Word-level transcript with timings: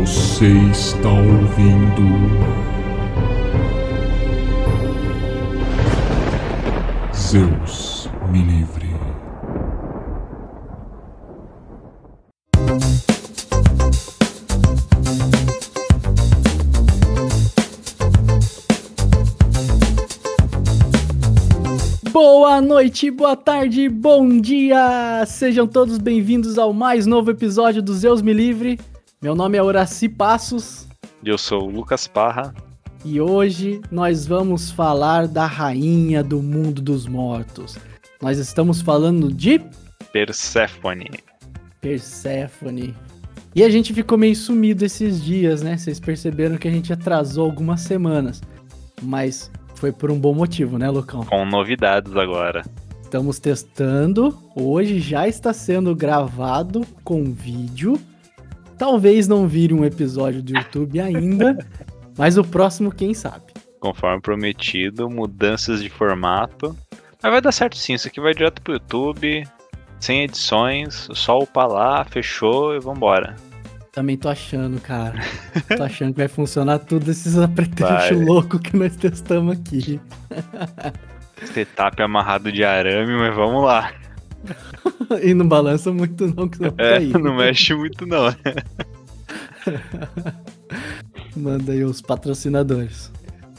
Você 0.00 0.48
está 0.72 1.08
ouvindo. 1.08 2.02
Zeus 7.14 8.10
me 8.28 8.42
livre. 8.42 8.88
Boa 22.10 22.60
noite, 22.60 23.12
boa 23.12 23.36
tarde, 23.36 23.88
bom 23.88 24.40
dia! 24.40 25.24
Sejam 25.26 25.68
todos 25.68 25.98
bem-vindos 25.98 26.58
ao 26.58 26.72
mais 26.72 27.06
novo 27.06 27.30
episódio 27.30 27.80
do 27.80 27.94
Zeus 27.94 28.20
Me 28.20 28.32
Livre. 28.32 28.76
Meu 29.24 29.34
nome 29.34 29.56
é 29.56 29.62
Horaci 29.62 30.06
Passos 30.06 30.86
Eu 31.24 31.38
sou 31.38 31.62
o 31.62 31.70
Lucas 31.70 32.06
Parra. 32.06 32.54
e 33.02 33.18
hoje 33.18 33.80
nós 33.90 34.26
vamos 34.26 34.70
falar 34.70 35.26
da 35.26 35.46
rainha 35.46 36.22
do 36.22 36.42
mundo 36.42 36.82
dos 36.82 37.06
mortos. 37.06 37.78
Nós 38.20 38.36
estamos 38.36 38.82
falando 38.82 39.32
de 39.32 39.62
Perséfone. 40.12 41.08
Perséfone. 41.80 42.94
E 43.54 43.64
a 43.64 43.70
gente 43.70 43.94
ficou 43.94 44.18
meio 44.18 44.36
sumido 44.36 44.84
esses 44.84 45.24
dias, 45.24 45.62
né? 45.62 45.78
Vocês 45.78 45.98
perceberam 45.98 46.58
que 46.58 46.68
a 46.68 46.70
gente 46.70 46.92
atrasou 46.92 47.46
algumas 47.46 47.80
semanas. 47.80 48.42
Mas 49.00 49.50
foi 49.74 49.90
por 49.90 50.10
um 50.10 50.20
bom 50.20 50.34
motivo, 50.34 50.76
né, 50.76 50.90
Lucão? 50.90 51.24
Com 51.24 51.46
novidades 51.46 52.14
agora. 52.14 52.62
Estamos 53.02 53.38
testando. 53.38 54.38
Hoje 54.54 55.00
já 55.00 55.26
está 55.26 55.54
sendo 55.54 55.96
gravado 55.96 56.86
com 57.02 57.32
vídeo. 57.32 57.98
Talvez 58.78 59.28
não 59.28 59.46
vire 59.46 59.72
um 59.72 59.84
episódio 59.84 60.42
do 60.42 60.56
YouTube 60.56 61.00
ainda, 61.00 61.56
mas 62.18 62.36
o 62.36 62.44
próximo, 62.44 62.92
quem 62.92 63.14
sabe. 63.14 63.44
Conforme 63.80 64.20
prometido, 64.20 65.08
mudanças 65.08 65.82
de 65.82 65.90
formato. 65.90 66.76
Mas 67.22 67.32
vai 67.32 67.40
dar 67.40 67.52
certo 67.52 67.76
sim, 67.76 67.94
isso 67.94 68.08
aqui 68.08 68.20
vai 68.20 68.34
direto 68.34 68.60
pro 68.62 68.74
YouTube, 68.74 69.46
sem 70.00 70.22
edições, 70.22 71.08
só 71.12 71.38
upar 71.38 71.68
lá, 71.68 72.04
fechou 72.04 72.74
e 72.74 72.80
vambora. 72.80 73.36
Também 73.94 74.16
tô 74.16 74.28
achando, 74.28 74.80
cara. 74.80 75.20
Tô 75.76 75.84
achando 75.84 76.12
que 76.12 76.18
vai 76.18 76.26
funcionar 76.26 76.80
tudo 76.80 77.08
esses 77.12 77.38
apetrechos 77.38 78.20
loucos 78.20 78.60
que 78.60 78.76
nós 78.76 78.96
testamos 78.96 79.56
aqui. 79.56 80.00
Setup 81.44 82.02
amarrado 82.02 82.50
de 82.50 82.64
arame, 82.64 83.12
mas 83.12 83.32
vamos 83.36 83.64
lá. 83.64 83.92
E 85.22 85.34
não 85.34 85.46
balança 85.46 85.92
muito 85.92 86.26
não, 86.34 86.48
que 86.48 86.60
não 86.60 86.68
É, 86.78 86.94
cair. 86.98 87.18
não 87.18 87.36
mexe 87.36 87.74
muito 87.74 88.06
não. 88.06 88.34
Manda 91.36 91.72
aí 91.72 91.84
os 91.84 92.00
patrocinadores. 92.00 93.10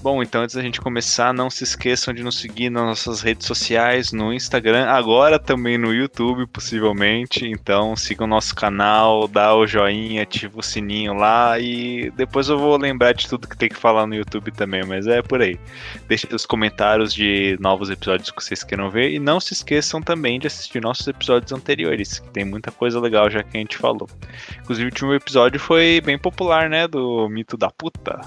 Bom, 0.05 0.21
então 0.21 0.43
antes 0.43 0.53
da 0.53 0.61
gente 0.61 0.79
começar, 0.79 1.33
não 1.33 1.49
se 1.49 1.63
esqueçam 1.63 2.13
de 2.13 2.21
nos 2.21 2.37
seguir 2.37 2.69
nas 2.69 2.83
nossas 2.83 3.21
redes 3.21 3.47
sociais, 3.47 4.11
no 4.11 4.31
Instagram, 4.31 4.85
agora 4.85 5.39
também 5.39 5.79
no 5.79 5.91
YouTube, 5.91 6.45
possivelmente. 6.45 7.47
Então 7.47 7.95
sigam 7.95 8.27
o 8.27 8.29
nosso 8.29 8.53
canal, 8.53 9.27
dá 9.27 9.55
o 9.55 9.65
joinha, 9.65 10.21
ativa 10.21 10.59
o 10.59 10.61
sininho 10.61 11.15
lá 11.15 11.57
e 11.59 12.11
depois 12.11 12.49
eu 12.49 12.59
vou 12.59 12.77
lembrar 12.77 13.13
de 13.13 13.27
tudo 13.27 13.47
que 13.47 13.57
tem 13.57 13.67
que 13.67 13.77
falar 13.77 14.05
no 14.05 14.13
YouTube 14.13 14.51
também, 14.51 14.85
mas 14.85 15.07
é 15.07 15.23
por 15.23 15.41
aí. 15.41 15.59
Deixem 16.07 16.29
os 16.35 16.45
comentários 16.45 17.11
de 17.11 17.57
novos 17.59 17.89
episódios 17.89 18.29
que 18.29 18.43
vocês 18.43 18.63
queiram 18.63 18.91
ver 18.91 19.09
e 19.11 19.17
não 19.17 19.39
se 19.39 19.53
esqueçam 19.53 20.03
também 20.03 20.39
de 20.39 20.45
assistir 20.45 20.83
nossos 20.83 21.07
episódios 21.07 21.51
anteriores, 21.51 22.19
que 22.19 22.29
tem 22.29 22.45
muita 22.45 22.71
coisa 22.71 22.99
legal 22.99 23.27
já 23.27 23.41
que 23.41 23.57
a 23.57 23.59
gente 23.59 23.75
falou. 23.75 24.07
Inclusive 24.59 24.85
o 24.85 24.91
último 24.91 25.13
episódio 25.15 25.59
foi 25.59 25.99
bem 25.99 26.19
popular, 26.19 26.69
né, 26.69 26.87
do 26.87 27.27
mito 27.27 27.57
da 27.57 27.71
puta. 27.71 28.21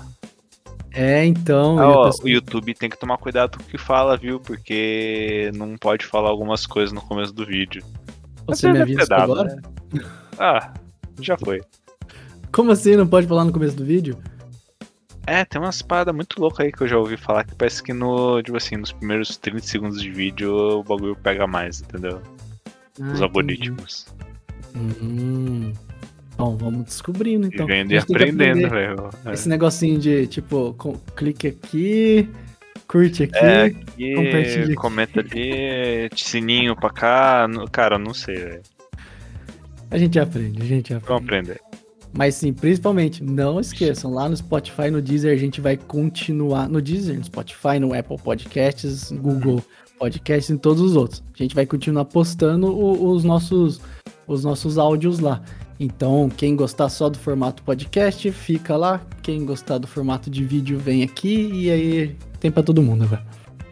É, 0.93 1.25
então. 1.25 1.79
Ah, 1.79 1.89
ó, 1.89 2.05
pessoa- 2.07 2.25
o 2.25 2.29
YouTube 2.29 2.75
tem 2.75 2.89
que 2.91 2.99
tomar 2.99 3.19
cuidado 3.19 3.59
com 3.59 3.63
o 3.65 3.67
que 3.67 3.79
fala, 3.79 4.17
viu? 4.17 4.41
Porque 4.41 5.51
não 5.55 5.77
pode 5.77 6.05
falar 6.07 6.31
algumas 6.31 6.67
coisas 6.67 6.93
no 6.93 7.01
começo 7.03 7.33
do 7.33 7.45
vídeo. 7.45 7.85
Você 8.47 8.73
me 8.73 8.81
avisa 8.81 9.07
dado, 9.07 9.33
agora? 9.33 9.55
né? 9.93 10.03
Ah, 10.39 10.73
já 11.21 11.37
foi. 11.37 11.61
Como 12.51 12.71
assim? 12.73 12.97
Não 12.97 13.07
pode 13.07 13.27
falar 13.27 13.45
no 13.45 13.53
começo 13.53 13.77
do 13.77 13.85
vídeo? 13.85 14.17
É, 15.27 15.45
tem 15.45 15.61
umas 15.61 15.83
paradas 15.83 16.15
muito 16.15 16.41
loucas 16.41 16.65
aí 16.65 16.73
que 16.73 16.83
eu 16.83 16.89
já 16.89 16.97
ouvi 16.97 17.19
falar 17.19 17.45
que 17.45 17.55
parece 17.55 17.83
que 17.83 17.93
no, 17.93 18.43
tipo 18.43 18.57
assim, 18.57 18.77
nos 18.77 18.91
primeiros 18.93 19.37
30 19.37 19.61
segundos 19.61 20.01
de 20.01 20.11
vídeo 20.11 20.51
o 20.79 20.83
bagulho 20.83 21.15
pega 21.17 21.47
mais, 21.47 21.83
entendeu? 21.83 22.23
Ah, 22.99 23.03
Os 23.03 23.09
entendi. 23.09 23.23
algoritmos. 23.25 24.07
Hum. 24.75 25.73
Bom, 26.39 26.57
vamos 26.57 26.85
descobrindo 26.85 27.49
então. 27.49 27.67
Vivendo 27.67 27.91
e 27.93 27.99
aprendendo, 27.99 28.71
velho. 28.71 29.11
É. 29.27 29.33
Esse 29.35 29.49
negocinho 29.49 29.99
de, 29.99 30.27
tipo, 30.29 30.73
com- 30.79 30.97
clique 31.17 31.49
aqui, 31.49 32.29
curte 32.87 33.25
aqui. 33.25 33.37
É, 33.37 33.71
compartilha 33.71 34.41
aqui, 34.41 34.61
aqui. 34.63 34.75
comenta 34.75 35.21
ali, 35.21 36.09
sininho 36.17 36.77
pra 36.77 36.91
cá. 36.91 37.47
Cara, 37.73 37.99
não 37.99 38.15
sei, 38.15 38.37
velho. 38.37 38.63
A 39.91 39.99
gente 39.99 40.19
aprende, 40.19 40.63
a 40.63 40.65
gente 40.65 40.95
aprende. 40.95 41.09
Vamos 41.09 41.25
aprender. 41.25 41.61
Mas 42.17 42.37
sim, 42.37 42.53
principalmente, 42.53 43.23
não 43.23 43.59
esqueçam, 43.61 44.13
lá 44.15 44.29
no 44.29 44.37
Spotify, 44.37 44.91
no 44.91 45.03
Deezer, 45.03 45.33
a 45.35 45.37
gente 45.39 45.61
vai 45.61 45.77
continuar. 45.77 46.69
No 46.69 46.81
Deezer, 46.81 47.19
no 47.19 47.25
Spotify, 47.25 47.79
no 47.81 47.93
Apple 47.93 48.17
Podcasts, 48.17 49.11
Google 49.13 49.63
Podcasts 49.99 50.49
e 50.51 50.53
em 50.53 50.57
todos 50.57 50.81
os 50.81 50.95
outros. 50.95 51.23
A 51.35 51.43
gente 51.43 51.55
vai 51.55 51.67
continuar 51.67 52.05
postando 52.05 52.69
o- 52.69 53.11
os 53.13 53.25
nossos 53.25 53.81
os 54.27 54.45
nossos 54.45 54.79
áudios 54.79 55.19
lá. 55.19 55.43
Então, 55.81 56.29
quem 56.29 56.57
gostar 56.57 56.89
só 56.89 57.09
do 57.09 57.19
formato 57.19 57.63
podcast, 57.63 58.31
fica 58.33 58.77
lá. 58.77 59.01
Quem 59.23 59.45
gostar 59.45 59.79
do 59.79 59.87
formato 59.87 60.29
de 60.29 60.45
vídeo, 60.45 60.79
vem 60.79 61.03
aqui. 61.03 61.51
E 61.53 61.71
aí 61.71 62.17
tem 62.41 62.51
pra 62.51 62.63
todo 62.63 62.83
mundo 62.83 63.05
agora. 63.05 63.25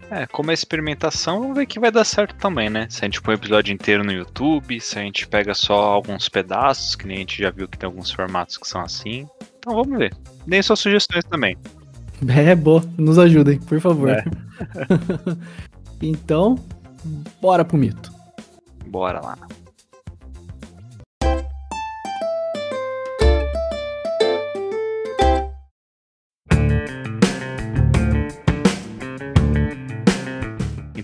É, 0.09 0.25
como 0.27 0.53
é 0.53 0.55
experimentação, 0.55 1.41
vamos 1.41 1.57
ver 1.57 1.67
que 1.67 1.81
vai 1.81 1.91
dar 1.91 2.05
certo 2.05 2.37
também, 2.37 2.71
né? 2.71 2.87
Se 2.89 3.05
a 3.05 3.07
gente 3.07 3.21
põe 3.21 3.35
o 3.35 3.39
episódio 3.39 3.73
inteiro 3.73 4.05
no 4.05 4.13
YouTube, 4.13 4.81
se 4.81 4.99
a 4.99 5.03
gente 5.03 5.27
pega 5.27 5.53
só 5.53 5.75
alguns 5.75 6.29
pedaços, 6.29 6.95
que 6.95 7.09
nem 7.09 7.17
a 7.17 7.21
gente 7.21 7.43
já 7.43 7.51
viu 7.51 7.67
que 7.67 7.77
tem 7.77 7.89
alguns 7.89 8.13
formatos 8.13 8.57
que 8.57 8.69
são 8.69 8.81
assim. 8.81 9.27
Então 9.59 9.75
vamos 9.75 9.99
ver. 9.99 10.15
Deem 10.47 10.63
suas 10.63 10.79
sugestões 10.79 11.25
também. 11.25 11.57
É, 12.29 12.55
boa. 12.55 12.83
Nos 12.97 13.19
ajudem, 13.19 13.59
por 13.59 13.79
favor. 13.79 14.09
É. 14.09 14.25
então, 16.01 16.59
bora 17.43 17.63
pro 17.63 17.77
mito. 17.77 18.11
Bora 18.87 19.21
lá. 19.21 19.37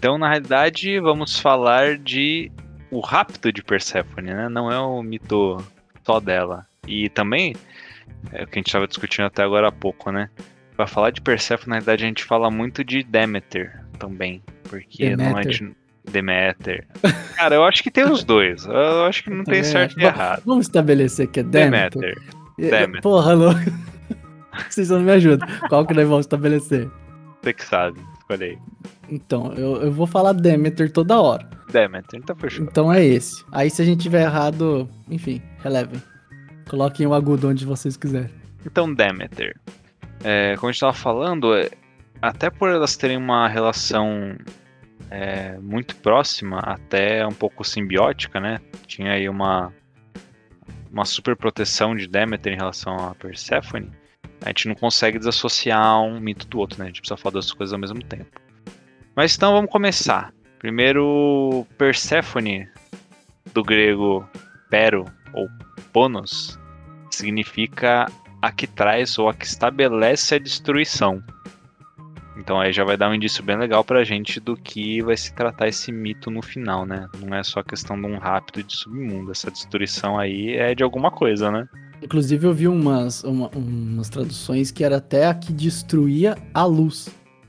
Então, 0.03 0.19
na 0.19 0.29
realidade, 0.29 0.99
vamos 0.99 1.39
falar 1.39 1.97
de 1.97 2.51
o 2.91 2.99
rapto 2.99 3.53
de 3.53 3.63
Persephone, 3.63 4.35
né? 4.35 4.49
Não 4.49 4.69
é 4.69 4.77
o 4.77 5.01
mito 5.01 5.65
só 6.05 6.19
dela. 6.19 6.67
E 6.89 7.09
também, 7.09 7.55
é 8.33 8.43
o 8.43 8.47
que 8.49 8.55
a 8.55 8.59
gente 8.59 8.67
estava 8.67 8.89
discutindo 8.89 9.27
até 9.27 9.45
agora 9.45 9.69
há 9.69 9.71
pouco, 9.71 10.11
né? 10.11 10.29
Pra 10.75 10.89
falar 10.89 11.11
de 11.11 11.21
Persephone, 11.21 11.69
na 11.69 11.75
realidade, 11.77 12.03
a 12.03 12.09
gente 12.09 12.25
fala 12.25 12.51
muito 12.51 12.83
de 12.83 13.05
Demeter 13.05 13.81
também. 13.97 14.43
Porque 14.65 15.15
não 15.15 15.39
é 15.39 15.43
de 15.43 15.73
Demeter. 16.11 16.85
Cara, 17.37 17.55
eu 17.55 17.65
acho 17.65 17.81
que 17.81 17.91
tem 17.93 18.03
os 18.03 18.25
dois. 18.25 18.65
Eu 18.67 19.05
acho 19.05 19.23
que 19.23 19.31
não 19.31 19.45
tem 19.45 19.61
É, 19.61 19.63
certo 19.63 20.01
e 20.01 20.03
errado. 20.03 20.43
Vamos 20.45 20.67
estabelecer 20.67 21.29
que 21.29 21.39
é 21.39 21.43
Demeter. 21.45 22.01
Demeter. 22.01 22.23
Demeter. 22.59 23.03
Porra, 23.03 23.35
louco. 23.35 23.61
Vocês 24.69 24.91
não 24.91 24.99
me 24.99 25.13
ajudam. 25.13 25.47
Qual 25.69 25.87
que 25.87 25.95
nós 25.95 26.09
vamos 26.09 26.27
estabelecer? 26.27 26.91
Você 27.41 27.53
que 27.53 27.65
sabe. 27.65 28.01
Aí. 28.41 28.59
Então, 29.09 29.53
eu, 29.55 29.83
eu 29.83 29.93
vou 29.93 30.07
falar 30.07 30.33
Demeter 30.33 30.91
toda 30.91 31.21
hora. 31.21 31.49
Demeter, 31.71 32.21
então 32.21 32.37
fechou. 32.37 32.65
Então 32.65 32.93
é 32.93 33.05
esse. 33.05 33.45
Aí 33.53 33.71
se 33.71 33.83
a 33.83 33.85
gente 33.85 34.03
tiver 34.03 34.23
errado, 34.23 34.89
enfim, 35.11 35.43
relevem. 35.59 36.01
Coloquem 36.69 37.07
o 37.07 37.15
agudo 37.15 37.49
onde 37.49 37.65
vocês 37.65 37.97
quiserem. 37.97 38.31
Então, 38.65 38.93
Demeter. 38.93 39.59
É, 40.25 40.55
como 40.57 40.69
a 40.69 40.73
gente 40.73 40.77
estava 40.77 40.93
falando, 40.93 41.55
é, 41.55 41.69
até 42.21 42.49
por 42.49 42.69
elas 42.69 42.97
terem 42.97 43.17
uma 43.17 43.49
relação 43.49 44.37
é, 45.11 45.59
muito 45.59 45.97
próxima, 45.97 46.61
até 46.61 47.27
um 47.27 47.33
pouco 47.33 47.65
simbiótica, 47.65 48.41
né? 48.41 48.61
Tinha 48.87 49.13
aí 49.13 49.29
uma, 49.29 49.73
uma 50.91 51.05
super 51.05 51.37
proteção 51.37 51.95
de 51.95 52.07
Demeter 52.07 52.53
em 52.53 52.57
relação 52.57 52.97
a 52.97 53.15
Persephone. 53.15 53.91
A 54.45 54.49
gente 54.49 54.69
não 54.69 54.75
consegue 54.75 55.19
desassociar 55.19 56.03
um 56.03 56.19
mito 56.19 56.47
do 56.49 56.59
outro, 56.59 56.79
né? 56.79 56.87
A 56.87 56.89
gente 56.89 57.01
precisa 57.01 57.17
falar 57.17 57.35
das 57.35 57.53
coisas 57.53 57.73
ao 57.73 57.79
mesmo 57.79 58.03
tempo. 58.03 58.41
Mas 59.15 59.37
então 59.37 59.53
vamos 59.53 59.71
começar. 59.71 60.33
Primeiro, 60.59 61.67
Persephone, 61.77 62.69
do 63.53 63.63
grego 63.63 64.29
pero 64.71 65.05
ou 65.35 65.49
ponos, 65.93 66.59
significa 67.11 68.07
a 68.41 68.51
que 68.51 68.67
traz 68.67 69.19
ou 69.19 69.29
a 69.29 69.35
que 69.35 69.45
estabelece 69.45 70.35
a 70.35 70.39
destruição. 70.39 71.23
Então 72.37 72.59
aí 72.59 72.73
já 72.73 72.83
vai 72.83 72.97
dar 72.97 73.11
um 73.11 73.15
indício 73.15 73.45
bem 73.45 73.57
legal 73.57 73.85
pra 73.85 74.03
gente 74.03 74.41
do 74.41 74.57
que 74.57 75.03
vai 75.03 75.17
se 75.17 75.35
tratar 75.35 75.69
esse 75.69 75.93
mito 75.93 76.31
no 76.31 76.43
final, 76.43 76.87
né? 76.87 77.07
Não 77.19 77.37
é 77.37 77.43
só 77.43 77.63
questão 77.63 78.01
de 78.01 78.07
um 78.07 78.19
rápido 78.19 78.63
de 78.65 78.75
submundo. 78.75 79.31
Essa 79.31 79.51
destruição 79.51 80.19
aí 80.19 80.57
é 80.57 80.75
de 80.75 80.83
alguma 80.83 81.11
coisa, 81.11 81.51
né? 81.51 81.69
Inclusive 82.03 82.47
eu 82.47 82.53
vi 82.53 82.67
umas, 82.69 83.23
uma- 83.25 83.49
umas 83.55 84.09
traduções 84.09 84.71
que 84.71 84.83
era 84.85 84.97
até 84.97 85.27
a 85.27 85.35
que 85.35 85.53
destruía 85.53 86.37
a 86.53 86.65
luz. 86.65 87.09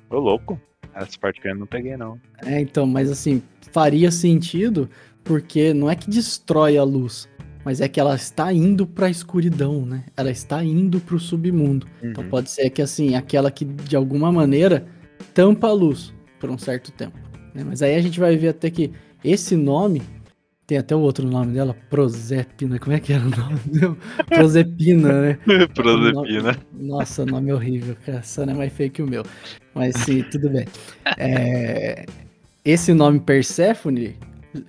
Ô, 0.09 0.17
louco. 0.19 0.59
Essa 0.93 1.17
parte 1.19 1.41
que 1.41 1.47
eu 1.47 1.55
não 1.55 1.65
peguei, 1.65 1.97
não. 1.97 2.19
É, 2.45 2.61
então, 2.61 2.85
mas 2.85 3.09
assim, 3.09 3.41
faria 3.71 4.11
sentido 4.11 4.87
porque 5.23 5.73
não 5.73 5.89
é 5.89 5.95
que 5.95 6.07
destrói 6.07 6.77
a 6.77 6.83
luz, 6.83 7.27
mas 7.65 7.81
é 7.81 7.87
que 7.87 7.99
ela 7.99 8.13
está 8.13 8.53
indo 8.53 8.85
para 8.85 9.07
a 9.07 9.09
escuridão, 9.09 9.83
né? 9.85 10.03
Ela 10.15 10.29
está 10.29 10.63
indo 10.63 10.99
para 10.99 11.15
o 11.15 11.19
submundo. 11.19 11.87
Então 12.03 12.23
Uhum. 12.23 12.29
pode 12.29 12.51
ser 12.51 12.69
que 12.69 12.81
assim, 12.81 13.15
aquela 13.15 13.49
que 13.49 13.65
de 13.65 13.95
alguma 13.95 14.31
maneira 14.31 14.85
tampa 15.33 15.67
a 15.69 15.73
luz 15.73 16.13
por 16.39 16.49
um 16.51 16.57
certo 16.59 16.91
tempo. 16.91 17.17
né? 17.55 17.63
Mas 17.65 17.81
aí 17.81 17.95
a 17.95 18.01
gente 18.01 18.19
vai 18.19 18.35
ver 18.37 18.49
até 18.49 18.69
que 18.69 18.91
esse 19.23 19.55
nome 19.55 20.01
tem 20.73 20.77
até 20.79 20.95
o 20.95 20.99
outro 20.99 21.27
nome 21.27 21.53
dela, 21.53 21.75
Prosepina. 21.89 22.79
Como 22.79 22.95
é 22.95 22.99
que 22.99 23.13
era 23.13 23.23
o 23.23 23.29
nome? 23.29 23.59
dela? 23.67 23.97
Prosepina, 24.27 25.21
né? 25.21 25.39
Prosepina. 25.73 26.57
Nossa, 26.73 27.25
nome 27.25 27.53
horrível, 27.53 27.95
cara. 28.03 28.19
Essa 28.19 28.45
não 28.45 28.53
é 28.53 28.57
mais 28.57 28.73
feio 28.73 28.89
que 28.89 29.01
o 29.01 29.07
meu. 29.07 29.23
Mas 29.75 29.95
sim, 29.97 30.23
tudo 30.23 30.49
bem. 30.49 30.65
É, 31.17 32.05
esse 32.65 32.93
nome 32.93 33.19
Persephone 33.19 34.15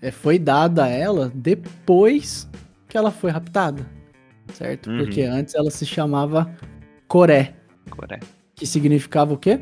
é, 0.02 0.10
foi 0.10 0.38
dado 0.38 0.80
a 0.80 0.88
ela 0.88 1.32
depois 1.34 2.48
que 2.88 2.98
ela 2.98 3.10
foi 3.10 3.30
raptada, 3.30 3.86
certo? 4.52 4.90
Uhum. 4.90 4.98
Porque 4.98 5.22
antes 5.22 5.54
ela 5.54 5.70
se 5.70 5.86
chamava 5.86 6.50
Coré, 7.08 7.54
Coré. 7.90 8.20
que 8.54 8.66
significava 8.66 9.32
o 9.32 9.38
quê? 9.38 9.60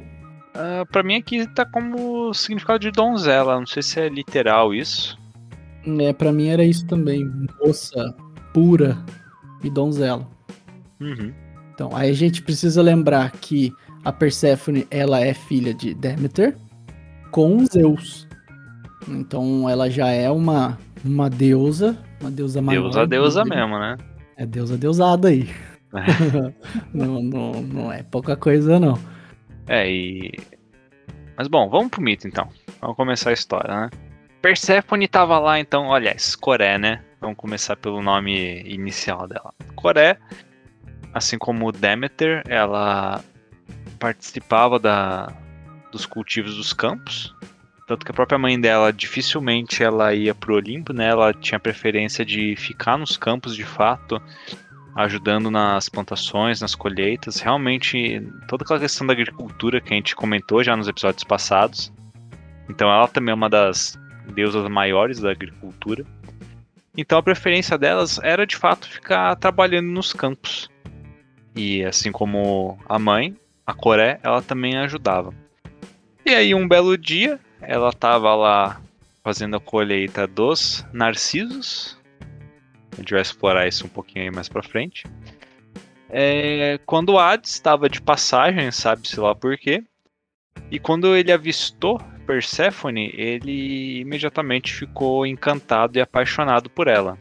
Ah, 0.54 0.84
pra 0.90 1.02
mim 1.02 1.16
aqui 1.16 1.46
tá 1.54 1.64
como 1.64 2.34
significado 2.34 2.80
de 2.80 2.90
donzela. 2.90 3.58
Não 3.58 3.66
sei 3.66 3.82
se 3.82 4.00
é 4.00 4.08
literal 4.08 4.74
isso. 4.74 5.21
É, 6.00 6.12
para 6.12 6.32
mim 6.32 6.48
era 6.48 6.64
isso 6.64 6.86
também, 6.86 7.28
moça 7.64 8.14
pura 8.52 8.96
e 9.62 9.70
donzela. 9.70 10.26
Uhum. 11.00 11.32
Então, 11.74 11.90
aí 11.96 12.10
a 12.10 12.14
gente 12.14 12.42
precisa 12.42 12.82
lembrar 12.82 13.32
que 13.32 13.72
a 14.04 14.12
Perséfone, 14.12 14.86
ela 14.90 15.20
é 15.20 15.32
filha 15.32 15.72
de 15.72 15.94
Deméter 15.94 16.56
com 17.30 17.64
Zeus. 17.66 18.28
Então, 19.08 19.68
ela 19.68 19.90
já 19.90 20.08
é 20.08 20.30
uma, 20.30 20.78
uma 21.04 21.28
deusa, 21.28 21.98
uma 22.20 22.30
deusa 22.30 22.60
maior. 22.60 22.82
Deusa, 22.82 23.06
deusa 23.06 23.44
mesmo, 23.44 23.78
né? 23.78 23.96
É 24.36 24.46
deusa 24.46 24.76
deusada 24.76 25.28
aí. 25.28 25.48
não, 26.92 27.22
não, 27.22 27.52
não 27.62 27.92
é 27.92 28.02
pouca 28.02 28.36
coisa, 28.36 28.78
não. 28.78 28.98
É, 29.66 29.90
e. 29.90 30.32
Mas 31.36 31.48
bom, 31.48 31.68
vamos 31.68 31.90
pro 31.90 32.02
mito 32.02 32.26
então. 32.26 32.48
Vamos 32.80 32.96
começar 32.96 33.30
a 33.30 33.34
história, 33.34 33.82
né? 33.82 33.90
Persephone 34.42 35.06
tava 35.06 35.38
lá 35.38 35.60
então, 35.60 35.86
olha, 35.86 36.16
Coré, 36.40 36.76
né? 36.76 37.00
Vamos 37.20 37.36
começar 37.36 37.76
pelo 37.76 38.02
nome 38.02 38.60
inicial 38.62 39.28
dela. 39.28 39.54
Coré, 39.76 40.18
assim 41.14 41.38
como 41.38 41.70
Demeter, 41.70 42.42
ela 42.48 43.22
participava 44.00 44.80
da, 44.80 45.32
dos 45.92 46.04
cultivos 46.04 46.56
dos 46.56 46.72
campos. 46.72 47.32
Tanto 47.86 48.04
que 48.04 48.10
a 48.10 48.14
própria 48.14 48.36
mãe 48.36 48.60
dela 48.60 48.92
dificilmente 48.92 49.84
ela 49.84 50.12
ia 50.12 50.34
pro 50.34 50.56
Olimpo, 50.56 50.92
né? 50.92 51.10
Ela 51.10 51.32
tinha 51.32 51.60
preferência 51.60 52.24
de 52.24 52.56
ficar 52.56 52.98
nos 52.98 53.16
campos 53.16 53.54
de 53.54 53.64
fato, 53.64 54.20
ajudando 54.96 55.52
nas 55.52 55.88
plantações, 55.88 56.60
nas 56.60 56.74
colheitas. 56.74 57.38
Realmente, 57.38 58.20
toda 58.48 58.64
aquela 58.64 58.80
questão 58.80 59.06
da 59.06 59.12
agricultura 59.12 59.80
que 59.80 59.94
a 59.94 59.96
gente 59.96 60.16
comentou 60.16 60.64
já 60.64 60.76
nos 60.76 60.88
episódios 60.88 61.22
passados. 61.22 61.92
Então, 62.68 62.88
ela 62.90 63.06
também 63.06 63.30
é 63.30 63.34
uma 63.34 63.50
das 63.50 64.01
deusas 64.34 64.68
maiores 64.68 65.20
da 65.20 65.30
agricultura. 65.30 66.04
Então, 66.96 67.18
a 67.18 67.22
preferência 67.22 67.78
delas 67.78 68.18
era 68.22 68.46
de 68.46 68.56
fato 68.56 68.88
ficar 68.88 69.34
trabalhando 69.36 69.88
nos 69.88 70.12
campos. 70.12 70.70
E 71.54 71.84
assim 71.84 72.12
como 72.12 72.78
a 72.88 72.98
mãe, 72.98 73.36
a 73.66 73.74
Coré, 73.74 74.20
ela 74.22 74.42
também 74.42 74.76
ajudava. 74.76 75.34
E 76.24 76.30
aí, 76.30 76.54
um 76.54 76.68
belo 76.68 76.96
dia, 76.96 77.40
ela 77.60 77.88
estava 77.88 78.34
lá 78.34 78.80
fazendo 79.24 79.56
a 79.56 79.60
colheita 79.60 80.26
dos 80.26 80.84
narcisos. 80.92 81.98
A 82.92 82.96
gente 82.96 83.12
vai 83.12 83.22
explorar 83.22 83.66
isso 83.66 83.86
um 83.86 83.88
pouquinho 83.88 84.26
aí 84.26 84.30
mais 84.30 84.48
pra 84.48 84.62
frente. 84.62 85.04
É, 86.10 86.78
quando 86.84 87.18
Hades 87.18 87.52
estava 87.52 87.88
de 87.88 88.02
passagem, 88.02 88.70
sabe-se 88.70 89.18
lá 89.18 89.34
por 89.34 89.56
quê. 89.56 89.82
E 90.70 90.78
quando 90.78 91.16
ele 91.16 91.32
avistou 91.32 91.98
Perséfone, 92.26 93.12
ele 93.14 94.00
imediatamente 94.00 94.72
ficou 94.72 95.26
encantado 95.26 95.98
e 95.98 96.00
apaixonado 96.00 96.70
por 96.70 96.88
ela. 96.88 97.18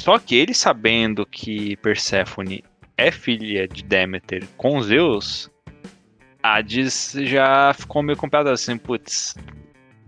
Só 0.00 0.18
que 0.18 0.34
ele 0.34 0.54
sabendo 0.54 1.26
que 1.26 1.76
Perséfone 1.76 2.64
é 2.96 3.10
filha 3.10 3.68
de 3.68 3.82
Deméter 3.82 4.46
com 4.56 4.80
Zeus, 4.82 5.50
Hades 6.42 7.12
já 7.22 7.72
ficou 7.74 8.02
meio 8.02 8.16
comprado 8.16 8.48
assim, 8.48 8.78
putz, 8.78 9.36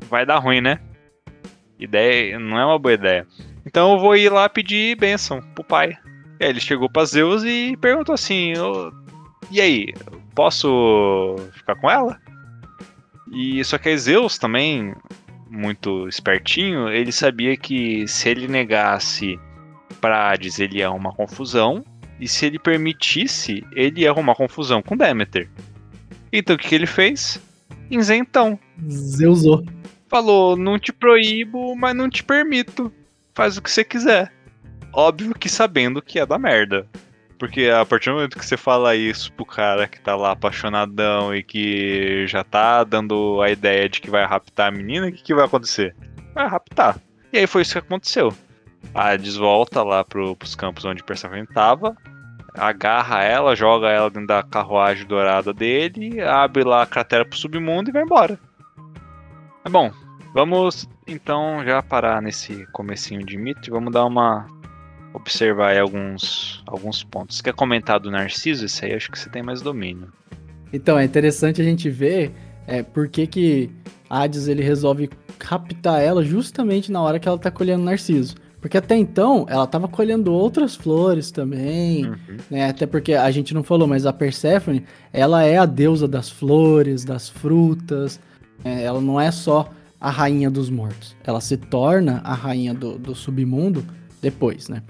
vai 0.09 0.25
dar 0.25 0.39
ruim, 0.39 0.61
né? 0.61 0.81
Ideia, 1.79 2.39
não 2.39 2.59
é 2.59 2.65
uma 2.65 2.79
boa 2.79 2.95
ideia. 2.95 3.27
Então 3.67 3.93
eu 3.93 3.99
vou 3.99 4.17
ir 4.17 4.31
lá 4.31 4.49
pedir 4.49 4.97
bênção 4.97 5.41
pro 5.55 5.65
pai. 5.65 5.97
E 6.41 6.45
aí 6.45 6.51
ele 6.51 6.61
chegou 6.61 6.89
pra 6.89 7.05
Zeus 7.05 7.45
e 7.45 7.77
perguntou 7.81 8.15
assim: 8.15 8.57
"Ô, 8.59 8.93
E 9.51 9.61
aí, 9.61 9.93
posso 10.35 11.37
ficar 11.53 11.75
com 11.77 11.91
ela? 11.91 12.19
E 13.33 13.65
só 13.65 13.79
que 13.79 13.97
Zeus 13.97 14.37
também, 14.39 14.95
muito 15.51 16.07
espertinho, 16.07 16.89
ele 16.89 17.11
sabia 17.11 17.57
que 17.57 18.07
se 18.07 18.29
ele 18.29 18.47
negasse 18.47 19.41
pra 20.01 20.31
Hades, 20.31 20.59
ele 20.59 20.79
ia 20.79 20.89
arrumar 20.89 21.13
confusão. 21.13 21.85
E 22.21 22.29
se 22.29 22.47
ele 22.47 22.59
permitisse, 22.59 23.65
ele 23.73 24.03
ia 24.03 24.11
arrumar 24.11 24.35
confusão 24.35 24.83
com 24.83 24.97
Deméter. 24.97 25.49
Então 26.33 26.55
o 26.55 26.59
que, 26.59 26.69
que 26.69 26.75
ele 26.75 26.87
fez? 26.87 27.41
Isentão. 27.91 28.59
Zeusou. 28.89 29.65
Falou: 30.09 30.57
não 30.57 30.79
te 30.79 30.93
proíbo, 30.93 31.75
mas 31.75 31.97
não 31.97 32.09
te 32.09 32.23
permito. 32.23 32.93
Faz 33.35 33.57
o 33.57 33.63
que 33.63 33.71
você 33.71 33.83
quiser. 33.83 34.33
Óbvio 34.93 35.35
que 35.35 35.49
sabendo 35.49 36.03
que 36.03 36.19
é 36.19 36.27
da 36.27 36.39
merda. 36.39 36.87
Porque 37.43 37.69
a 37.69 37.85
partir 37.85 38.09
do 38.09 38.15
momento 38.15 38.39
que 38.39 38.47
você 38.47 38.57
fala 38.57 38.95
isso 38.95 39.33
pro 39.33 39.45
cara 39.45 39.89
que 39.89 40.01
tá 40.01 40.15
lá 40.15 40.31
apaixonadão 40.31 41.35
e 41.35 41.43
que 41.43 42.25
já 42.29 42.45
tá 42.45 42.85
dando 42.85 43.43
a 43.43 43.51
ideia 43.51 43.89
de 43.89 44.01
que 44.01 44.09
vai 44.09 44.25
raptar 44.25 44.69
a 44.69 44.71
menina, 44.71 45.09
o 45.09 45.13
que, 45.13 45.25
que 45.25 45.35
vai 45.35 45.45
acontecer? 45.45 45.93
Vai 46.37 46.47
raptar. 46.47 47.01
E 47.33 47.39
aí 47.39 47.47
foi 47.49 47.63
isso 47.63 47.73
que 47.73 47.79
aconteceu. 47.79 48.33
A 48.95 49.09
Hades 49.09 49.35
volta 49.35 49.83
lá 49.83 50.05
pro, 50.05 50.37
pros 50.37 50.55
campos 50.55 50.85
onde 50.85 51.03
Persephone 51.03 51.45
tava, 51.49 51.97
agarra 52.55 53.25
ela, 53.25 53.57
joga 53.57 53.89
ela 53.89 54.09
dentro 54.09 54.29
da 54.29 54.45
carruagem 54.45 55.05
dourada 55.05 55.53
dele, 55.53 56.21
abre 56.21 56.63
lá 56.63 56.83
a 56.85 56.87
cratera 56.87 57.25
pro 57.25 57.37
submundo 57.37 57.91
e 57.91 57.93
vai 57.93 58.05
embora. 58.05 58.39
É 59.65 59.69
bom, 59.69 59.91
vamos 60.33 60.89
então 61.09 61.65
já 61.65 61.83
parar 61.83 62.23
nesse 62.23 62.65
comecinho 62.67 63.27
de 63.27 63.37
mito 63.37 63.69
e 63.69 63.73
vamos 63.73 63.93
dar 63.93 64.05
uma 64.05 64.47
observar 65.15 65.71
aí 65.71 65.79
alguns 65.79 66.63
alguns 66.67 67.03
pontos. 67.05 67.41
Quer 67.41 67.55
comentar 67.55 68.01
do 68.01 68.11
Narciso? 68.11 68.65
Esse 68.65 68.85
aí 68.85 68.95
acho 68.95 69.11
que 69.11 69.19
você 69.19 69.29
tem 69.31 69.43
mais 69.43 69.61
domínio. 69.63 70.09
Então, 70.73 70.99
é 70.99 71.05
interessante 71.05 71.61
a 71.61 71.65
gente 71.65 71.91
ver 71.91 72.33
é, 72.67 72.83
por 72.83 73.09
que 73.09 73.27
que 73.27 73.71
Hades 74.09 74.49
ele 74.49 74.63
resolve 74.63 75.11
captar 75.39 76.01
ela 76.03 76.23
justamente 76.25 76.91
na 76.91 77.01
hora 77.01 77.19
que 77.19 77.29
ela 77.29 77.39
tá 77.39 77.51
colhendo 77.51 77.85
narciso. 77.85 78.37
Porque 78.61 78.77
até 78.79 78.97
então, 78.97 79.45
ela 79.49 79.67
tava 79.67 79.89
colhendo 79.89 80.33
outras 80.33 80.77
flores 80.77 81.31
também, 81.33 82.07
Uhum. 82.07 82.17
né? 82.51 82.71
Até 82.71 82.87
porque 82.87 83.13
a 83.15 83.29
gente 83.31 83.53
não 83.53 83.63
falou, 83.65 83.89
mas 83.89 84.07
a 84.07 84.13
Perséfone, 84.13 84.85
ela 85.13 85.43
é 85.43 85.59
a 85.59 85.67
deusa 85.67 86.07
das 86.07 86.31
flores, 86.31 87.05
das 87.05 87.29
frutas. 87.29 88.21
é, 88.65 88.85
ela 88.85 89.01
não 89.01 89.21
é 89.21 89.31
só 89.33 89.69
a 90.01 90.09
rainha 90.11 90.49
dos 90.49 90.71
mortos. 90.71 91.17
Ela 91.25 91.41
se 91.41 91.57
torna 91.57 92.21
a 92.25 92.33
rainha 92.35 92.73
do, 92.73 92.97
do 92.97 93.15
submundo 93.15 93.85
depois, 94.21 94.69
né? 94.69 94.83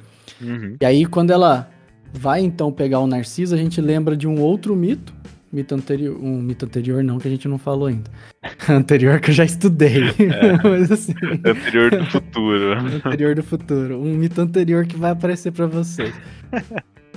Uhum. 0.42 0.76
E 0.80 0.84
aí, 0.84 1.06
quando 1.06 1.30
ela 1.30 1.70
vai 2.12 2.40
então 2.40 2.72
pegar 2.72 3.00
o 3.00 3.06
Narciso, 3.06 3.54
a 3.54 3.58
gente 3.58 3.80
lembra 3.80 4.16
de 4.16 4.26
um 4.26 4.40
outro 4.40 4.74
mito. 4.76 5.14
Mito 5.52 5.74
anterior. 5.74 6.18
Um 6.18 6.40
mito 6.40 6.64
anterior, 6.64 7.04
não, 7.04 7.18
que 7.18 7.28
a 7.28 7.30
gente 7.30 7.46
não 7.46 7.58
falou 7.58 7.86
ainda. 7.86 8.10
anterior 8.68 9.20
que 9.20 9.30
eu 9.30 9.34
já 9.34 9.44
estudei. 9.44 10.04
Mas 10.64 10.90
assim. 10.90 11.14
Anterior 11.44 11.90
do 11.90 12.06
futuro. 12.06 12.72
anterior 13.04 13.34
do 13.34 13.42
futuro. 13.42 13.98
Um 13.98 14.14
mito 14.14 14.40
anterior 14.40 14.86
que 14.86 14.96
vai 14.96 15.10
aparecer 15.10 15.52
pra 15.52 15.66
vocês. 15.66 16.14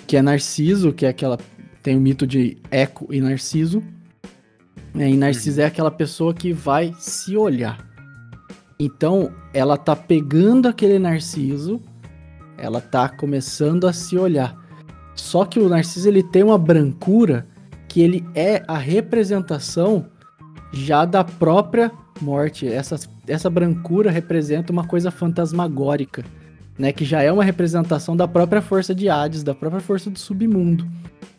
que 0.06 0.18
é 0.18 0.22
Narciso, 0.22 0.92
que 0.92 1.06
é 1.06 1.10
aquela. 1.10 1.38
Tem 1.82 1.96
o 1.96 2.02
mito 2.02 2.28
de 2.28 2.58
Eco 2.70 3.08
e 3.14 3.22
Narciso. 3.22 3.82
E 4.94 5.16
Narciso 5.16 5.62
é 5.62 5.66
aquela 5.66 5.92
pessoa 5.92 6.34
que 6.34 6.52
vai 6.52 6.94
se 6.98 7.38
olhar. 7.38 7.86
Então, 8.80 9.32
ela 9.54 9.78
tá 9.78 9.96
pegando 9.96 10.68
aquele 10.68 11.00
Narciso, 11.00 11.82
ela 12.58 12.82
tá 12.82 13.10
começando 13.10 13.88
a 13.88 13.94
se 13.94 14.18
olhar. 14.18 14.56
Só 15.16 15.46
que 15.46 15.60
o 15.60 15.70
Narciso 15.70 16.08
ele 16.08 16.24
tem 16.24 16.44
uma 16.44 16.58
brancura 16.58 17.48
que 17.88 18.02
ele 18.02 18.26
é 18.36 18.64
a 18.68 18.78
representação 18.78 20.06
já 20.74 21.06
da 21.06 21.24
própria 21.24 21.92
morte. 22.20 22.68
Essa, 22.68 23.00
essa 23.28 23.50
brancura 23.50 24.12
representa 24.12 24.74
uma 24.74 24.86
coisa 24.86 25.10
fantasmagórica. 25.12 26.24
né, 26.78 26.92
que 26.92 27.06
já 27.06 27.22
é 27.22 27.32
uma 27.32 27.44
representação 27.44 28.18
da 28.18 28.28
própria 28.28 28.62
força 28.62 28.94
de 28.94 29.08
Hades, 29.08 29.44
da 29.44 29.56
própria 29.56 29.82
força 29.82 30.10
do 30.10 30.20
submundo. 30.20 30.86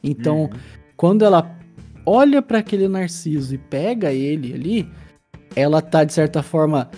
Então, 0.03 0.45
uhum. 0.45 0.51
quando 0.97 1.25
ela 1.25 1.55
olha 2.07 2.41
para 2.41 2.59
aquele 2.59 2.89
Narciso 2.89 3.55
e 3.55 3.59
pega 3.59 4.13
ele 4.13 4.55
ali, 4.55 4.89
ela 5.55 5.83
tá 5.83 6.05
de 6.05 6.13
certa 6.13 6.43
forma 6.43 6.89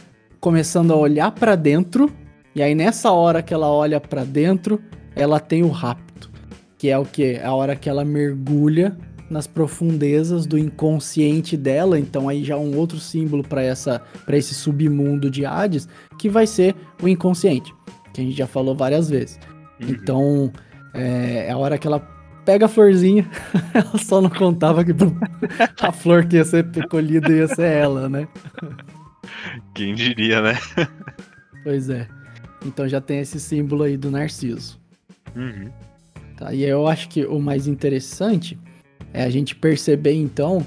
começando 0.40 0.92
a 0.92 0.96
olhar 0.96 1.32
para 1.32 1.56
dentro, 1.56 2.12
e 2.58 2.62
aí 2.62 2.74
nessa 2.74 3.12
hora 3.12 3.40
que 3.40 3.54
ela 3.54 3.68
olha 3.68 4.00
para 4.00 4.24
dentro, 4.24 4.82
ela 5.14 5.38
tem 5.38 5.62
o 5.62 5.68
rapto, 5.68 6.28
que 6.76 6.88
é 6.88 6.98
o 6.98 7.04
que 7.04 7.22
é 7.22 7.44
a 7.44 7.54
hora 7.54 7.76
que 7.76 7.88
ela 7.88 8.04
mergulha 8.04 8.98
nas 9.30 9.46
profundezas 9.46 10.44
do 10.44 10.58
inconsciente 10.58 11.56
dela, 11.56 12.00
então 12.00 12.28
aí 12.28 12.42
já 12.42 12.56
um 12.56 12.76
outro 12.76 12.98
símbolo 12.98 13.44
para 13.44 13.62
essa 13.62 14.02
para 14.26 14.36
esse 14.36 14.56
submundo 14.56 15.30
de 15.30 15.46
Hades, 15.46 15.88
que 16.18 16.28
vai 16.28 16.48
ser 16.48 16.74
o 17.00 17.06
inconsciente, 17.06 17.72
que 18.12 18.22
a 18.22 18.24
gente 18.24 18.36
já 18.36 18.48
falou 18.48 18.74
várias 18.74 19.08
vezes. 19.08 19.38
Uhum. 19.80 19.90
Então, 19.90 20.52
é, 20.94 21.46
é 21.46 21.52
a 21.52 21.56
hora 21.56 21.78
que 21.78 21.86
ela 21.86 22.00
pega 22.44 22.66
a 22.66 22.68
florzinha, 22.68 23.30
ela 23.72 23.98
só 23.98 24.20
não 24.20 24.30
contava 24.30 24.84
que 24.84 24.90
a 25.80 25.92
flor 25.92 26.26
que 26.26 26.34
ia 26.34 26.44
ser 26.44 26.66
colhida 26.88 27.30
ia 27.30 27.46
ser 27.46 27.70
ela, 27.70 28.08
né? 28.08 28.26
Quem 29.74 29.94
diria, 29.94 30.42
né? 30.42 30.58
Pois 31.62 31.88
é. 31.88 32.17
Então 32.64 32.88
já 32.88 33.00
tem 33.00 33.20
esse 33.20 33.38
símbolo 33.38 33.84
aí 33.84 33.96
do 33.96 34.10
Narciso. 34.10 34.80
Uhum. 35.34 35.70
Tá, 36.36 36.52
e 36.54 36.62
eu 36.64 36.86
acho 36.86 37.08
que 37.08 37.24
o 37.24 37.40
mais 37.40 37.66
interessante 37.66 38.58
é 39.12 39.24
a 39.24 39.30
gente 39.30 39.56
perceber 39.56 40.12
então 40.12 40.64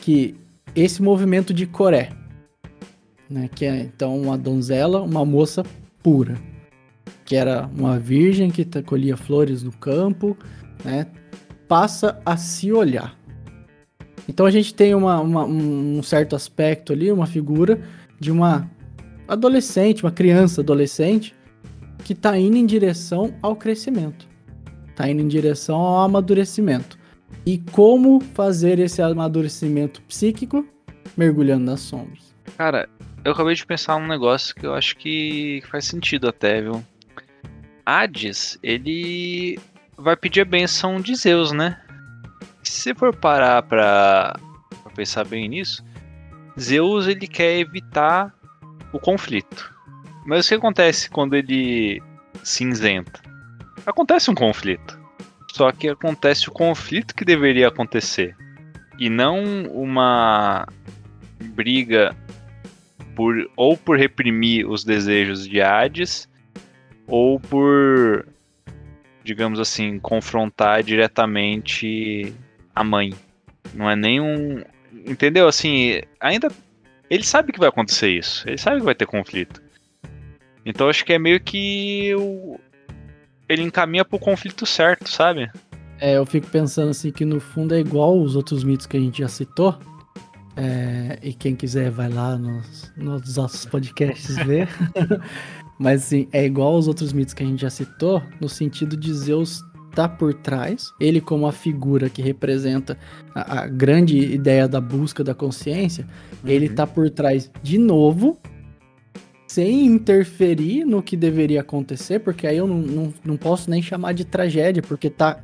que 0.00 0.34
esse 0.74 1.02
movimento 1.02 1.52
de 1.52 1.66
Coré, 1.66 2.10
né, 3.28 3.48
que 3.54 3.64
é 3.64 3.80
então 3.80 4.20
uma 4.20 4.36
donzela, 4.36 5.00
uma 5.02 5.24
moça 5.24 5.62
pura, 6.02 6.36
que 7.24 7.36
era 7.36 7.68
uma 7.76 7.98
virgem 7.98 8.50
que 8.50 8.64
colhia 8.82 9.16
flores 9.16 9.62
no 9.62 9.72
campo, 9.72 10.36
né, 10.84 11.06
passa 11.68 12.20
a 12.24 12.36
se 12.36 12.72
olhar. 12.72 13.16
Então 14.28 14.46
a 14.46 14.50
gente 14.50 14.74
tem 14.74 14.94
uma, 14.94 15.20
uma, 15.20 15.44
um 15.44 16.02
certo 16.02 16.34
aspecto 16.34 16.92
ali, 16.92 17.10
uma 17.10 17.26
figura 17.26 17.80
de 18.18 18.30
uma 18.30 18.70
adolescente, 19.26 20.04
uma 20.04 20.10
criança 20.10 20.60
adolescente, 20.60 21.34
que 22.04 22.12
está 22.12 22.38
indo 22.38 22.56
em 22.56 22.66
direção 22.66 23.34
ao 23.42 23.54
crescimento, 23.54 24.26
está 24.88 25.08
indo 25.08 25.22
em 25.22 25.28
direção 25.28 25.76
ao 25.76 26.04
amadurecimento. 26.04 26.98
E 27.46 27.58
como 27.72 28.20
fazer 28.34 28.78
esse 28.78 29.00
amadurecimento 29.02 30.02
psíquico? 30.02 30.66
Mergulhando 31.16 31.64
nas 31.64 31.80
sombras. 31.80 32.34
Cara, 32.56 32.88
eu 33.24 33.32
acabei 33.32 33.54
de 33.54 33.64
pensar 33.64 33.98
num 33.98 34.06
negócio 34.06 34.54
que 34.54 34.66
eu 34.66 34.74
acho 34.74 34.96
que 34.96 35.62
faz 35.70 35.84
sentido 35.86 36.28
até, 36.28 36.60
viu? 36.60 36.84
Hades, 37.84 38.58
ele 38.62 39.58
vai 39.96 40.16
pedir 40.16 40.42
a 40.42 40.44
benção 40.44 41.00
de 41.00 41.14
Zeus, 41.14 41.52
né? 41.52 41.80
Se 42.62 42.94
for 42.94 43.14
parar 43.14 43.62
pra, 43.62 44.36
pra 44.82 44.92
pensar 44.94 45.24
bem 45.24 45.48
nisso, 45.48 45.84
Zeus 46.58 47.06
ele 47.06 47.26
quer 47.26 47.58
evitar 47.58 48.34
o 48.92 48.98
conflito. 48.98 49.72
Mas 50.26 50.46
o 50.46 50.48
que 50.48 50.54
acontece 50.54 51.10
quando 51.10 51.34
ele 51.34 52.02
cinzenta? 52.42 53.20
Acontece 53.86 54.30
um 54.30 54.34
conflito. 54.34 55.00
Só 55.52 55.70
que 55.72 55.88
acontece 55.88 56.48
o 56.48 56.52
conflito 56.52 57.14
que 57.14 57.24
deveria 57.24 57.68
acontecer. 57.68 58.36
E 58.98 59.10
não 59.10 59.42
uma 59.64 60.66
briga 61.54 62.16
por 63.16 63.50
ou 63.56 63.76
por 63.76 63.98
reprimir 63.98 64.66
os 64.66 64.84
desejos 64.84 65.46
de 65.46 65.60
Hades 65.60 66.28
ou 67.06 67.40
por 67.40 68.26
digamos 69.24 69.60
assim, 69.60 69.98
confrontar 69.98 70.82
diretamente 70.82 72.34
a 72.74 72.82
mãe. 72.82 73.14
Não 73.74 73.88
é 73.90 73.96
nem 73.96 74.20
um. 74.20 74.62
Entendeu? 75.06 75.48
Assim, 75.48 76.00
ainda. 76.20 76.48
Ele 77.12 77.24
sabe 77.24 77.52
que 77.52 77.58
vai 77.58 77.68
acontecer 77.68 78.08
isso. 78.08 78.42
Ele 78.48 78.56
sabe 78.56 78.78
que 78.78 78.86
vai 78.86 78.94
ter 78.94 79.04
conflito. 79.04 79.62
Então 80.64 80.88
acho 80.88 81.04
que 81.04 81.12
é 81.12 81.18
meio 81.18 81.38
que. 81.38 82.10
O... 82.14 82.58
Ele 83.46 83.60
encaminha 83.60 84.02
pro 84.02 84.18
conflito 84.18 84.64
certo, 84.64 85.10
sabe? 85.10 85.50
É, 86.00 86.16
eu 86.16 86.24
fico 86.24 86.46
pensando 86.46 86.88
assim 86.88 87.12
que 87.12 87.26
no 87.26 87.38
fundo 87.38 87.74
é 87.74 87.80
igual 87.80 88.18
os 88.18 88.34
outros 88.34 88.64
mitos 88.64 88.86
que 88.86 88.96
a 88.96 89.00
gente 89.00 89.18
já 89.18 89.28
citou. 89.28 89.78
É, 90.56 91.18
e 91.22 91.34
quem 91.34 91.54
quiser 91.54 91.90
vai 91.90 92.08
lá 92.08 92.38
nos, 92.38 92.90
nos 92.96 93.36
nossos 93.36 93.66
podcasts 93.66 94.34
ver. 94.46 94.66
Mas 95.78 96.04
assim, 96.04 96.26
é 96.32 96.46
igual 96.46 96.76
aos 96.76 96.88
outros 96.88 97.12
mitos 97.12 97.34
que 97.34 97.42
a 97.42 97.46
gente 97.46 97.60
já 97.60 97.70
citou, 97.70 98.22
no 98.40 98.48
sentido 98.48 98.96
de 98.96 99.12
Zeus 99.12 99.62
tá 99.94 100.08
por 100.08 100.34
trás, 100.34 100.92
ele 101.00 101.20
como 101.20 101.46
a 101.46 101.52
figura 101.52 102.08
que 102.08 102.22
representa 102.22 102.98
a, 103.34 103.60
a 103.60 103.66
grande 103.66 104.18
ideia 104.18 104.66
da 104.66 104.80
busca 104.80 105.22
da 105.22 105.34
consciência, 105.34 106.06
uhum. 106.42 106.50
ele 106.50 106.68
tá 106.68 106.86
por 106.86 107.08
trás 107.10 107.50
de 107.62 107.78
novo, 107.78 108.38
sem 109.46 109.84
interferir 109.84 110.86
no 110.86 111.02
que 111.02 111.14
deveria 111.14 111.60
acontecer, 111.60 112.20
porque 112.20 112.46
aí 112.46 112.56
eu 112.56 112.66
não, 112.66 112.78
não, 112.78 113.14
não 113.22 113.36
posso 113.36 113.70
nem 113.70 113.82
chamar 113.82 114.14
de 114.14 114.24
tragédia, 114.24 114.82
porque 114.82 115.10
tá. 115.10 115.40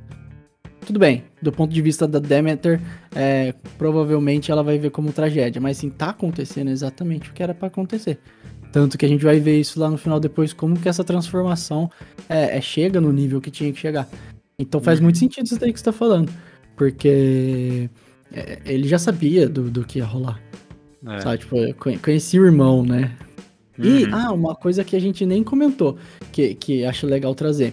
Tudo 0.86 0.98
bem, 0.98 1.24
do 1.42 1.52
ponto 1.52 1.74
de 1.74 1.82
vista 1.82 2.08
da 2.08 2.18
Demeter, 2.18 2.80
é, 3.14 3.52
provavelmente 3.76 4.50
ela 4.50 4.62
vai 4.62 4.78
ver 4.78 4.90
como 4.90 5.12
tragédia, 5.12 5.60
mas 5.60 5.76
sim, 5.76 5.90
tá 5.90 6.10
acontecendo 6.10 6.70
exatamente 6.70 7.28
o 7.28 7.34
que 7.34 7.42
era 7.42 7.52
para 7.52 7.68
acontecer. 7.68 8.18
Tanto 8.72 8.96
que 8.96 9.04
a 9.04 9.08
gente 9.08 9.22
vai 9.22 9.40
ver 9.40 9.60
isso 9.60 9.78
lá 9.78 9.90
no 9.90 9.98
final 9.98 10.18
depois, 10.18 10.54
como 10.54 10.78
que 10.78 10.88
essa 10.88 11.04
transformação 11.04 11.90
é, 12.28 12.56
é 12.56 12.60
chega 12.62 13.00
no 13.00 13.12
nível 13.12 13.40
que 13.42 13.50
tinha 13.50 13.70
que 13.70 13.78
chegar. 13.78 14.08
Então 14.58 14.80
faz 14.80 14.98
uhum. 14.98 15.04
muito 15.04 15.18
sentido 15.18 15.46
isso 15.46 15.58
daí 15.58 15.72
que 15.72 15.78
você 15.78 15.84
tá 15.84 15.92
falando. 15.92 16.32
Porque 16.76 17.88
é, 18.32 18.58
ele 18.64 18.88
já 18.88 18.98
sabia 18.98 19.48
do, 19.48 19.70
do 19.70 19.84
que 19.84 19.98
ia 19.98 20.04
rolar. 20.04 20.40
É. 21.06 21.20
Sabe, 21.20 21.38
tipo, 21.38 21.56
conheci 22.02 22.38
o 22.40 22.44
irmão, 22.44 22.84
né? 22.84 23.16
E, 23.78 24.04
uhum. 24.04 24.14
ah, 24.14 24.32
uma 24.32 24.54
coisa 24.56 24.82
que 24.82 24.96
a 24.96 25.00
gente 25.00 25.24
nem 25.24 25.44
comentou, 25.44 25.96
que, 26.32 26.54
que 26.56 26.84
acho 26.84 27.06
legal 27.06 27.34
trazer. 27.34 27.72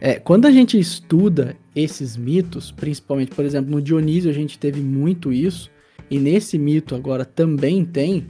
É, 0.00 0.14
quando 0.14 0.46
a 0.46 0.50
gente 0.50 0.78
estuda 0.78 1.54
esses 1.76 2.16
mitos, 2.16 2.72
principalmente, 2.72 3.34
por 3.34 3.44
exemplo, 3.44 3.70
no 3.70 3.82
Dionísio 3.82 4.30
a 4.30 4.34
gente 4.34 4.58
teve 4.58 4.80
muito 4.80 5.30
isso, 5.30 5.70
e 6.10 6.18
nesse 6.18 6.58
mito 6.58 6.94
agora 6.94 7.26
também 7.26 7.84
tem, 7.84 8.28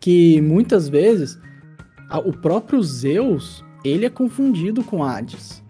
que 0.00 0.40
muitas 0.40 0.88
vezes 0.88 1.38
a, 2.10 2.18
o 2.18 2.32
próprio 2.32 2.82
Zeus 2.82 3.64
ele 3.84 4.04
é 4.04 4.10
confundido 4.10 4.82
com 4.82 5.04
Hades. 5.04 5.62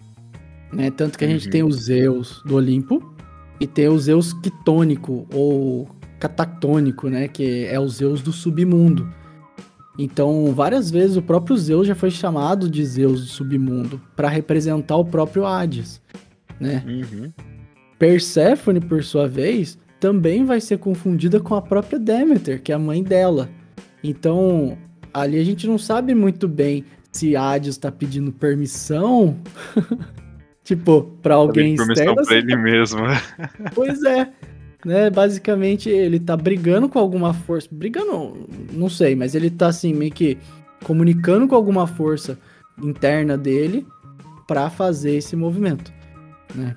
Né? 0.76 0.90
Tanto 0.90 1.18
que 1.18 1.24
a 1.24 1.28
gente 1.28 1.46
uhum. 1.46 1.50
tem 1.50 1.62
o 1.62 1.72
Zeus 1.72 2.42
do 2.44 2.56
Olimpo 2.56 3.02
e 3.58 3.66
tem 3.66 3.88
o 3.88 3.98
Zeus 3.98 4.34
quitônico 4.34 5.26
ou 5.32 5.88
catactônico, 6.20 7.08
né? 7.08 7.28
Que 7.28 7.64
é 7.64 7.80
o 7.80 7.88
Zeus 7.88 8.20
do 8.20 8.32
submundo. 8.32 9.08
Então, 9.98 10.52
várias 10.52 10.90
vezes 10.90 11.16
o 11.16 11.22
próprio 11.22 11.56
Zeus 11.56 11.86
já 11.86 11.94
foi 11.94 12.10
chamado 12.10 12.68
de 12.68 12.84
Zeus 12.84 13.22
do 13.22 13.26
submundo 13.26 14.00
para 14.14 14.28
representar 14.28 14.96
o 14.96 15.04
próprio 15.04 15.46
Hades, 15.46 16.02
né? 16.60 16.84
Uhum. 16.86 17.32
Perséfone, 17.98 18.78
por 18.78 19.02
sua 19.02 19.26
vez, 19.26 19.78
também 19.98 20.44
vai 20.44 20.60
ser 20.60 20.76
confundida 20.78 21.40
com 21.40 21.54
a 21.54 21.62
própria 21.62 21.98
Demeter, 21.98 22.62
que 22.62 22.70
é 22.70 22.74
a 22.74 22.78
mãe 22.78 23.02
dela. 23.02 23.48
Então, 24.04 24.76
ali 25.14 25.38
a 25.38 25.44
gente 25.44 25.66
não 25.66 25.78
sabe 25.78 26.14
muito 26.14 26.46
bem 26.46 26.84
se 27.10 27.34
Hades 27.34 27.70
está 27.70 27.90
pedindo 27.90 28.30
permissão, 28.30 29.38
tipo, 30.66 31.04
para 31.22 31.36
alguém 31.36 31.74
externo. 31.74 31.94
Permissão 31.94 32.24
para 32.24 32.36
ele 32.36 32.56
mesmo. 32.56 33.00
pois 33.74 34.02
é. 34.04 34.28
Né, 34.84 35.10
basicamente 35.10 35.88
ele 35.88 36.20
tá 36.20 36.36
brigando 36.36 36.88
com 36.88 36.98
alguma 36.98 37.34
força, 37.34 37.66
brigando, 37.72 38.46
não 38.72 38.88
sei, 38.88 39.16
mas 39.16 39.34
ele 39.34 39.50
tá 39.50 39.68
assim 39.68 39.92
meio 39.92 40.12
que 40.12 40.38
comunicando 40.84 41.48
com 41.48 41.56
alguma 41.56 41.88
força 41.88 42.38
interna 42.80 43.36
dele 43.36 43.84
para 44.46 44.70
fazer 44.70 45.16
esse 45.16 45.34
movimento, 45.34 45.92
né? 46.54 46.76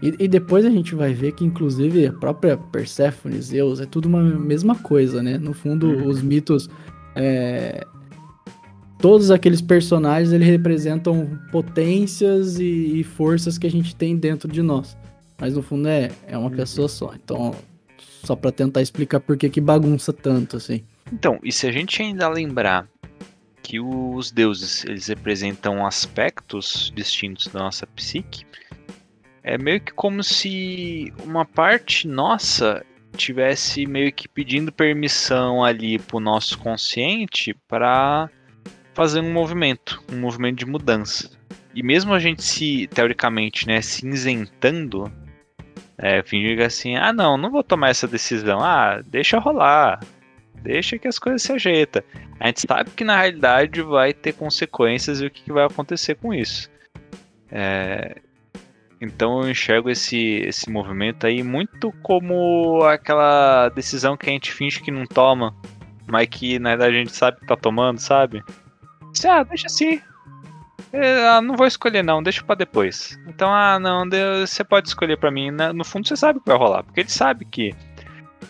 E, 0.00 0.14
e, 0.18 0.28
depois 0.28 0.64
a 0.64 0.70
gente 0.70 0.94
vai 0.94 1.14
ver 1.14 1.32
que, 1.32 1.44
inclusive, 1.44 2.06
a 2.06 2.12
própria 2.12 2.56
Persephone, 2.56 3.40
Zeus, 3.40 3.80
é 3.80 3.86
tudo 3.86 4.06
uma 4.06 4.20
mesma 4.20 4.74
coisa, 4.74 5.22
né? 5.22 5.38
No 5.38 5.52
fundo, 5.52 5.86
uhum. 5.86 6.08
os 6.08 6.20
mitos. 6.20 6.68
É... 7.14 7.86
Todos 9.02 9.32
aqueles 9.32 9.60
personagens 9.60 10.32
eles 10.32 10.46
representam 10.46 11.36
potências 11.50 12.60
e, 12.60 13.00
e, 13.00 13.02
forças 13.02 13.58
que 13.58 13.66
a 13.66 13.70
gente 13.70 13.96
tem 13.96 14.16
dentro 14.16 14.48
de 14.48 14.62
nós. 14.62 14.96
Mas 15.40 15.54
no 15.54 15.62
fundo 15.62 15.88
é, 15.88 16.08
é 16.28 16.38
uma 16.38 16.48
pessoa 16.48 16.86
só. 16.86 17.12
Então, 17.12 17.52
só 18.22 18.36
para 18.36 18.52
tentar 18.52 18.80
explicar 18.80 19.18
por 19.18 19.36
que, 19.36 19.50
que 19.50 19.60
bagunça 19.60 20.12
tanto, 20.12 20.56
assim. 20.56 20.84
Então, 21.12 21.40
e 21.42 21.50
se 21.50 21.66
a 21.66 21.72
gente 21.72 22.00
ainda 22.00 22.28
lembrar 22.28 22.86
que 23.60 23.80
os 23.80 24.30
deuses 24.30 24.84
eles 24.84 25.08
representam 25.08 25.84
aspectos 25.84 26.92
distintos 26.94 27.48
da 27.48 27.58
nossa 27.58 27.84
psique, 27.88 28.44
é 29.42 29.58
meio 29.58 29.80
que 29.80 29.92
como 29.92 30.22
se 30.22 31.12
uma 31.24 31.44
parte 31.44 32.06
nossa 32.06 32.86
tivesse 33.16 33.84
meio 33.84 34.12
que 34.12 34.28
pedindo 34.28 34.70
permissão 34.70 35.64
ali 35.64 35.98
pro 35.98 36.20
nosso 36.20 36.56
consciente 36.58 37.52
para 37.66 38.30
fazendo 38.94 39.26
um 39.26 39.32
movimento, 39.32 40.02
um 40.10 40.20
movimento 40.20 40.58
de 40.58 40.66
mudança. 40.66 41.30
E 41.74 41.82
mesmo 41.82 42.12
a 42.12 42.18
gente 42.18 42.42
se, 42.42 42.86
teoricamente, 42.88 43.66
né, 43.66 43.80
cinzentando, 43.80 45.10
é, 45.96 46.22
fingir 46.22 46.60
assim, 46.60 46.96
ah 46.96 47.12
não, 47.12 47.36
não 47.36 47.50
vou 47.50 47.62
tomar 47.62 47.90
essa 47.90 48.06
decisão, 48.06 48.60
ah, 48.60 49.00
deixa 49.06 49.38
rolar, 49.38 50.00
deixa 50.62 50.98
que 50.98 51.08
as 51.08 51.18
coisas 51.18 51.42
se 51.42 51.52
ajeitam. 51.52 52.02
A 52.38 52.48
gente 52.48 52.62
sabe 52.66 52.90
que 52.90 53.04
na 53.04 53.16
realidade 53.16 53.80
vai 53.82 54.12
ter 54.12 54.32
consequências 54.32 55.20
e 55.20 55.26
o 55.26 55.30
que, 55.30 55.42
que 55.44 55.52
vai 55.52 55.64
acontecer 55.64 56.16
com 56.16 56.34
isso. 56.34 56.70
É, 57.50 58.16
então 59.00 59.42
eu 59.42 59.50
enxergo 59.50 59.90
esse, 59.90 60.42
esse 60.46 60.70
movimento 60.70 61.26
aí 61.26 61.42
muito 61.42 61.92
como 62.02 62.82
aquela 62.84 63.68
decisão 63.70 64.16
que 64.16 64.28
a 64.28 64.32
gente 64.32 64.52
finge 64.52 64.80
que 64.80 64.90
não 64.90 65.06
toma, 65.06 65.54
mas 66.06 66.28
que 66.28 66.58
na 66.58 66.70
verdade 66.70 66.96
a 66.96 66.98
gente 66.98 67.16
sabe 67.16 67.40
que 67.40 67.46
tá 67.46 67.56
tomando, 67.56 67.98
sabe? 67.98 68.42
Ah, 69.28 69.42
deixa 69.42 69.66
assim. 69.66 70.00
Ah, 70.92 71.40
não 71.40 71.56
vou 71.56 71.66
escolher 71.66 72.02
não, 72.02 72.22
deixa 72.22 72.42
para 72.42 72.56
depois. 72.56 73.18
Então, 73.26 73.52
ah, 73.52 73.78
não, 73.78 74.04
você 74.40 74.62
pode 74.62 74.88
escolher 74.88 75.16
para 75.16 75.30
mim. 75.30 75.50
No 75.50 75.84
fundo 75.84 76.06
você 76.06 76.16
sabe 76.16 76.38
o 76.38 76.42
que 76.42 76.48
vai 76.48 76.58
rolar, 76.58 76.82
porque 76.82 77.00
ele 77.00 77.10
sabe 77.10 77.44
que 77.44 77.74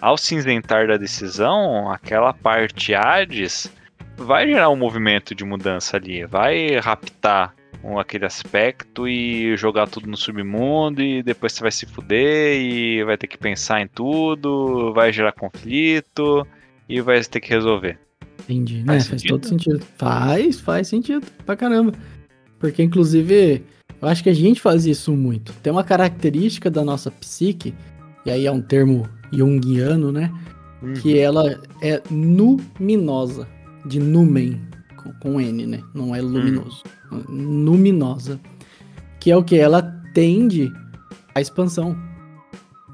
ao 0.01 0.17
cinzentar 0.17 0.89
da 0.89 0.97
decisão, 0.97 1.91
aquela 1.91 2.33
parte 2.33 2.95
Hades 2.95 3.73
vai 4.17 4.49
gerar 4.49 4.69
um 4.69 4.77
movimento 4.77 5.35
de 5.35 5.45
mudança 5.45 5.97
ali, 5.97 6.25
vai 6.25 6.77
raptar 6.77 7.55
um, 7.83 7.99
aquele 7.99 8.25
aspecto 8.25 9.09
e 9.09 9.57
jogar 9.57 9.89
tudo 9.89 10.09
no 10.09 10.17
submundo 10.17 11.03
e 11.03 11.23
depois 11.23 11.53
você 11.53 11.63
vai 11.63 11.71
se 11.73 11.87
fuder 11.87 12.57
e 12.61 13.05
vai 13.05 13.17
ter 13.17 13.27
que 13.27 13.39
pensar 13.39 13.81
em 13.81 13.89
tudo, 13.89 14.93
vai 14.93 15.13
gerar 15.13 15.33
conflito 15.33 16.47
e 16.89 17.01
vai 17.01 17.21
ter 17.23 17.41
que 17.41 17.51
resolver. 17.51 17.99
Entendi, 18.49 18.83
faz 18.85 19.05
né? 19.05 19.11
Faz 19.11 19.23
todo 19.23 19.47
sentido. 19.47 19.81
Faz, 19.97 20.61
faz 20.61 20.89
sentido 20.89 21.27
pra 21.45 21.57
caramba. 21.57 21.93
Porque, 22.59 22.83
inclusive, 22.83 23.65
eu 24.01 24.09
acho 24.09 24.23
que 24.23 24.29
a 24.29 24.35
gente 24.35 24.61
faz 24.61 24.87
isso 24.87 25.13
muito. 25.13 25.53
Tem 25.63 25.73
uma 25.73 25.85
característica 25.85 26.71
da 26.71 26.85
nossa 26.85 27.11
psique, 27.11 27.75
e 28.25 28.31
aí 28.31 28.47
é 28.47 28.53
um 28.53 28.61
termo 28.61 29.09
junguiano, 29.33 30.13
né? 30.13 30.33
Uhum. 30.83 30.95
Que 30.95 31.19
ela 31.19 31.61
é 31.81 32.03
luminosa, 32.11 33.49
de 33.87 33.99
numen, 33.99 34.61
com 35.21 35.41
N, 35.41 35.67
né? 35.67 35.83
Não 35.95 36.15
é 36.15 36.21
luminoso. 36.21 36.83
Uhum. 37.11 37.65
Luminosa. 37.65 38.41
Que 39.21 39.31
é 39.31 39.37
o 39.37 39.45
que? 39.45 39.57
Ela 39.57 39.83
tende 40.13 40.73
à 41.35 41.41
expansão. 41.41 41.97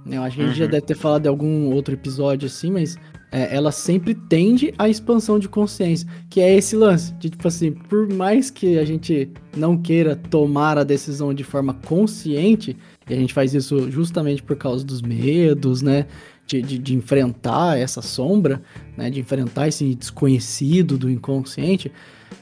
Eu 0.06 0.22
acho 0.22 0.36
que 0.36 0.42
a 0.42 0.46
gente 0.46 0.54
uhum. 0.54 0.64
já 0.64 0.70
deve 0.70 0.86
ter 0.86 0.94
falado 0.94 1.22
de 1.22 1.28
algum 1.28 1.72
outro 1.72 1.94
episódio 1.94 2.46
assim, 2.46 2.70
mas 2.70 2.96
é, 3.30 3.54
ela 3.54 3.70
sempre 3.70 4.14
tende 4.14 4.72
à 4.78 4.88
expansão 4.88 5.38
de 5.38 5.48
consciência, 5.48 6.08
que 6.30 6.40
é 6.40 6.54
esse 6.54 6.74
lance 6.74 7.12
de 7.14 7.28
tipo 7.28 7.46
assim, 7.46 7.72
por 7.72 8.08
mais 8.12 8.50
que 8.50 8.78
a 8.78 8.84
gente 8.84 9.30
não 9.56 9.76
queira 9.76 10.16
tomar 10.16 10.78
a 10.78 10.84
decisão 10.84 11.34
de 11.34 11.44
forma 11.44 11.74
consciente, 11.74 12.76
e 13.08 13.12
a 13.12 13.16
gente 13.16 13.34
faz 13.34 13.54
isso 13.54 13.90
justamente 13.90 14.42
por 14.42 14.56
causa 14.56 14.84
dos 14.84 15.02
medos, 15.02 15.82
né? 15.82 16.06
De, 16.46 16.62
de, 16.62 16.78
de 16.78 16.94
enfrentar 16.94 17.78
essa 17.78 18.00
sombra, 18.00 18.62
né? 18.96 19.10
De 19.10 19.20
enfrentar 19.20 19.68
esse 19.68 19.94
desconhecido 19.94 20.96
do 20.96 21.10
inconsciente, 21.10 21.92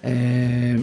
é... 0.02 0.76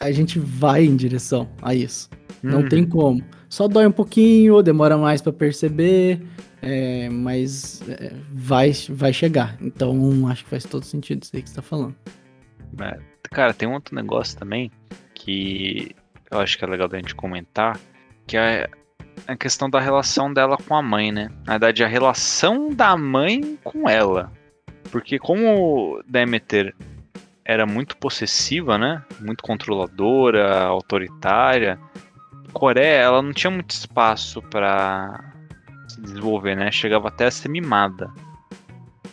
a 0.00 0.10
gente 0.10 0.38
vai 0.38 0.84
em 0.84 0.96
direção 0.96 1.48
a 1.60 1.74
isso. 1.74 2.08
Não 2.42 2.66
tem 2.66 2.84
uhum. 2.84 2.88
como. 2.88 3.24
Só 3.50 3.68
dói 3.68 3.86
um 3.86 3.92
pouquinho, 3.92 4.62
demora 4.62 4.96
mais 4.96 5.20
para 5.20 5.32
perceber, 5.32 6.22
é, 6.62 7.10
mas 7.10 7.82
é, 7.88 8.12
vai, 8.32 8.72
vai 8.88 9.12
chegar. 9.12 9.58
Então 9.60 10.26
acho 10.28 10.44
que 10.44 10.50
faz 10.50 10.64
todo 10.64 10.84
sentido 10.84 11.22
isso 11.22 11.36
aí 11.36 11.42
que 11.42 11.50
você 11.50 11.56
tá 11.56 11.62
falando. 11.62 11.94
É, 12.80 12.98
cara, 13.30 13.52
tem 13.52 13.68
um 13.68 13.74
outro 13.74 13.94
negócio 13.94 14.38
também 14.38 14.70
que 15.14 15.94
eu 16.30 16.40
acho 16.40 16.56
que 16.56 16.64
é 16.64 16.68
legal 16.68 16.88
da 16.88 16.96
gente 16.96 17.14
comentar, 17.14 17.78
que 18.26 18.38
é 18.38 18.70
a 19.26 19.36
questão 19.36 19.68
da 19.68 19.80
relação 19.80 20.32
dela 20.32 20.56
com 20.56 20.74
a 20.74 20.82
mãe, 20.82 21.12
né? 21.12 21.28
Na 21.44 21.54
verdade, 21.54 21.84
a 21.84 21.88
relação 21.88 22.72
da 22.72 22.96
mãe 22.96 23.58
com 23.62 23.86
ela. 23.86 24.32
Porque 24.90 25.18
como 25.18 26.02
Demeter 26.08 26.74
era 27.50 27.66
muito 27.66 27.96
possessiva, 27.96 28.78
né? 28.78 29.02
Muito 29.20 29.42
controladora, 29.42 30.62
autoritária, 30.62 31.80
Coreia, 32.52 33.02
ela 33.02 33.22
não 33.22 33.32
tinha 33.32 33.50
muito 33.50 33.70
espaço 33.70 34.40
para 34.42 35.32
se 35.88 36.00
desenvolver, 36.00 36.56
né? 36.56 36.70
Chegava 36.70 37.08
até 37.08 37.26
a 37.26 37.30
ser 37.30 37.48
mimada. 37.48 38.08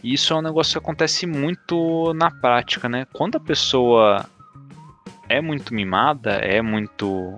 E 0.04 0.13
isso 0.13 0.34
é 0.34 0.36
um 0.36 0.41
negócio 0.41 0.73
que 0.73 0.86
acontece 0.86 1.26
muito 1.26 2.13
na 2.13 2.30
prática, 2.30 2.88
né? 2.88 3.06
Quando 3.13 3.38
a 3.38 3.39
pessoa 3.39 4.26
é 5.28 5.41
muito 5.41 5.73
mimada, 5.73 6.34
é 6.34 6.62
muito. 6.62 7.38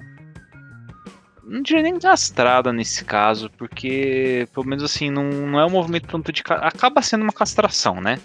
Não 1.44 1.62
diria 1.62 1.84
nem 1.84 1.98
castrada 1.98 2.72
nesse 2.74 3.06
caso, 3.06 3.50
porque, 3.58 4.48
pelo 4.54 4.68
menos 4.68 4.84
assim, 4.84 5.10
não, 5.10 5.24
não 5.24 5.60
é 5.60 5.66
um 5.66 5.72
movimento 5.72 6.08
tanto 6.08 6.32
de. 6.32 6.44
Acaba 6.46 7.02
sendo 7.02 7.24
uma 7.24 7.34
castração, 7.34 8.02
né? 8.02 8.20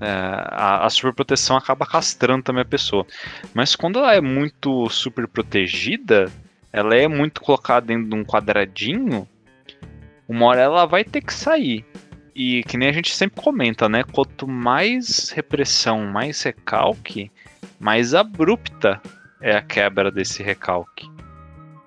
É, 0.00 0.08
a, 0.08 0.86
a 0.86 0.90
superproteção 0.90 1.56
acaba 1.56 1.84
castrando 1.84 2.42
também 2.42 2.62
a 2.62 2.66
pessoa. 2.66 3.06
Mas 3.52 3.76
quando 3.76 3.98
ela 3.98 4.14
é 4.14 4.20
muito 4.20 4.88
super 4.88 5.28
protegida, 5.28 6.30
ela 6.72 6.94
é 6.94 7.06
muito 7.06 7.40
colocada 7.40 7.86
dentro 7.86 8.08
de 8.08 8.14
um 8.14 8.24
quadradinho, 8.24 9.28
uma 10.28 10.46
hora 10.46 10.60
ela 10.60 10.86
vai 10.86 11.04
ter 11.04 11.20
que 11.20 11.34
sair. 11.34 11.84
E 12.34 12.62
que 12.64 12.78
nem 12.78 12.88
a 12.88 12.92
gente 12.92 13.14
sempre 13.14 13.42
comenta, 13.42 13.88
né? 13.88 14.04
Quanto 14.04 14.46
mais 14.46 15.30
repressão, 15.30 16.06
mais 16.06 16.42
recalque, 16.42 17.30
mais 17.78 18.14
abrupta 18.14 19.02
é 19.40 19.56
a 19.56 19.62
quebra 19.62 20.10
desse 20.10 20.42
recalque. 20.42 21.10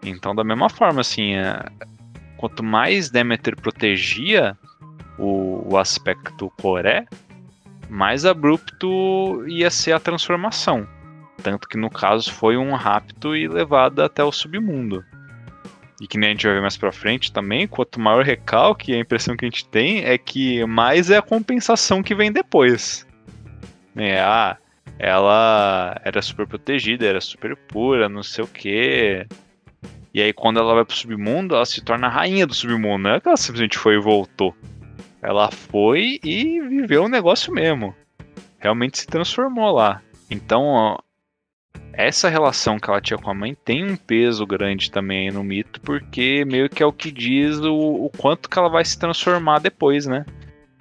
Então, 0.03 0.35
da 0.35 0.43
mesma 0.43 0.69
forma, 0.69 1.01
assim, 1.01 1.35
é, 1.35 1.65
quanto 2.37 2.61
mais 2.61 3.09
Demeter 3.09 3.55
protegia 3.55 4.57
o, 5.17 5.73
o 5.73 5.77
aspecto 5.77 6.51
Coré, 6.61 7.05
mais 7.93 8.25
abrupto 8.25 9.47
ia 9.47 9.69
ser 9.69 9.91
a 9.91 9.99
transformação. 9.99 10.87
Tanto 11.43 11.69
que 11.69 11.77
no 11.77 11.91
caso 11.91 12.33
foi 12.33 12.57
um 12.57 12.73
rapto 12.73 13.35
e 13.35 13.47
levado 13.47 14.01
até 14.01 14.23
o 14.23 14.31
submundo. 14.31 15.05
E 16.01 16.07
que 16.07 16.17
nem 16.17 16.29
a 16.29 16.31
gente 16.31 16.47
vai 16.47 16.55
ver 16.55 16.61
mais 16.61 16.75
pra 16.75 16.91
frente 16.91 17.31
também, 17.31 17.67
quanto 17.67 17.99
maior 17.99 18.25
recalque, 18.25 18.93
a 18.93 18.97
impressão 18.97 19.37
que 19.37 19.45
a 19.45 19.47
gente 19.47 19.67
tem 19.67 20.03
é 20.03 20.17
que 20.17 20.65
mais 20.65 21.11
é 21.11 21.17
a 21.17 21.21
compensação 21.21 22.01
que 22.01 22.15
vem 22.15 22.31
depois. 22.31 23.05
É, 23.95 24.19
ah, 24.19 24.57
ela 24.97 25.95
era 26.03 26.19
super 26.21 26.47
protegida, 26.47 27.05
era 27.05 27.21
super 27.21 27.55
pura, 27.55 28.09
não 28.09 28.23
sei 28.23 28.43
o 28.43 28.47
que. 28.47 29.27
E 30.11 30.19
aí 30.19 30.33
quando 30.33 30.59
ela 30.59 30.73
vai 30.73 30.83
pro 30.83 30.95
submundo, 30.95 31.53
ela 31.53 31.65
se 31.65 31.79
torna 31.79 32.07
a 32.07 32.09
rainha 32.09 32.47
do 32.47 32.55
submundo. 32.55 33.03
Não 33.03 33.11
é 33.11 33.19
que 33.19 33.27
ela 33.27 33.37
simplesmente 33.37 33.77
foi 33.77 33.95
e 33.95 34.01
voltou. 34.01 34.55
Ela 35.23 35.49
foi 35.49 36.19
e 36.21 36.59
viveu 36.59 37.05
o 37.05 37.09
negócio 37.09 37.53
mesmo. 37.53 37.95
Realmente 38.59 38.99
se 38.99 39.07
transformou 39.07 39.71
lá. 39.71 40.01
Então, 40.29 40.97
essa 41.93 42.27
relação 42.27 42.77
que 42.77 42.89
ela 42.89 42.99
tinha 42.99 43.17
com 43.17 43.31
a 43.31 43.33
mãe 43.33 43.55
tem 43.63 43.85
um 43.85 43.95
peso 43.95 44.45
grande 44.45 44.91
também 44.91 45.31
no 45.31 45.43
mito, 45.43 45.79
porque 45.79 46.43
meio 46.43 46.67
que 46.69 46.83
é 46.83 46.85
o 46.85 46.91
que 46.91 47.09
diz 47.09 47.57
o, 47.59 47.73
o 47.73 48.09
quanto 48.09 48.49
que 48.49 48.59
ela 48.59 48.67
vai 48.67 48.83
se 48.83 48.99
transformar 48.99 49.59
depois, 49.59 50.05
né? 50.05 50.25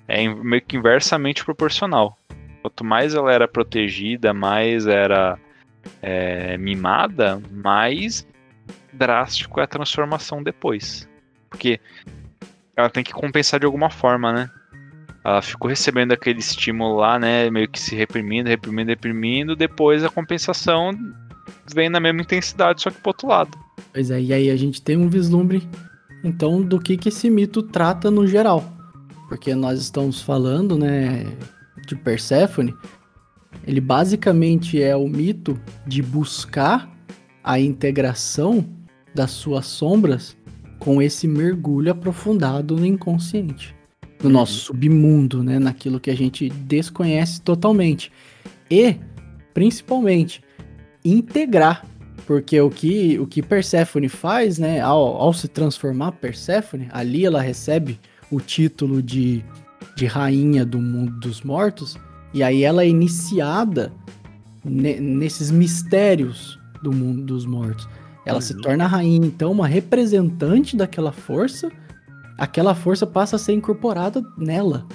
É 0.09 0.26
meio 0.26 0.62
que 0.62 0.76
inversamente 0.76 1.44
proporcional. 1.44 2.18
Quanto 2.62 2.85
mais 2.85 3.14
ela 3.14 3.33
era 3.33 3.46
protegida, 3.46 4.35
mais 4.35 4.87
era 4.87 5.38
é, 6.00 6.57
mimada, 6.57 7.40
mais 7.50 8.26
drástico 8.92 9.61
é 9.61 9.64
a 9.64 9.68
transformação 9.68 10.42
depois. 10.42 11.09
Porque 11.48 11.81
ela 12.76 12.90
tem 12.90 13.04
que 13.04 13.12
compensar 13.12 13.61
de 13.61 13.66
alguma 13.66 13.90
forma, 13.90 14.32
né? 14.32 14.50
ela 15.24 15.40
ficou 15.40 15.68
recebendo 15.68 16.12
aquele 16.12 16.40
estímulo 16.40 16.96
lá, 16.96 17.18
né? 17.18 17.48
Meio 17.48 17.68
que 17.68 17.78
se 17.78 17.94
reprimindo, 17.94 18.48
reprimindo, 18.48 18.88
reprimindo. 18.88 19.56
Depois 19.56 20.02
a 20.02 20.11
compensação 20.11 20.90
vem 21.72 21.88
na 21.88 22.00
mesma 22.00 22.22
intensidade, 22.22 22.82
só 22.82 22.90
que 22.90 22.98
pro 22.98 23.11
outro 23.11 23.28
lado. 23.28 23.56
Pois 23.92 24.11
é, 24.11 24.20
e 24.20 24.32
aí 24.32 24.50
a 24.50 24.56
gente 24.56 24.82
tem 24.82 24.96
um 24.96 25.08
vislumbre, 25.08 25.68
então, 26.24 26.61
do 26.61 26.80
que, 26.80 26.96
que 26.96 27.08
esse 27.08 27.30
mito 27.30 27.62
trata 27.62 28.11
no 28.11 28.26
geral. 28.26 28.64
Porque 29.28 29.54
nós 29.54 29.80
estamos 29.80 30.20
falando, 30.20 30.76
né, 30.76 31.24
de 31.87 31.94
Perséfone. 31.94 32.74
Ele 33.64 33.80
basicamente 33.80 34.82
é 34.82 34.96
o 34.96 35.06
mito 35.08 35.61
de 35.87 36.02
buscar 36.02 36.90
a 37.44 37.61
integração 37.61 38.68
das 39.14 39.30
suas 39.30 39.66
sombras 39.66 40.37
com 40.83 41.01
esse 41.01 41.29
mergulho 41.29 41.92
aprofundado 41.92 42.75
no 42.77 42.85
inconsciente 42.85 43.73
no 44.21 44.29
nosso 44.29 44.53
submundo, 44.53 45.42
né? 45.42 45.59
Naquilo 45.59 46.01
que 46.01 46.11
a 46.11 46.16
gente 46.16 46.49
desconhece 46.49 47.40
totalmente. 47.40 48.11
E, 48.71 48.97
principalmente, 49.55 50.42
integrar. 51.05 51.85
Porque 52.27 52.61
o 52.61 52.71
que, 52.71 53.18
o 53.18 53.27
que 53.27 53.42
Persephone 53.42 54.09
faz, 54.09 54.59
né? 54.59 54.81
Ao, 54.81 55.16
ao 55.16 55.33
se 55.33 55.49
transformar 55.49 56.12
Persephone, 56.12 56.88
ali 56.92 57.25
ela 57.25 57.40
recebe 57.40 57.99
o 58.31 58.40
título 58.40 59.03
de, 59.03 59.45
de 59.97 60.07
rainha 60.07 60.64
do 60.64 60.81
mundo 60.81 61.18
dos 61.21 61.42
mortos. 61.42 61.97
E 62.33 62.42
aí 62.42 62.62
ela 62.62 62.83
é 62.83 62.88
iniciada 62.88 63.92
ne- 64.64 65.01
nesses 65.01 65.51
mistérios 65.51 66.59
do 66.83 66.92
mundo 66.92 67.23
dos 67.23 67.45
mortos. 67.45 67.88
Ela 68.24 68.40
se 68.40 68.54
Uhum. 68.54 68.61
torna 68.61 68.85
a 68.85 68.88
rainha, 68.88 69.26
então, 69.26 69.50
uma 69.50 69.66
representante 69.66 70.76
daquela 70.76 71.12
força. 71.12 71.70
Aquela 72.38 72.74
força 72.74 73.06
passa 73.06 73.37
a 73.37 73.38
ser 73.38 73.52
incorporada 73.52 74.22
nela. 74.37 74.87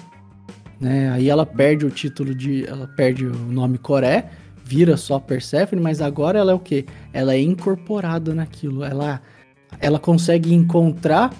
Né? 0.79 1.09
Aí 1.11 1.29
ela 1.29 1.45
perde 1.45 1.85
o 1.85 1.89
título 1.89 2.33
de. 2.35 2.65
Ela 2.65 2.87
perde 2.87 3.25
o 3.25 3.33
nome 3.33 3.77
Coré, 3.77 4.29
vira 4.63 4.95
só 4.95 5.19
Persephone, 5.19 5.81
mas 5.81 6.01
agora 6.01 6.39
ela 6.39 6.51
é 6.51 6.55
o 6.55 6.59
quê? 6.59 6.85
Ela 7.11 7.33
é 7.33 7.41
incorporada 7.41 8.33
naquilo. 8.33 8.83
Ela, 8.83 9.21
ela 9.79 9.99
consegue 9.99 10.53
encontrar 10.53 11.33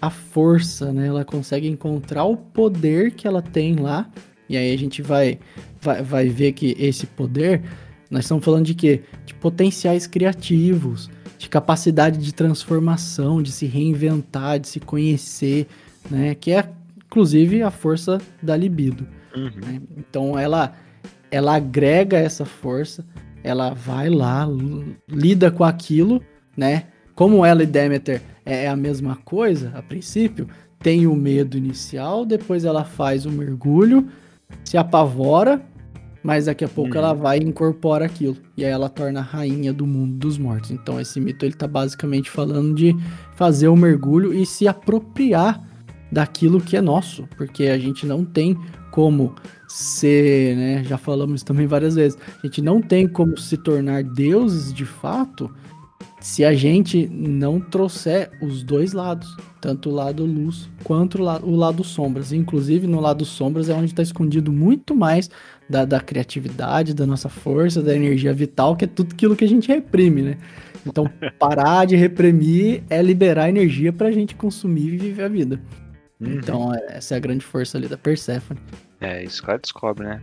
a 0.00 0.10
força, 0.10 0.92
né? 0.92 1.06
Ela 1.06 1.24
consegue 1.24 1.68
encontrar 1.68 2.24
o 2.24 2.36
poder 2.36 3.12
que 3.12 3.26
ela 3.26 3.40
tem 3.40 3.76
lá. 3.76 4.10
E 4.48 4.56
aí 4.56 4.74
a 4.74 4.76
gente 4.78 5.00
vai, 5.00 5.38
vai, 5.80 6.02
vai 6.02 6.28
ver 6.28 6.52
que 6.52 6.76
esse 6.78 7.06
poder, 7.06 7.62
nós 8.10 8.24
estamos 8.24 8.44
falando 8.44 8.66
de 8.66 8.74
quê? 8.74 9.02
De 9.24 9.32
potenciais 9.34 10.06
criativos, 10.06 11.08
de 11.42 11.48
capacidade 11.48 12.18
de 12.18 12.32
transformação, 12.32 13.42
de 13.42 13.50
se 13.50 13.66
reinventar, 13.66 14.60
de 14.60 14.68
se 14.68 14.78
conhecer, 14.78 15.66
né? 16.08 16.36
Que 16.36 16.52
é, 16.52 16.70
inclusive, 17.04 17.62
a 17.64 17.70
força 17.70 18.20
da 18.40 18.56
libido. 18.56 19.04
Uhum. 19.34 19.50
né? 19.60 19.82
Então 19.96 20.38
ela, 20.38 20.72
ela 21.32 21.56
agrega 21.56 22.16
essa 22.16 22.44
força, 22.44 23.04
ela 23.42 23.74
vai 23.74 24.08
lá, 24.08 24.46
lida 25.08 25.50
com 25.50 25.64
aquilo, 25.64 26.22
né? 26.56 26.84
Como 27.12 27.44
ela 27.44 27.64
e 27.64 27.66
Demeter 27.66 28.22
é 28.46 28.68
a 28.68 28.76
mesma 28.76 29.16
coisa, 29.16 29.72
a 29.74 29.82
princípio, 29.82 30.48
tem 30.78 31.08
o 31.08 31.16
medo 31.16 31.56
inicial, 31.56 32.24
depois 32.24 32.64
ela 32.64 32.84
faz 32.84 33.26
o 33.26 33.30
mergulho, 33.32 34.06
se 34.64 34.76
apavora, 34.78 35.60
mas 36.22 36.46
daqui 36.46 36.64
a 36.64 36.68
pouco 36.68 36.96
ela 36.96 37.12
vai 37.12 37.38
e 37.38 37.44
incorpora 37.44 38.04
aquilo. 38.04 38.36
E 38.56 38.64
aí 38.64 38.70
ela 38.70 38.88
torna 38.88 39.20
a 39.20 39.22
rainha 39.22 39.72
do 39.72 39.86
mundo 39.86 40.14
dos 40.14 40.38
mortos. 40.38 40.70
Então 40.70 41.00
esse 41.00 41.20
mito 41.20 41.44
ele 41.44 41.54
tá 41.54 41.66
basicamente 41.66 42.30
falando 42.30 42.74
de 42.74 42.96
fazer 43.34 43.68
o 43.68 43.76
mergulho 43.76 44.32
e 44.32 44.46
se 44.46 44.68
apropriar 44.68 45.60
daquilo 46.10 46.60
que 46.60 46.76
é 46.76 46.80
nosso, 46.80 47.26
porque 47.36 47.64
a 47.64 47.78
gente 47.78 48.06
não 48.06 48.24
tem 48.24 48.56
como 48.90 49.34
ser, 49.66 50.54
né? 50.54 50.84
Já 50.84 50.98
falamos 50.98 51.42
também 51.42 51.66
várias 51.66 51.94
vezes. 51.94 52.18
A 52.42 52.46
gente 52.46 52.60
não 52.60 52.80
tem 52.80 53.08
como 53.08 53.38
se 53.38 53.56
tornar 53.56 54.04
deuses 54.04 54.72
de 54.72 54.84
fato 54.84 55.50
se 56.22 56.44
a 56.44 56.54
gente 56.54 57.08
não 57.08 57.60
trouxer 57.60 58.30
os 58.40 58.62
dois 58.62 58.92
lados, 58.92 59.36
tanto 59.60 59.90
o 59.90 59.92
lado 59.92 60.24
luz 60.24 60.70
quanto 60.84 61.18
o 61.18 61.22
lado, 61.22 61.46
o 61.46 61.56
lado 61.56 61.82
sombras. 61.82 62.32
Inclusive, 62.32 62.86
no 62.86 63.00
lado 63.00 63.24
sombras 63.24 63.68
é 63.68 63.74
onde 63.74 63.86
está 63.86 64.02
escondido 64.02 64.52
muito 64.52 64.94
mais 64.94 65.28
da, 65.68 65.84
da 65.84 66.00
criatividade, 66.00 66.94
da 66.94 67.04
nossa 67.04 67.28
força, 67.28 67.82
da 67.82 67.94
energia 67.94 68.32
vital, 68.32 68.76
que 68.76 68.84
é 68.84 68.88
tudo 68.88 69.12
aquilo 69.12 69.34
que 69.34 69.44
a 69.44 69.48
gente 69.48 69.66
reprime, 69.68 70.22
né? 70.22 70.38
Então, 70.86 71.10
parar 71.38 71.86
de 71.86 71.96
reprimir 71.96 72.84
é 72.88 73.02
liberar 73.02 73.48
energia 73.48 73.92
para 73.92 74.08
a 74.08 74.12
gente 74.12 74.36
consumir 74.36 74.94
e 74.94 74.98
viver 74.98 75.24
a 75.24 75.28
vida. 75.28 75.60
Uhum. 76.20 76.34
Então, 76.34 76.74
é- 76.74 76.98
essa 76.98 77.14
é 77.14 77.16
a 77.16 77.20
grande 77.20 77.44
força 77.44 77.76
ali 77.76 77.88
da 77.88 77.98
Persephone. 77.98 78.60
É, 79.00 79.24
isso 79.24 79.42
que 79.42 79.50
ela 79.50 79.58
descobre, 79.58 80.06
né? 80.06 80.22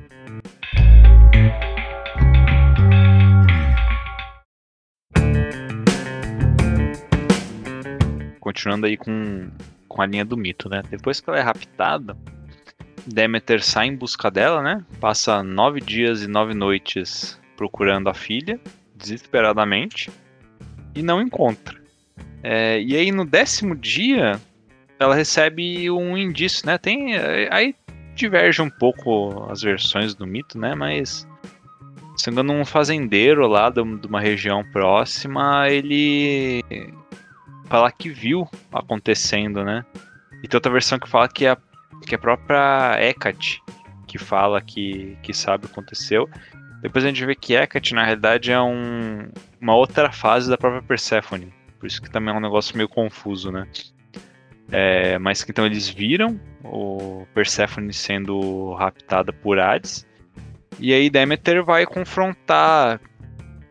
Continuando 8.49 8.88
aí 8.88 8.97
com, 8.97 9.47
com 9.88 10.01
a 10.01 10.07
linha 10.07 10.25
do 10.25 10.35
mito, 10.35 10.67
né? 10.67 10.81
Depois 10.89 11.21
que 11.21 11.29
ela 11.29 11.38
é 11.38 11.41
raptada, 11.43 12.17
Demeter 13.05 13.62
sai 13.62 13.85
em 13.85 13.95
busca 13.95 14.31
dela, 14.31 14.63
né? 14.63 14.83
Passa 14.99 15.43
nove 15.43 15.79
dias 15.79 16.23
e 16.23 16.27
nove 16.27 16.55
noites 16.55 17.39
procurando 17.55 18.09
a 18.09 18.13
filha, 18.15 18.59
desesperadamente, 18.95 20.09
e 20.95 21.03
não 21.03 21.21
encontra. 21.21 21.79
É, 22.41 22.81
e 22.81 22.95
aí 22.95 23.12
no 23.12 23.23
décimo 23.23 23.75
dia, 23.75 24.41
ela 24.97 25.13
recebe 25.13 25.91
um 25.91 26.17
indício, 26.17 26.65
né? 26.65 26.79
Tem 26.79 27.15
aí 27.51 27.75
diverge 28.15 28.63
um 28.63 28.69
pouco 28.71 29.45
as 29.51 29.62
versões 29.62 30.15
do 30.15 30.25
mito, 30.25 30.57
né? 30.57 30.73
Mas 30.73 31.27
se 32.17 32.31
não 32.31 32.38
me 32.38 32.41
engano, 32.41 32.62
um 32.62 32.65
fazendeiro 32.65 33.45
lá 33.45 33.69
de 33.69 33.79
uma 33.79 34.19
região 34.19 34.65
próxima, 34.71 35.69
ele 35.69 36.63
fala 37.69 37.91
que 37.91 38.10
viu 38.10 38.49
acontecendo, 38.73 39.63
né? 39.63 39.86
E 40.43 40.47
tem 40.47 40.58
outra 40.58 40.71
versão 40.71 40.99
que 40.99 41.08
fala 41.08 41.27
que 41.27 41.45
é 41.45 41.51
a, 41.51 41.58
que 42.05 42.15
é 42.15 42.17
a 42.17 42.21
própria 42.21 42.97
Hecate 42.99 43.62
que 44.10 44.17
fala 44.17 44.60
que, 44.60 45.15
que 45.21 45.34
sabe 45.34 45.65
o 45.65 45.67
que 45.67 45.73
aconteceu. 45.73 46.27
Depois 46.82 47.05
a 47.05 47.08
gente 47.08 47.23
vê 47.23 47.36
que 47.36 47.53
Hecate, 47.53 47.93
na 47.93 48.03
realidade, 48.03 48.51
é 48.51 48.60
um, 48.60 49.29
uma 49.62 49.75
outra 49.75 50.12
fase 50.12 50.49
da 50.49 50.58
própria 50.58 50.82
Persephone. 50.82 51.53
Por 51.79 51.86
isso 51.86 52.01
que 52.01 52.10
também 52.10 52.34
é 52.34 52.38
um 52.38 52.41
negócio 52.41 52.75
meio 52.75 52.89
confuso, 52.89 53.51
né? 53.51 53.67
É, 54.71 55.17
mas 55.19 55.43
que 55.43 55.51
então 55.51 55.65
eles 55.65 55.88
viram 55.88 56.39
o 56.63 57.25
Persephone 57.34 57.93
sendo 57.93 58.73
raptada 58.73 59.32
por 59.32 59.60
Hades. 59.60 60.08
E 60.79 60.93
aí 60.93 61.10
Demeter 61.10 61.63
vai 61.63 61.86
confrontar 61.86 62.99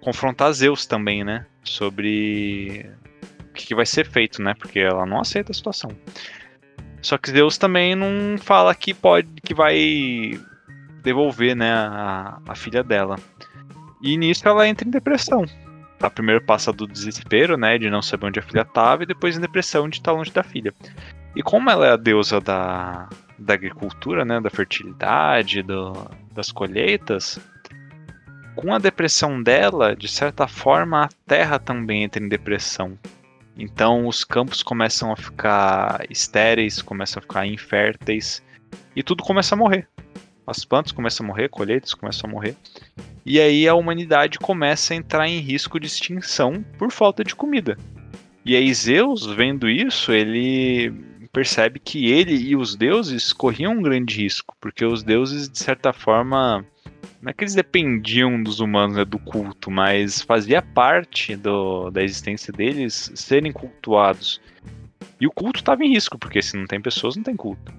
confrontar 0.00 0.52
Zeus 0.52 0.86
também, 0.86 1.24
né? 1.24 1.46
Sobre 1.62 2.88
que, 3.66 3.74
vai 3.74 3.86
ser 3.86 4.06
feito, 4.06 4.42
né? 4.42 4.54
Porque 4.58 4.78
ela 4.78 5.04
não 5.04 5.20
aceita 5.20 5.52
a 5.52 5.54
situação. 5.54 5.90
Só 7.00 7.16
que 7.16 7.30
Zeus 7.30 7.58
também 7.58 7.94
não 7.94 8.36
fala 8.38 8.74
que 8.74 8.92
pode 8.92 9.28
que 9.42 9.54
vai 9.54 10.38
devolver, 11.02 11.54
né, 11.54 11.72
a, 11.72 12.38
a 12.46 12.54
filha 12.54 12.82
dela. 12.82 13.16
E 14.02 14.16
nisso 14.16 14.46
ela 14.48 14.66
entra 14.66 14.86
em 14.86 14.90
depressão. 14.90 15.44
Ela 16.00 16.10
primeiro 16.10 16.42
passa 16.44 16.72
do 16.72 16.86
desespero, 16.86 17.56
né, 17.56 17.78
de 17.78 17.90
não 17.90 18.02
saber 18.02 18.26
onde 18.26 18.38
a 18.38 18.42
filha 18.42 18.62
estava, 18.62 19.02
e 19.02 19.06
depois 19.06 19.36
em 19.36 19.40
depressão 19.40 19.88
de 19.88 19.96
estar 19.96 20.12
longe 20.12 20.32
da 20.32 20.42
filha. 20.42 20.72
E 21.34 21.42
como 21.42 21.70
ela 21.70 21.86
é 21.86 21.92
a 21.92 21.96
deusa 21.96 22.40
da, 22.40 23.08
da 23.38 23.54
agricultura, 23.54 24.24
né, 24.24 24.40
da 24.40 24.50
fertilidade, 24.50 25.62
do, 25.62 25.92
das 26.32 26.50
colheitas, 26.52 27.40
com 28.54 28.74
a 28.74 28.78
depressão 28.78 29.40
dela, 29.40 29.94
de 29.94 30.08
certa 30.08 30.48
forma, 30.48 31.04
a 31.04 31.08
terra 31.26 31.58
também 31.60 32.02
entra 32.02 32.22
em 32.22 32.28
depressão. 32.28 32.98
Então 33.58 34.06
os 34.06 34.22
campos 34.22 34.62
começam 34.62 35.10
a 35.12 35.16
ficar 35.16 36.06
estéreis, 36.08 36.80
começam 36.80 37.18
a 37.18 37.22
ficar 37.22 37.46
inférteis, 37.46 38.40
e 38.94 39.02
tudo 39.02 39.24
começa 39.24 39.54
a 39.54 39.58
morrer. 39.58 39.88
As 40.46 40.64
plantas 40.64 40.92
começam 40.92 41.24
a 41.24 41.26
morrer, 41.26 41.48
colheitas 41.48 41.92
começam 41.92 42.30
a 42.30 42.32
morrer. 42.32 42.56
E 43.26 43.38
aí 43.40 43.68
a 43.68 43.74
humanidade 43.74 44.38
começa 44.38 44.94
a 44.94 44.96
entrar 44.96 45.28
em 45.28 45.40
risco 45.40 45.78
de 45.78 45.86
extinção 45.86 46.64
por 46.78 46.90
falta 46.90 47.22
de 47.22 47.34
comida. 47.34 47.76
E 48.44 48.56
aí 48.56 48.72
Zeus, 48.72 49.26
vendo 49.26 49.68
isso, 49.68 50.12
ele 50.12 50.90
percebe 51.32 51.78
que 51.78 52.10
ele 52.10 52.34
e 52.34 52.56
os 52.56 52.74
deuses 52.74 53.32
corriam 53.32 53.74
um 53.74 53.82
grande 53.82 54.22
risco, 54.22 54.56
porque 54.60 54.84
os 54.84 55.02
deuses, 55.02 55.48
de 55.48 55.58
certa 55.58 55.92
forma, 55.92 56.64
não 57.20 57.30
é 57.30 57.32
que 57.32 57.42
eles 57.42 57.54
dependiam 57.54 58.42
dos 58.42 58.60
humanos, 58.60 58.96
né, 58.96 59.04
do 59.04 59.18
culto, 59.18 59.70
mas 59.70 60.22
fazia 60.22 60.62
parte 60.62 61.36
do, 61.36 61.90
da 61.90 62.02
existência 62.02 62.52
deles 62.52 63.10
serem 63.14 63.52
cultuados. 63.52 64.40
E 65.20 65.26
o 65.26 65.30
culto 65.32 65.60
estava 65.60 65.84
em 65.84 65.92
risco, 65.92 66.16
porque 66.16 66.40
se 66.40 66.56
não 66.56 66.66
tem 66.66 66.80
pessoas, 66.80 67.16
não 67.16 67.24
tem 67.24 67.34
culto. 67.34 67.72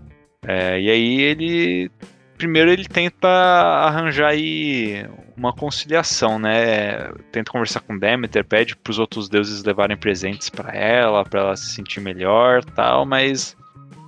É, 0.46 0.80
e 0.80 0.90
aí 0.90 1.22
ele. 1.22 1.92
Primeiro 2.38 2.72
ele 2.72 2.86
tenta 2.86 3.28
arranjar 3.28 4.30
aí 4.30 5.06
uma 5.36 5.52
conciliação, 5.52 6.40
né? 6.40 7.12
Tenta 7.34 7.52
conversar 7.52 7.82
com 7.82 7.98
Demeter, 7.98 8.46
pede 8.46 8.78
para 8.78 8.92
os 8.92 9.00
outros 9.00 9.28
deuses 9.28 9.62
levarem 9.64 9.98
presentes 9.98 10.50
para 10.50 10.74
ela, 10.74 11.26
para 11.26 11.42
ela 11.42 11.56
se 11.58 11.74
sentir 11.74 12.00
melhor, 12.00 12.64
tal, 12.64 13.06
mas 13.06 13.58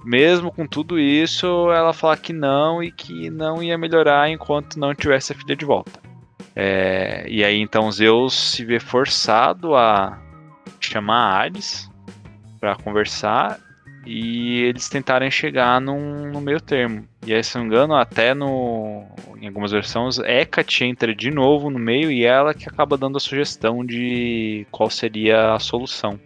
mesmo 0.03 0.51
com 0.51 0.65
tudo 0.65 0.99
isso, 0.99 1.71
ela 1.71 1.93
fala 1.93 2.17
que 2.17 2.33
não 2.33 2.81
e 2.81 2.91
que 2.91 3.29
não 3.29 3.61
ia 3.61 3.77
melhorar 3.77 4.29
enquanto 4.29 4.79
não 4.79 4.95
tivesse 4.95 5.33
a 5.33 5.35
filha 5.35 5.55
de 5.55 5.65
volta. 5.65 5.99
É, 6.55 7.25
e 7.27 7.43
aí 7.43 7.59
então 7.59 7.91
Zeus 7.91 8.33
se 8.33 8.65
vê 8.65 8.79
forçado 8.79 9.75
a 9.75 10.19
chamar 10.79 11.45
Hades 11.45 11.89
para 12.59 12.75
conversar 12.75 13.59
e 14.05 14.61
eles 14.61 14.89
tentarem 14.89 15.29
chegar 15.29 15.79
num, 15.79 16.31
no 16.31 16.41
meio 16.41 16.59
termo. 16.59 17.07
E 17.25 17.33
aí, 17.33 17.43
se 17.43 17.55
não 17.55 17.63
me 17.63 17.69
engano, 17.69 17.95
até 17.95 18.33
no, 18.33 19.05
em 19.39 19.47
algumas 19.47 19.71
versões, 19.71 20.17
Hecate 20.17 20.83
entra 20.85 21.13
de 21.13 21.29
novo 21.29 21.69
no 21.69 21.77
meio 21.77 22.11
e 22.11 22.25
ela 22.25 22.53
que 22.53 22.67
acaba 22.67 22.97
dando 22.97 23.17
a 23.17 23.19
sugestão 23.19 23.85
de 23.85 24.65
qual 24.71 24.89
seria 24.89 25.53
a 25.53 25.59
solução. 25.59 26.19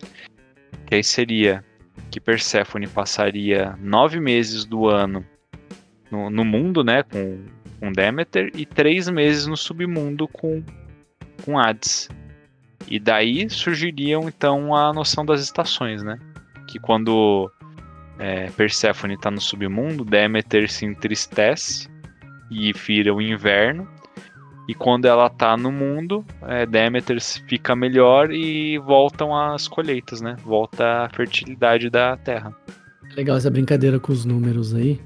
Que 0.86 0.96
aí 0.96 1.04
seria 1.04 1.64
que 2.16 2.20
Perséfone 2.22 2.88
passaria 2.88 3.76
nove 3.78 4.22
meses 4.22 4.64
do 4.64 4.88
ano 4.88 5.26
no, 6.10 6.30
no 6.30 6.46
mundo, 6.46 6.82
né, 6.82 7.04
com, 7.04 7.44
com 7.78 7.92
Demeter, 7.92 8.54
e 8.56 8.66
três 8.66 9.10
meses 9.10 9.48
no 9.48 9.58
submundo 9.58 10.26
com, 10.26 10.64
com 11.44 11.60
Hades. 11.60 12.08
E 12.88 13.02
daí 13.02 13.50
surgiriam 13.50 14.30
então 14.30 14.74
a 14.74 14.94
noção 14.94 15.26
das 15.26 15.42
estações, 15.42 16.04
né? 16.04 16.18
Que 16.70 16.80
quando 16.80 17.52
é, 18.18 18.46
está 19.10 19.30
no 19.30 19.42
submundo, 19.42 20.06
Demeter 20.06 20.72
se 20.72 20.86
entristece 20.86 21.90
e 22.50 22.72
vira 22.72 23.14
o 23.14 23.22
inverno. 23.22 23.86
E 24.68 24.74
quando 24.74 25.06
ela 25.06 25.30
tá 25.30 25.56
no 25.56 25.72
mundo, 25.72 26.26
é, 26.42 26.66
Demeter 26.66 27.22
fica 27.48 27.76
melhor 27.76 28.32
e 28.32 28.80
voltam 28.80 29.36
as 29.36 29.68
colheitas, 29.68 30.22
né? 30.22 30.36
Volta 30.44 31.04
a 31.04 31.10
fertilidade 31.10 31.90
da 31.90 32.18
terra. 32.18 32.56
Legal 33.16 33.38
essa 33.38 33.52
brincadeira 33.52 34.00
com 34.00 34.12
os 34.12 34.26
números 34.26 34.74
aí, 34.74 35.00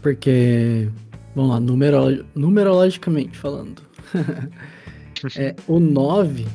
porque, 0.00 0.88
vamos 1.34 1.50
lá, 1.50 1.60
numero, 1.60 2.24
numerologicamente 2.34 3.36
falando, 3.36 3.82
é, 5.36 5.54
o 5.66 5.80
9, 5.80 6.46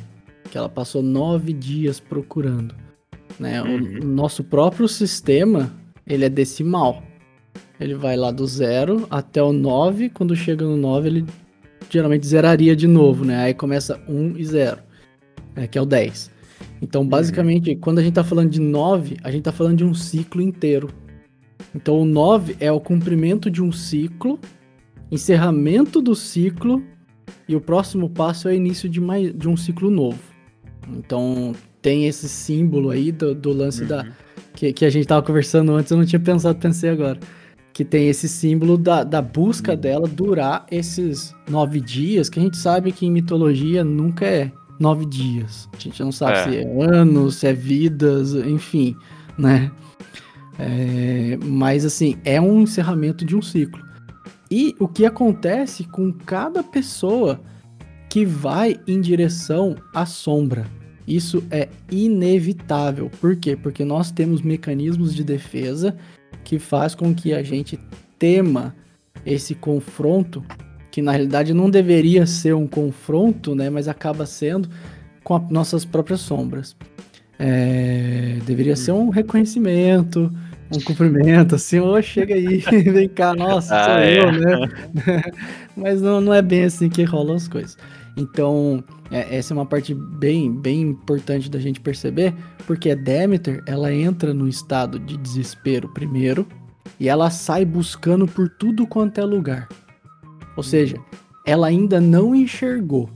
que 0.50 0.56
ela 0.56 0.68
passou 0.68 1.02
nove 1.02 1.52
dias 1.52 2.00
procurando, 2.00 2.74
né? 3.38 3.62
Uhum. 3.62 4.00
O 4.02 4.06
nosso 4.06 4.42
próprio 4.42 4.88
sistema, 4.88 5.70
ele 6.06 6.24
é 6.24 6.30
decimal. 6.30 7.02
Ele 7.78 7.94
vai 7.94 8.16
lá 8.16 8.32
do 8.32 8.46
zero 8.46 9.06
até 9.08 9.40
o 9.40 9.52
9, 9.52 10.08
quando 10.08 10.34
chega 10.34 10.64
no 10.64 10.76
9 10.76 11.08
ele 11.08 11.26
geralmente 11.90 12.26
zeraria 12.26 12.74
de 12.74 12.86
novo, 12.86 13.24
né? 13.24 13.44
Aí 13.44 13.54
começa 13.54 14.00
1 14.08 14.36
e 14.36 14.44
0, 14.44 14.78
né? 15.54 15.66
que 15.66 15.78
é 15.78 15.82
o 15.82 15.86
10. 15.86 16.30
Então, 16.80 17.06
basicamente, 17.06 17.74
quando 17.76 17.98
a 17.98 18.02
gente 18.02 18.14
tá 18.14 18.24
falando 18.24 18.50
de 18.50 18.60
9, 18.60 19.16
a 19.22 19.30
gente 19.30 19.42
tá 19.42 19.52
falando 19.52 19.78
de 19.78 19.84
um 19.84 19.94
ciclo 19.94 20.40
inteiro. 20.40 20.88
Então, 21.74 22.00
o 22.00 22.04
9 22.04 22.56
é 22.60 22.70
o 22.70 22.80
cumprimento 22.80 23.50
de 23.50 23.62
um 23.62 23.72
ciclo, 23.72 24.38
encerramento 25.10 26.00
do 26.00 26.14
ciclo, 26.14 26.82
e 27.48 27.56
o 27.56 27.60
próximo 27.60 28.08
passo 28.08 28.48
é 28.48 28.52
o 28.52 28.54
início 28.54 28.88
de, 28.88 29.00
mais, 29.00 29.34
de 29.34 29.48
um 29.48 29.56
ciclo 29.56 29.90
novo. 29.90 30.18
Então, 30.96 31.54
tem 31.82 32.06
esse 32.06 32.28
símbolo 32.28 32.90
aí 32.90 33.12
do, 33.12 33.34
do 33.34 33.52
lance 33.52 33.84
da. 33.84 34.06
Que, 34.54 34.72
que 34.72 34.84
a 34.84 34.90
gente 34.90 35.06
tava 35.06 35.22
conversando 35.22 35.72
antes, 35.72 35.90
eu 35.90 35.98
não 35.98 36.04
tinha 36.04 36.18
pensado, 36.18 36.58
pensei 36.58 36.90
agora. 36.90 37.18
Que 37.78 37.84
tem 37.84 38.08
esse 38.08 38.28
símbolo 38.28 38.76
da, 38.76 39.04
da 39.04 39.22
busca 39.22 39.76
dela 39.76 40.08
durar 40.08 40.66
esses 40.68 41.32
nove 41.48 41.80
dias, 41.80 42.28
que 42.28 42.40
a 42.40 42.42
gente 42.42 42.56
sabe 42.56 42.90
que 42.90 43.06
em 43.06 43.10
mitologia 43.12 43.84
nunca 43.84 44.26
é 44.26 44.50
nove 44.80 45.06
dias. 45.06 45.68
A 45.72 45.78
gente 45.78 46.02
não 46.02 46.10
sabe 46.10 46.38
É. 46.38 46.42
se 46.42 46.56
é 46.56 46.84
anos, 46.84 47.36
se 47.36 47.46
é 47.46 47.52
vidas, 47.52 48.34
enfim, 48.34 48.96
né? 49.38 49.70
É, 50.58 51.38
mas 51.40 51.84
assim, 51.84 52.16
é 52.24 52.40
um 52.40 52.62
encerramento 52.62 53.24
de 53.24 53.36
um 53.36 53.40
ciclo. 53.40 53.80
E 54.50 54.74
o 54.80 54.88
que 54.88 55.06
acontece 55.06 55.84
com 55.84 56.12
cada 56.12 56.64
pessoa 56.64 57.40
que 58.10 58.24
vai 58.24 58.74
em 58.88 59.00
direção 59.00 59.76
à 59.94 60.04
sombra? 60.04 60.66
Isso 61.06 61.44
é 61.48 61.68
inevitável. 61.92 63.08
Por 63.20 63.36
quê? 63.36 63.54
Porque 63.56 63.84
nós 63.84 64.10
temos 64.10 64.42
mecanismos 64.42 65.14
de 65.14 65.22
defesa 65.22 65.96
que 66.44 66.58
faz 66.58 66.94
com 66.94 67.14
que 67.14 67.32
a 67.32 67.42
gente 67.42 67.78
tema 68.18 68.74
esse 69.24 69.54
confronto, 69.54 70.44
que 70.90 71.02
na 71.02 71.12
realidade 71.12 71.52
não 71.52 71.68
deveria 71.68 72.26
ser 72.26 72.54
um 72.54 72.66
confronto, 72.66 73.54
né? 73.54 73.70
Mas 73.70 73.88
acaba 73.88 74.26
sendo 74.26 74.68
com 75.22 75.36
as 75.36 75.50
nossas 75.50 75.84
próprias 75.84 76.20
sombras. 76.20 76.76
É, 77.38 78.38
deveria 78.44 78.74
ser 78.74 78.92
um 78.92 79.10
reconhecimento, 79.10 80.32
um 80.74 80.80
cumprimento, 80.80 81.54
assim, 81.54 81.78
ô, 81.78 82.00
chega 82.02 82.34
aí, 82.34 82.58
vem 82.90 83.08
cá, 83.08 83.34
nossa, 83.34 83.68
sou 83.68 83.94
Ah, 83.94 84.00
é. 84.00 84.18
eu, 84.18 84.32
né? 84.32 84.70
Mas 85.76 86.02
não, 86.02 86.20
não 86.20 86.34
é 86.34 86.42
bem 86.42 86.64
assim 86.64 86.88
que 86.88 87.04
rolam 87.04 87.36
as 87.36 87.46
coisas. 87.46 87.76
Então, 88.18 88.82
é, 89.12 89.36
essa 89.36 89.54
é 89.54 89.56
uma 89.56 89.64
parte 89.64 89.94
bem, 89.94 90.52
bem 90.52 90.80
importante 90.80 91.48
da 91.48 91.60
gente 91.60 91.80
perceber, 91.80 92.34
porque 92.66 92.90
a 92.90 92.94
Demeter, 92.96 93.62
ela 93.64 93.94
entra 93.94 94.34
no 94.34 94.48
estado 94.48 94.98
de 94.98 95.16
desespero 95.16 95.88
primeiro, 95.88 96.44
e 96.98 97.08
ela 97.08 97.30
sai 97.30 97.64
buscando 97.64 98.26
por 98.26 98.48
tudo 98.48 98.86
quanto 98.88 99.20
é 99.20 99.24
lugar. 99.24 99.68
Ou 100.56 100.62
seja, 100.64 100.96
ela 101.46 101.68
ainda 101.68 102.00
não 102.00 102.34
enxergou. 102.34 103.08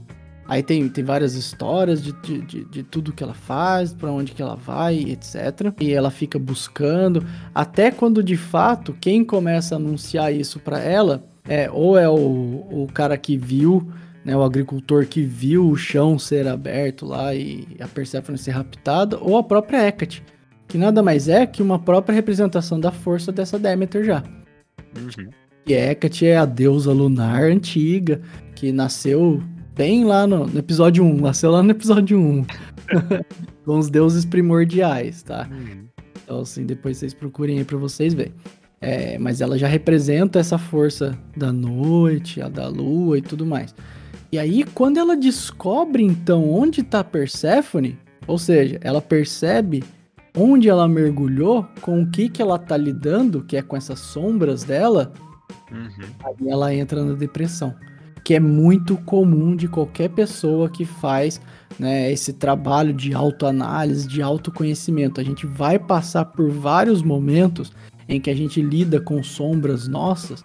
Aí 0.47 0.63
tem, 0.63 0.87
tem 0.87 1.03
várias 1.03 1.35
histórias 1.35 2.01
de, 2.01 2.13
de, 2.21 2.41
de, 2.41 2.65
de 2.65 2.83
tudo 2.83 3.11
que 3.11 3.23
ela 3.23 3.33
faz, 3.33 3.93
para 3.93 4.11
onde 4.11 4.31
que 4.31 4.41
ela 4.41 4.55
vai, 4.55 4.99
etc. 4.99 5.73
E 5.81 5.91
ela 5.91 6.11
fica 6.11 6.39
buscando, 6.39 7.25
até 7.53 7.91
quando 7.91 8.23
de 8.23 8.37
fato 8.37 8.95
quem 9.01 9.25
começa 9.25 9.75
a 9.75 9.77
anunciar 9.77 10.33
isso 10.33 10.59
para 10.59 10.79
ela 10.79 11.25
é 11.45 11.69
ou 11.69 11.97
é 11.97 12.07
o, 12.07 12.13
o 12.13 12.87
cara 12.93 13.17
que 13.17 13.37
viu, 13.37 13.89
né, 14.23 14.35
o 14.35 14.43
agricultor 14.43 15.05
que 15.05 15.23
viu 15.23 15.67
o 15.67 15.75
chão 15.75 16.17
ser 16.17 16.47
aberto 16.47 17.05
lá 17.05 17.33
e 17.35 17.67
a 17.79 17.87
Persephone 17.87 18.37
ser 18.37 18.51
raptada, 18.51 19.17
ou 19.19 19.37
a 19.37 19.43
própria 19.43 19.85
Hecate, 19.85 20.23
que 20.67 20.77
nada 20.77 21.03
mais 21.03 21.27
é 21.27 21.45
que 21.45 21.61
uma 21.61 21.79
própria 21.79 22.13
representação 22.13 22.79
da 22.79 22.91
força 22.91 23.31
dessa 23.31 23.59
Demeter 23.59 24.03
já. 24.03 24.23
Uhum. 24.95 25.29
E 25.65 25.73
Hecate 25.73 26.25
é 26.25 26.37
a 26.37 26.45
deusa 26.45 26.91
lunar 26.91 27.43
antiga, 27.43 28.21
que 28.55 28.71
nasceu 28.71 29.41
bem 29.75 30.03
lá 30.05 30.27
no, 30.27 30.45
no 30.45 30.59
episódio 30.59 31.03
1, 31.03 31.21
nasceu 31.21 31.51
lá 31.51 31.63
no 31.63 31.71
episódio 31.71 32.19
1. 32.19 32.45
Com 33.65 33.77
os 33.77 33.89
deuses 33.89 34.25
primordiais, 34.25 35.23
tá? 35.23 35.49
Uhum. 35.49 35.87
Então, 36.23 36.39
assim, 36.41 36.65
depois 36.65 36.97
vocês 36.97 37.13
procurem 37.13 37.59
aí 37.59 37.63
pra 37.63 37.77
vocês 37.77 38.13
verem. 38.13 38.33
É, 38.81 39.17
mas 39.17 39.39
ela 39.39 39.57
já 39.57 39.67
representa 39.67 40.39
essa 40.39 40.57
força 40.57 41.17
da 41.37 41.53
noite, 41.53 42.41
a 42.41 42.49
da 42.49 42.67
lua 42.67 43.17
e 43.17 43.21
tudo 43.21 43.45
mais. 43.45 43.73
E 44.33 44.39
aí, 44.39 44.63
quando 44.63 44.97
ela 44.97 45.15
descobre, 45.15 46.01
então, 46.01 46.49
onde 46.49 46.81
tá 46.81 47.03
Perséfone, 47.03 47.99
ou 48.25 48.39
seja, 48.39 48.79
ela 48.81 48.99
percebe 48.99 49.83
onde 50.35 50.67
ela 50.67 50.87
mergulhou, 50.87 51.67
com 51.81 52.01
o 52.01 52.09
que 52.09 52.27
que 52.27 52.41
ela 52.41 52.57
tá 52.57 52.75
lidando, 52.75 53.43
que 53.43 53.55
é 53.55 53.61
com 53.61 53.77
essas 53.77 53.99
sombras 53.99 54.63
dela, 54.63 55.13
Uhum. 55.71 56.07
aí 56.25 56.49
ela 56.49 56.73
entra 56.73 57.05
na 57.05 57.13
depressão. 57.13 57.75
Que 58.23 58.33
é 58.33 58.39
muito 58.39 58.97
comum 58.97 59.55
de 59.55 59.67
qualquer 59.67 60.09
pessoa 60.09 60.67
que 60.67 60.83
faz 60.83 61.39
né, 61.77 62.11
esse 62.11 62.33
trabalho 62.33 62.91
de 62.91 63.13
autoanálise, 63.13 64.07
de 64.07 64.23
autoconhecimento. 64.23 65.21
A 65.21 65.23
gente 65.23 65.45
vai 65.45 65.77
passar 65.77 66.25
por 66.25 66.49
vários 66.49 67.03
momentos 67.03 67.71
em 68.09 68.19
que 68.19 68.31
a 68.31 68.35
gente 68.35 68.63
lida 68.63 68.99
com 68.99 69.21
sombras 69.21 69.87
nossas 69.87 70.43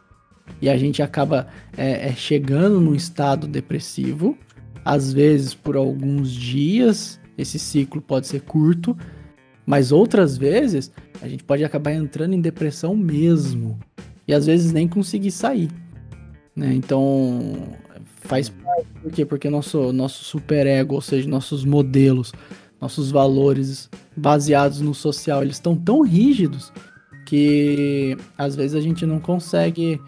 e 0.61 0.69
a 0.69 0.77
gente 0.77 1.03
acaba 1.03 1.49
é, 1.77 2.09
é, 2.09 2.13
chegando 2.13 2.81
num 2.81 2.95
estado 2.95 3.47
depressivo, 3.47 4.37
às 4.85 5.13
vezes 5.13 5.55
por 5.55 5.77
alguns 5.77 6.33
dias, 6.33 7.21
esse 7.37 7.59
ciclo 7.59 8.01
pode 8.01 8.27
ser 8.27 8.41
curto, 8.43 8.97
mas 9.67 9.93
outras 9.93 10.37
vezes 10.37 10.91
a 11.21 11.29
gente 11.29 11.45
pode 11.45 11.65
acabar 11.65 11.93
entrando 11.93 12.35
em 12.35 12.41
depressão 12.41 12.97
mesmo 12.97 13.79
e 14.27 14.33
às 14.33 14.47
vezes 14.47 14.73
nem 14.73 14.89
conseguir 14.89 15.31
sair. 15.31 15.71
Né? 16.57 16.75
Então 16.75 17.77
faz 18.17 18.49
parte, 18.49 18.87
por 19.03 19.13
quê? 19.13 19.25
Porque 19.25 19.49
nosso, 19.49 19.93
nosso 19.93 20.25
superego, 20.25 20.95
ou 20.95 21.01
seja, 21.01 21.29
nossos 21.29 21.65
modelos, 21.65 22.33
nossos 22.81 23.11
valores 23.11 23.89
baseados 24.17 24.81
no 24.81 24.95
social, 24.95 25.43
eles 25.43 25.57
estão 25.57 25.77
tão 25.77 26.03
rígidos 26.03 26.73
que 27.25 28.17
às 28.37 28.57
vezes 28.57 28.75
a 28.75 28.81
gente 28.81 29.05
não 29.05 29.21
consegue 29.21 30.01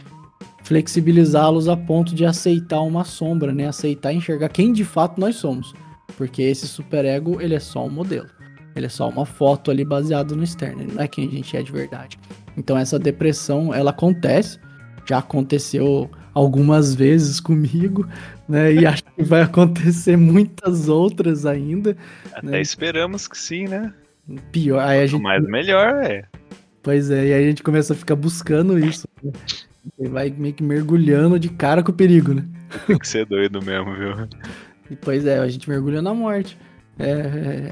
flexibilizá-los 0.71 1.69
a 1.69 1.77
ponto 1.77 2.15
de 2.15 2.25
aceitar 2.25 2.81
uma 2.83 3.05
sombra, 3.05 3.53
né? 3.53 3.67
Aceitar 3.67 4.13
enxergar 4.13 4.49
quem 4.51 4.73
de 4.73 4.85
fato 4.85 5.21
nós 5.21 5.35
somos. 5.35 5.75
Porque 6.17 6.43
esse 6.43 6.69
superego, 6.69 7.41
ele 7.41 7.57
é 7.57 7.59
só 7.59 7.85
um 7.85 7.91
modelo. 7.91 8.29
Ele 8.77 8.87
é 8.87 8.89
só 8.89 9.09
uma 9.09 9.27
foto 9.27 9.73
ali 9.73 9.85
baseado 9.85 10.37
no 10.37 10.45
externo, 10.45 10.83
ele 10.83 10.93
não 10.93 11.03
é 11.03 11.09
quem 11.09 11.27
a 11.27 11.31
gente 11.31 11.57
é 11.57 11.63
de 11.63 11.73
verdade. 11.73 12.17
Então 12.57 12.79
essa 12.79 13.01
depressão, 13.01 13.75
ela 13.75 13.91
acontece, 13.91 14.61
já 15.09 15.19
aconteceu 15.19 16.09
algumas 16.33 16.95
vezes 16.95 17.41
comigo, 17.41 18.07
né? 18.49 18.73
E 18.73 18.87
acho 18.87 19.03
que 19.03 19.25
vai 19.25 19.43
acontecer 19.43 20.17
muitas 20.17 20.89
outras 20.89 21.47
ainda. 21.47 21.97
Até 22.33 22.47
Né? 22.47 22.61
esperamos 22.61 23.27
que 23.27 23.37
sim, 23.37 23.65
né? 23.65 23.93
Pior, 24.53 24.79
aí 24.79 25.03
a 25.03 25.07
gente 25.07 25.21
Mas 25.21 25.45
melhor 25.45 25.97
é. 26.05 26.23
Pois 26.81 27.11
é, 27.11 27.27
e 27.27 27.33
aí 27.33 27.45
a 27.45 27.49
gente 27.49 27.65
começa 27.65 27.93
a 27.93 27.97
ficar 27.97 28.15
buscando 28.15 28.79
isso. 28.79 29.09
Né? 29.21 29.33
E 29.99 30.09
vai 30.09 30.31
meio 30.31 30.55
que 30.55 30.63
mergulhando 30.63 31.39
de 31.39 31.49
cara 31.49 31.83
com 31.83 31.91
o 31.91 31.95
perigo, 31.95 32.35
né? 32.35 32.45
Tem 32.87 32.99
que 32.99 33.09
ser 33.09 33.27
doido 33.27 33.63
mesmo, 33.63 33.95
viu? 33.95 34.29
E, 34.91 34.97
pois 34.97 35.25
é, 35.25 35.39
a 35.39 35.49
gente 35.49 35.69
mergulha 35.69 36.03
na 36.03 36.13
morte. 36.13 36.59
É, 36.99 37.11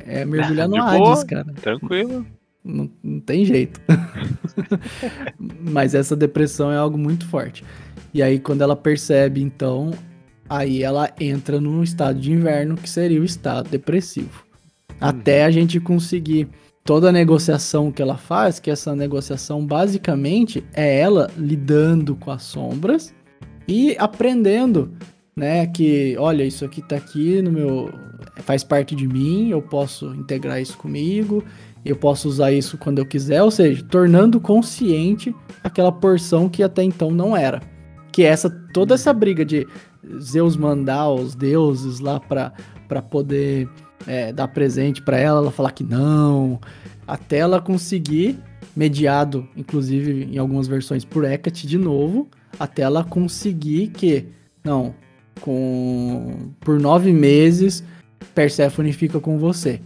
é, 0.06 0.20
é 0.20 0.24
mergulhar 0.24 0.68
no 0.68 0.74
De 0.74 0.80
Hades, 0.80 1.24
cara. 1.24 1.52
Tranquilo. 1.60 2.26
Não, 2.64 2.90
não 3.02 3.20
tem 3.20 3.44
jeito. 3.44 3.80
Mas 5.38 5.94
essa 5.94 6.16
depressão 6.16 6.72
é 6.72 6.76
algo 6.76 6.98
muito 6.98 7.26
forte. 7.26 7.64
E 8.12 8.22
aí, 8.22 8.38
quando 8.38 8.62
ela 8.62 8.76
percebe, 8.76 9.42
então, 9.42 9.90
aí 10.48 10.82
ela 10.82 11.10
entra 11.20 11.60
num 11.60 11.82
estado 11.82 12.18
de 12.18 12.32
inverno, 12.32 12.76
que 12.76 12.88
seria 12.88 13.20
o 13.20 13.24
estado 13.24 13.68
depressivo. 13.68 14.44
Até 15.00 15.44
a 15.44 15.50
gente 15.50 15.78
conseguir 15.78 16.48
toda 16.88 17.10
a 17.10 17.12
negociação 17.12 17.92
que 17.92 18.00
ela 18.00 18.16
faz, 18.16 18.58
que 18.58 18.70
essa 18.70 18.96
negociação 18.96 19.62
basicamente 19.66 20.64
é 20.72 21.00
ela 21.00 21.30
lidando 21.36 22.16
com 22.16 22.30
as 22.30 22.42
sombras 22.44 23.14
e 23.68 23.94
aprendendo, 23.98 24.90
né, 25.36 25.66
que 25.66 26.16
olha, 26.18 26.44
isso 26.44 26.64
aqui 26.64 26.80
tá 26.80 26.96
aqui 26.96 27.42
no 27.42 27.52
meu 27.52 27.90
faz 28.36 28.64
parte 28.64 28.94
de 28.96 29.06
mim, 29.06 29.50
eu 29.50 29.60
posso 29.60 30.14
integrar 30.14 30.62
isso 30.62 30.78
comigo, 30.78 31.44
eu 31.84 31.94
posso 31.94 32.26
usar 32.26 32.52
isso 32.52 32.78
quando 32.78 33.00
eu 33.00 33.04
quiser, 33.04 33.42
ou 33.42 33.50
seja, 33.50 33.84
tornando 33.84 34.40
consciente 34.40 35.34
aquela 35.62 35.92
porção 35.92 36.48
que 36.48 36.62
até 36.62 36.82
então 36.82 37.10
não 37.10 37.36
era. 37.36 37.60
Que 38.10 38.22
é 38.22 38.28
essa 38.28 38.48
toda 38.72 38.94
essa 38.94 39.12
briga 39.12 39.44
de 39.44 39.66
Zeus 40.22 40.56
mandar 40.56 41.10
os 41.10 41.34
deuses 41.34 42.00
lá 42.00 42.18
pra, 42.18 42.50
pra 42.88 43.02
poder 43.02 43.68
é, 44.06 44.32
dar 44.32 44.48
presente 44.48 45.02
para 45.02 45.18
ela, 45.18 45.40
ela 45.40 45.50
falar 45.50 45.72
que 45.72 45.84
não, 45.84 46.60
até 47.06 47.38
ela 47.38 47.60
conseguir, 47.60 48.38
mediado, 48.76 49.48
inclusive 49.56 50.24
em 50.32 50.38
algumas 50.38 50.66
versões 50.66 51.04
por 51.04 51.24
Hecate 51.24 51.66
de 51.66 51.78
novo, 51.78 52.28
até 52.58 52.82
ela 52.82 53.02
conseguir 53.02 53.88
que, 53.88 54.26
não, 54.62 54.94
com 55.40 56.50
por 56.60 56.80
nove 56.80 57.12
meses 57.12 57.84
Persephone 58.34 58.92
fica 58.92 59.18
com 59.18 59.38
você, 59.38 59.80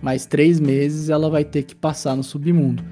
mais 0.00 0.26
três 0.26 0.60
meses 0.60 1.08
ela 1.08 1.28
vai 1.28 1.44
ter 1.44 1.64
que 1.64 1.74
passar 1.74 2.16
no 2.16 2.22
submundo. 2.22 2.82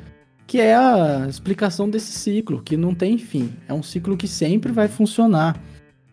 Que 0.46 0.60
é 0.60 0.76
a 0.76 1.26
explicação 1.28 1.90
desse 1.90 2.12
ciclo, 2.12 2.62
que 2.62 2.76
não 2.76 2.94
tem 2.94 3.18
fim. 3.18 3.52
É 3.68 3.74
um 3.74 3.82
ciclo 3.82 4.16
que 4.16 4.28
sempre 4.28 4.70
vai 4.70 4.86
funcionar, 4.86 5.60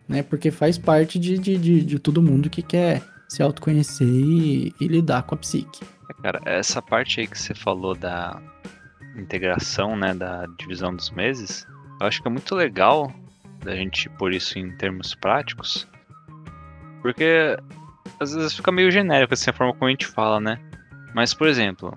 né? 0.08 0.24
Porque 0.24 0.50
faz 0.50 0.76
parte 0.76 1.20
de, 1.20 1.38
de, 1.38 1.56
de, 1.56 1.84
de 1.84 1.98
todo 2.00 2.22
mundo 2.22 2.50
que 2.50 2.60
quer 2.60 3.02
se 3.34 3.42
autoconhecer 3.42 4.06
e, 4.06 4.74
e 4.80 4.86
lidar 4.86 5.24
com 5.24 5.34
a 5.34 5.38
psique. 5.38 5.84
É, 6.08 6.22
cara, 6.22 6.40
essa 6.44 6.80
parte 6.80 7.20
aí 7.20 7.26
que 7.26 7.38
você 7.38 7.54
falou 7.54 7.94
da 7.94 8.40
integração, 9.16 9.96
né, 9.96 10.14
da 10.14 10.46
divisão 10.58 10.94
dos 10.94 11.10
meses, 11.10 11.66
eu 12.00 12.06
acho 12.06 12.22
que 12.22 12.28
é 12.28 12.30
muito 12.30 12.54
legal 12.54 13.12
da 13.64 13.74
gente 13.74 14.08
pôr 14.10 14.32
isso 14.32 14.58
em 14.58 14.70
termos 14.76 15.14
práticos, 15.14 15.88
porque 17.02 17.56
às 18.20 18.34
vezes 18.34 18.54
fica 18.54 18.70
meio 18.70 18.90
genérico 18.90 19.34
assim 19.34 19.50
a 19.50 19.52
forma 19.52 19.72
como 19.72 19.86
a 19.86 19.90
gente 19.90 20.06
fala, 20.06 20.40
né? 20.40 20.60
Mas, 21.14 21.32
por 21.32 21.46
exemplo, 21.46 21.96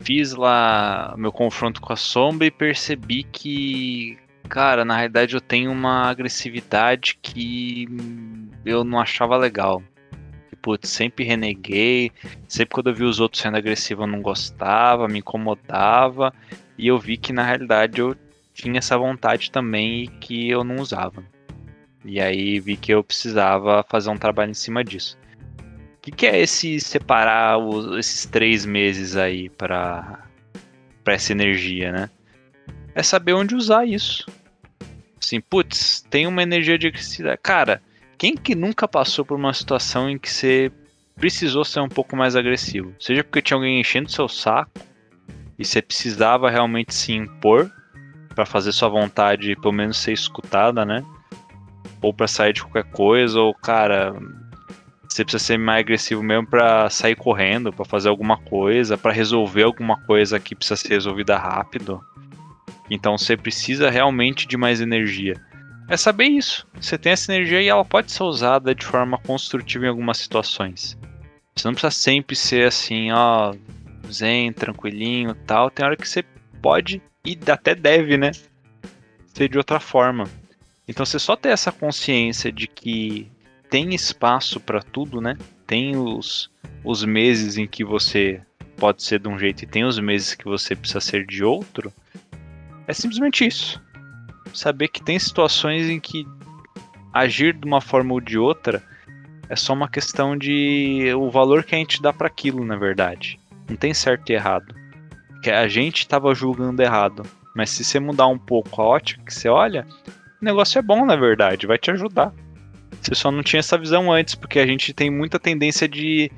fiz 0.00 0.34
lá 0.34 1.14
meu 1.16 1.32
confronto 1.32 1.80
com 1.80 1.92
a 1.92 1.96
sombra 1.96 2.46
e 2.46 2.50
percebi 2.50 3.22
que, 3.24 4.18
cara, 4.46 4.84
na 4.84 4.96
realidade 4.96 5.34
eu 5.34 5.40
tenho 5.40 5.70
uma 5.70 6.08
agressividade 6.08 7.18
que 7.20 7.86
eu 8.64 8.84
não 8.84 8.98
achava 8.98 9.36
legal. 9.36 9.82
Putz, 10.62 10.88
sempre 10.88 11.24
reneguei, 11.24 12.10
sempre 12.48 12.74
quando 12.74 12.90
eu 12.90 12.94
vi 12.94 13.04
os 13.04 13.20
outros 13.20 13.40
sendo 13.40 13.56
agressivos 13.56 14.04
eu 14.04 14.10
não 14.10 14.20
gostava, 14.20 15.06
me 15.06 15.20
incomodava, 15.20 16.34
e 16.76 16.88
eu 16.88 16.98
vi 16.98 17.16
que 17.16 17.32
na 17.32 17.44
realidade 17.44 18.00
eu 18.00 18.16
tinha 18.52 18.78
essa 18.78 18.98
vontade 18.98 19.50
também 19.50 20.02
e 20.02 20.08
que 20.08 20.48
eu 20.48 20.64
não 20.64 20.76
usava. 20.76 21.22
E 22.04 22.20
aí 22.20 22.58
vi 22.58 22.76
que 22.76 22.92
eu 22.92 23.04
precisava 23.04 23.84
fazer 23.88 24.10
um 24.10 24.16
trabalho 24.16 24.50
em 24.50 24.54
cima 24.54 24.82
disso. 24.82 25.18
O 25.98 26.00
que, 26.02 26.10
que 26.10 26.26
é 26.26 26.40
esse 26.40 26.80
separar 26.80 27.58
os, 27.58 27.98
esses 27.98 28.26
três 28.26 28.64
meses 28.64 29.16
aí 29.16 29.48
para 29.48 30.24
essa 31.04 31.32
energia, 31.32 31.92
né? 31.92 32.10
É 32.96 33.02
saber 33.02 33.34
onde 33.34 33.54
usar 33.54 33.84
isso. 33.84 34.26
Assim, 35.22 35.38
putz, 35.38 36.00
tem 36.08 36.26
uma 36.26 36.42
energia 36.42 36.78
de 36.78 36.86
agressividade. 36.86 37.38
Cara, 37.42 37.82
quem 38.16 38.34
que 38.34 38.54
nunca 38.54 38.88
passou 38.88 39.22
por 39.22 39.36
uma 39.36 39.52
situação 39.52 40.08
em 40.08 40.18
que 40.18 40.30
você 40.30 40.72
precisou 41.14 41.62
ser 41.62 41.80
um 41.80 41.90
pouco 41.90 42.16
mais 42.16 42.34
agressivo? 42.34 42.94
Seja 42.98 43.22
porque 43.22 43.42
tinha 43.42 43.58
alguém 43.58 43.78
enchendo 43.78 44.10
seu 44.10 44.26
saco 44.26 44.80
e 45.58 45.64
você 45.64 45.82
precisava 45.82 46.48
realmente 46.48 46.94
se 46.94 47.12
impor 47.12 47.70
para 48.34 48.46
fazer 48.46 48.72
sua 48.72 48.88
vontade 48.88 49.54
pelo 49.56 49.74
menos 49.74 49.98
ser 49.98 50.12
escutada, 50.14 50.86
né? 50.86 51.04
Ou 52.00 52.14
para 52.14 52.26
sair 52.26 52.54
de 52.54 52.62
qualquer 52.62 52.90
coisa, 52.92 53.38
ou 53.38 53.52
cara, 53.52 54.14
você 55.06 55.22
precisa 55.22 55.44
ser 55.44 55.58
mais 55.58 55.80
agressivo 55.80 56.22
mesmo 56.22 56.46
para 56.46 56.88
sair 56.88 57.14
correndo, 57.14 57.70
para 57.74 57.84
fazer 57.84 58.08
alguma 58.08 58.38
coisa, 58.38 58.96
para 58.96 59.12
resolver 59.12 59.64
alguma 59.64 60.00
coisa 60.06 60.40
que 60.40 60.54
precisa 60.54 60.76
ser 60.76 60.88
resolvida 60.94 61.36
rápido. 61.36 62.02
Então 62.90 63.16
você 63.18 63.36
precisa 63.36 63.90
realmente 63.90 64.46
de 64.46 64.56
mais 64.56 64.80
energia 64.80 65.34
é 65.88 65.96
saber 65.96 66.26
isso. 66.26 66.66
Você 66.80 66.98
tem 66.98 67.12
essa 67.12 67.32
energia 67.32 67.62
e 67.62 67.68
ela 67.68 67.84
pode 67.84 68.10
ser 68.10 68.24
usada 68.24 68.74
de 68.74 68.84
forma 68.84 69.18
construtiva 69.18 69.86
em 69.86 69.88
algumas 69.88 70.18
situações. 70.18 70.98
Você 71.54 71.68
não 71.68 71.74
precisa 71.74 71.90
sempre 71.90 72.36
ser 72.36 72.66
assim, 72.66 73.12
ó, 73.12 73.54
zen, 74.10 74.52
tranquilinho 74.52 75.34
tal. 75.46 75.70
Tem 75.70 75.86
hora 75.86 75.96
que 75.96 76.08
você 76.08 76.24
pode 76.60 77.00
e 77.24 77.38
até 77.50 77.74
deve, 77.74 78.16
né? 78.16 78.32
Ser 79.32 79.48
de 79.48 79.58
outra 79.58 79.78
forma. 79.78 80.28
Então 80.88 81.06
você 81.06 81.18
só 81.18 81.36
ter 81.36 81.50
essa 81.50 81.72
consciência 81.72 82.50
de 82.50 82.66
que 82.66 83.30
tem 83.70 83.94
espaço 83.94 84.60
para 84.60 84.82
tudo, 84.82 85.20
né? 85.20 85.36
Tem 85.66 85.96
os, 85.96 86.50
os 86.84 87.04
meses 87.04 87.56
em 87.56 87.66
que 87.66 87.84
você 87.84 88.40
pode 88.76 89.02
ser 89.02 89.20
de 89.20 89.28
um 89.28 89.38
jeito 89.38 89.62
e 89.62 89.66
tem 89.66 89.84
os 89.84 89.98
meses 89.98 90.34
que 90.34 90.44
você 90.44 90.74
precisa 90.74 91.00
ser 91.00 91.24
de 91.26 91.42
outro. 91.42 91.92
É 92.86 92.92
simplesmente 92.92 93.46
isso 93.46 93.84
saber 94.52 94.88
que 94.88 95.02
tem 95.02 95.18
situações 95.18 95.88
em 95.88 96.00
que 96.00 96.26
agir 97.12 97.54
de 97.54 97.66
uma 97.66 97.80
forma 97.80 98.14
ou 98.14 98.20
de 98.20 98.38
outra 98.38 98.82
é 99.48 99.56
só 99.56 99.72
uma 99.72 99.88
questão 99.88 100.36
de 100.36 101.12
o 101.16 101.30
valor 101.30 101.62
que 101.62 101.74
a 101.74 101.78
gente 101.78 102.02
dá 102.02 102.12
para 102.12 102.26
aquilo, 102.26 102.64
na 102.64 102.76
verdade. 102.76 103.38
Não 103.68 103.76
tem 103.76 103.94
certo 103.94 104.30
e 104.30 104.34
errado. 104.34 104.74
Que 105.42 105.50
a 105.50 105.68
gente 105.68 106.00
estava 106.00 106.34
julgando 106.34 106.82
errado, 106.82 107.22
mas 107.54 107.70
se 107.70 107.84
você 107.84 108.00
mudar 108.00 108.26
um 108.26 108.38
pouco 108.38 108.82
a 108.82 108.84
ótica 108.84 109.22
que 109.24 109.32
você 109.32 109.48
olha, 109.48 109.86
o 110.40 110.44
negócio 110.44 110.78
é 110.78 110.82
bom, 110.82 111.04
na 111.04 111.16
verdade, 111.16 111.66
vai 111.66 111.78
te 111.78 111.90
ajudar. 111.90 112.32
Você 113.00 113.14
só 113.14 113.30
não 113.30 113.42
tinha 113.42 113.60
essa 113.60 113.78
visão 113.78 114.12
antes, 114.12 114.34
porque 114.34 114.58
a 114.58 114.66
gente 114.66 114.92
tem 114.92 115.10
muita 115.10 115.38
tendência 115.38 115.88
de 115.88 116.30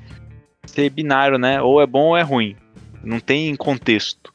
ser 0.65 0.89
binário, 0.91 1.39
né? 1.39 1.61
Ou 1.61 1.81
é 1.81 1.87
bom 1.87 2.09
ou 2.09 2.17
é 2.17 2.21
ruim. 2.21 2.55
Não 3.03 3.19
tem 3.19 3.55
contexto. 3.55 4.31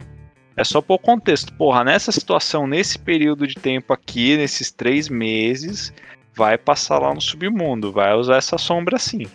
É 0.56 0.62
só 0.64 0.80
por 0.80 0.98
contexto. 0.98 1.52
Porra, 1.54 1.84
nessa 1.84 2.12
situação, 2.12 2.66
nesse 2.66 2.98
período 2.98 3.46
de 3.46 3.54
tempo 3.54 3.92
aqui, 3.92 4.36
nesses 4.36 4.70
três 4.70 5.08
meses, 5.08 5.92
vai 6.34 6.56
passar 6.56 6.98
lá 6.98 7.12
no 7.12 7.20
submundo, 7.20 7.92
vai 7.92 8.14
usar 8.14 8.36
essa 8.36 8.56
sombra 8.58 8.96
assim. 8.96 9.26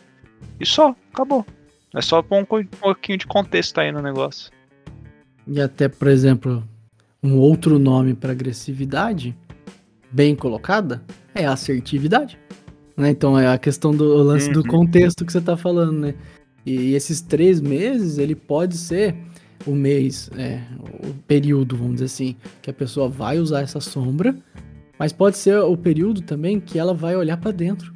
E 0.60 0.66
só, 0.66 0.96
acabou. 1.14 1.46
É 1.96 2.02
só 2.02 2.22
pôr 2.22 2.42
um 2.42 2.46
pouquinho 2.46 3.18
de 3.18 3.28
contexto 3.28 3.78
aí 3.80 3.92
no 3.92 4.02
negócio. 4.02 4.52
E 5.48 5.60
até, 5.60 5.90
por 5.90 6.08
exemplo, 6.08 6.64
um 7.22 7.38
outro 7.38 7.80
nome 7.80 8.14
para 8.14 8.32
agressividade, 8.32 9.36
bem 10.12 10.36
colocada, 10.36 11.04
é 11.34 11.46
assertividade. 11.46 12.38
Né? 12.96 13.10
Então 13.10 13.38
é 13.38 13.48
a 13.48 13.58
questão 13.58 13.92
do 13.92 14.06
lance 14.18 14.48
uhum. 14.48 14.54
do 14.54 14.64
contexto 14.66 15.26
que 15.26 15.32
você 15.32 15.40
está 15.40 15.58
falando, 15.58 16.00
né? 16.00 16.16
E 16.66 16.94
esses 16.94 17.22
três 17.22 17.60
meses, 17.62 18.18
ele 18.18 18.36
pode 18.36 18.78
ser 18.78 19.16
o 19.70 19.76
mês, 19.76 20.30
é, 20.38 20.60
o 21.04 21.14
período, 21.28 21.78
vamos 21.78 21.94
dizer 21.94 22.06
assim, 22.06 22.36
que 22.62 22.70
a 22.70 22.74
pessoa 22.74 23.08
vai 23.08 23.40
usar 23.40 23.62
essa 23.62 23.80
sombra, 23.80 24.36
mas 24.98 25.14
pode 25.14 25.38
ser 25.38 25.60
o 25.60 25.78
período 25.78 26.22
também 26.22 26.60
que 26.60 26.80
ela 26.80 26.94
vai 26.94 27.16
olhar 27.16 27.38
para 27.38 27.52
dentro. 27.52 27.94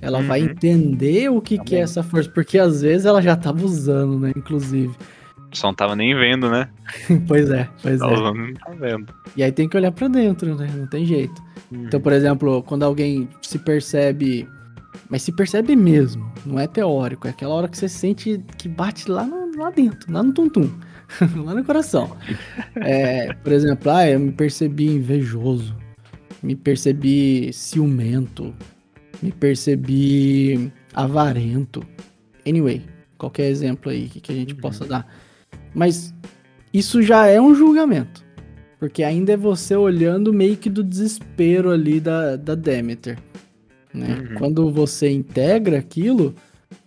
Ela 0.00 0.18
uhum. 0.18 0.26
vai 0.26 0.40
entender 0.40 1.30
o 1.30 1.40
que, 1.40 1.58
tá 1.58 1.64
que 1.64 1.76
é 1.76 1.80
essa 1.80 2.02
força, 2.02 2.30
porque 2.30 2.58
às 2.58 2.82
vezes 2.82 3.04
ela 3.04 3.20
já 3.20 3.36
tava 3.36 3.64
usando, 3.64 4.18
né, 4.18 4.32
inclusive. 4.36 4.94
Só 5.52 5.68
não 5.68 5.74
tava 5.74 5.96
nem 5.96 6.14
vendo, 6.14 6.50
né? 6.50 6.68
pois 7.26 7.50
é, 7.50 7.68
pois 7.82 8.00
tá 8.00 8.08
é. 8.08 8.14
Usando, 8.14 8.34
não 8.34 8.54
tá 8.54 8.70
vendo. 8.72 9.12
E 9.36 9.42
aí 9.42 9.50
tem 9.50 9.68
que 9.68 9.76
olhar 9.76 9.92
para 9.92 10.08
dentro, 10.08 10.54
né? 10.54 10.70
Não 10.76 10.86
tem 10.86 11.04
jeito. 11.04 11.42
Uhum. 11.72 11.84
Então, 11.84 12.00
por 12.00 12.12
exemplo, 12.12 12.62
quando 12.62 12.82
alguém 12.82 13.28
se 13.42 13.58
percebe 13.58 14.46
mas 15.08 15.22
se 15.22 15.32
percebe 15.32 15.74
mesmo, 15.74 16.30
não 16.44 16.58
é 16.58 16.66
teórico, 16.66 17.26
é 17.26 17.30
aquela 17.30 17.54
hora 17.54 17.68
que 17.68 17.76
você 17.76 17.88
sente 17.88 18.42
que 18.56 18.68
bate 18.68 19.10
lá 19.10 19.24
no, 19.24 19.56
lá 19.56 19.70
dentro, 19.70 20.12
lá 20.12 20.22
no 20.22 20.32
tum-tum, 20.32 20.70
lá 21.44 21.54
no 21.54 21.64
coração. 21.64 22.16
É, 22.76 23.32
por 23.34 23.52
exemplo, 23.52 23.90
ah, 23.90 24.08
eu 24.08 24.20
me 24.20 24.32
percebi 24.32 24.86
invejoso, 24.86 25.76
me 26.42 26.54
percebi 26.54 27.52
ciumento, 27.52 28.54
me 29.22 29.32
percebi 29.32 30.72
avarento. 30.94 31.82
Anyway, 32.46 32.82
qualquer 33.16 33.50
exemplo 33.50 33.90
aí 33.90 34.08
que, 34.08 34.20
que 34.20 34.32
a 34.32 34.34
gente 34.34 34.54
uhum. 34.54 34.60
possa 34.60 34.84
dar. 34.84 35.06
Mas 35.74 36.14
isso 36.72 37.02
já 37.02 37.26
é 37.26 37.40
um 37.40 37.54
julgamento. 37.54 38.26
Porque 38.78 39.02
ainda 39.02 39.32
é 39.32 39.36
você 39.36 39.74
olhando 39.74 40.32
meio 40.32 40.56
que 40.56 40.70
do 40.70 40.84
desespero 40.84 41.70
ali 41.70 41.98
da, 41.98 42.36
da 42.36 42.54
Demeter. 42.54 43.18
Né? 43.92 44.28
Uhum. 44.30 44.34
Quando 44.36 44.70
você 44.70 45.10
integra 45.10 45.78
aquilo, 45.78 46.34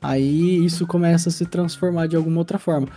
aí 0.01 0.63
isso 0.63 0.85
começa 0.85 1.29
a 1.29 1.31
se 1.31 1.45
transformar 1.45 2.07
de 2.07 2.15
alguma 2.15 2.39
outra 2.39 2.59
forma. 2.59 2.87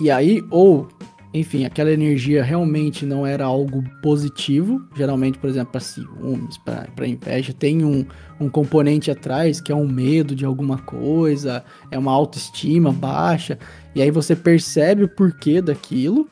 E 0.00 0.10
aí, 0.10 0.44
ou, 0.50 0.88
enfim, 1.32 1.64
aquela 1.64 1.90
energia 1.90 2.42
realmente 2.42 3.06
não 3.06 3.26
era 3.26 3.44
algo 3.44 3.82
positivo. 4.02 4.82
Geralmente, 4.94 5.38
por 5.38 5.48
exemplo, 5.48 5.72
para 5.72 5.80
ciúmes, 5.80 6.58
para 6.58 7.06
inveja, 7.06 7.52
tem 7.52 7.84
um, 7.84 8.04
um 8.38 8.48
componente 8.48 9.10
atrás 9.10 9.60
que 9.60 9.72
é 9.72 9.74
um 9.74 9.88
medo 9.88 10.34
de 10.34 10.44
alguma 10.44 10.78
coisa, 10.78 11.64
é 11.90 11.98
uma 11.98 12.12
autoestima 12.12 12.92
baixa. 12.92 13.58
E 13.94 14.02
aí 14.02 14.10
você 14.10 14.36
percebe 14.36 15.04
o 15.04 15.08
porquê 15.08 15.62
daquilo, 15.62 16.28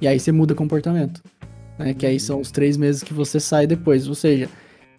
e 0.00 0.08
aí 0.08 0.18
você 0.18 0.32
muda 0.32 0.54
comportamento. 0.54 1.22
Né? 1.78 1.94
Que 1.94 2.06
aí 2.06 2.18
são 2.18 2.40
os 2.40 2.50
três 2.50 2.76
meses 2.76 3.02
que 3.02 3.14
você 3.14 3.38
sai 3.38 3.66
depois. 3.66 4.08
Ou 4.08 4.14
seja, 4.14 4.48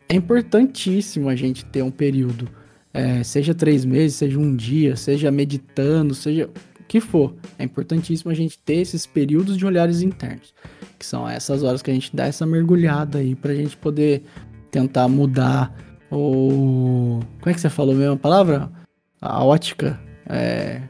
é 0.09 0.15
importantíssimo 0.15 1.29
a 1.29 1.35
gente 1.35 1.63
ter 1.63 1.83
um 1.83 1.91
período, 1.91 2.49
é, 2.91 3.23
seja 3.23 3.53
três 3.53 3.85
meses, 3.85 4.17
seja 4.17 4.39
um 4.39 4.55
dia, 4.55 4.95
seja 4.95 5.29
meditando, 5.29 6.15
seja 6.15 6.49
o 6.79 6.83
que 6.87 6.99
for. 6.99 7.35
É 7.59 7.63
importantíssimo 7.63 8.31
a 8.31 8.33
gente 8.33 8.57
ter 8.57 8.77
esses 8.77 9.05
períodos 9.05 9.55
de 9.55 9.65
olhares 9.67 10.01
internos, 10.01 10.51
que 10.97 11.05
são 11.05 11.29
essas 11.29 11.61
horas 11.61 11.83
que 11.83 11.91
a 11.91 11.93
gente 11.93 12.15
dá 12.15 12.25
essa 12.25 12.43
mergulhada 12.45 13.19
aí 13.19 13.35
para 13.35 13.51
a 13.51 13.55
gente 13.55 13.77
poder 13.77 14.23
tentar 14.71 15.07
mudar 15.07 15.71
o. 16.11 17.19
Como 17.39 17.51
é 17.51 17.53
que 17.53 17.61
você 17.61 17.69
falou 17.69 17.93
mesmo 17.93 18.13
a 18.13 18.17
palavra? 18.17 18.71
A 19.21 19.43
ótica. 19.43 19.99
É. 20.27 20.81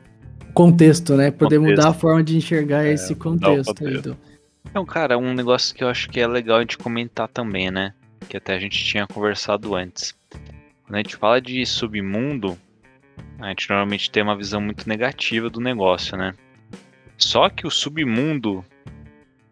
Contexto, 0.54 1.16
né? 1.16 1.30
Poder 1.30 1.58
Contexto. 1.58 1.78
mudar 1.78 1.90
a 1.90 1.94
forma 1.94 2.24
de 2.24 2.38
enxergar 2.38 2.86
É, 2.86 2.94
esse 2.94 3.16
contexto. 3.16 4.18
Então, 4.66 4.86
cara, 4.86 5.18
um 5.18 5.34
negócio 5.34 5.76
que 5.76 5.84
eu 5.84 5.88
acho 5.88 6.10
que 6.10 6.20
é 6.20 6.28
legal 6.28 6.64
de 6.64 6.78
comentar 6.78 7.28
também, 7.28 7.70
né? 7.72 7.94
Que 8.28 8.38
até 8.38 8.56
a 8.56 8.60
gente 8.60 8.84
tinha 8.84 9.08
conversado 9.08 9.76
antes. 9.76 10.16
Quando 10.84 10.96
a 10.96 10.98
gente 10.98 11.16
fala 11.16 11.42
de 11.42 11.66
submundo, 11.66 12.58
a 13.40 13.50
gente 13.50 13.70
normalmente 13.70 14.12
tem 14.12 14.24
uma 14.24 14.36
visão 14.36 14.60
muito 14.60 14.88
negativa 14.88 15.50
do 15.50 15.60
negócio, 15.60 16.18
né? 16.18 16.34
Só 17.18 17.50
que 17.50 17.68
o 17.68 17.72
submundo 17.72 18.64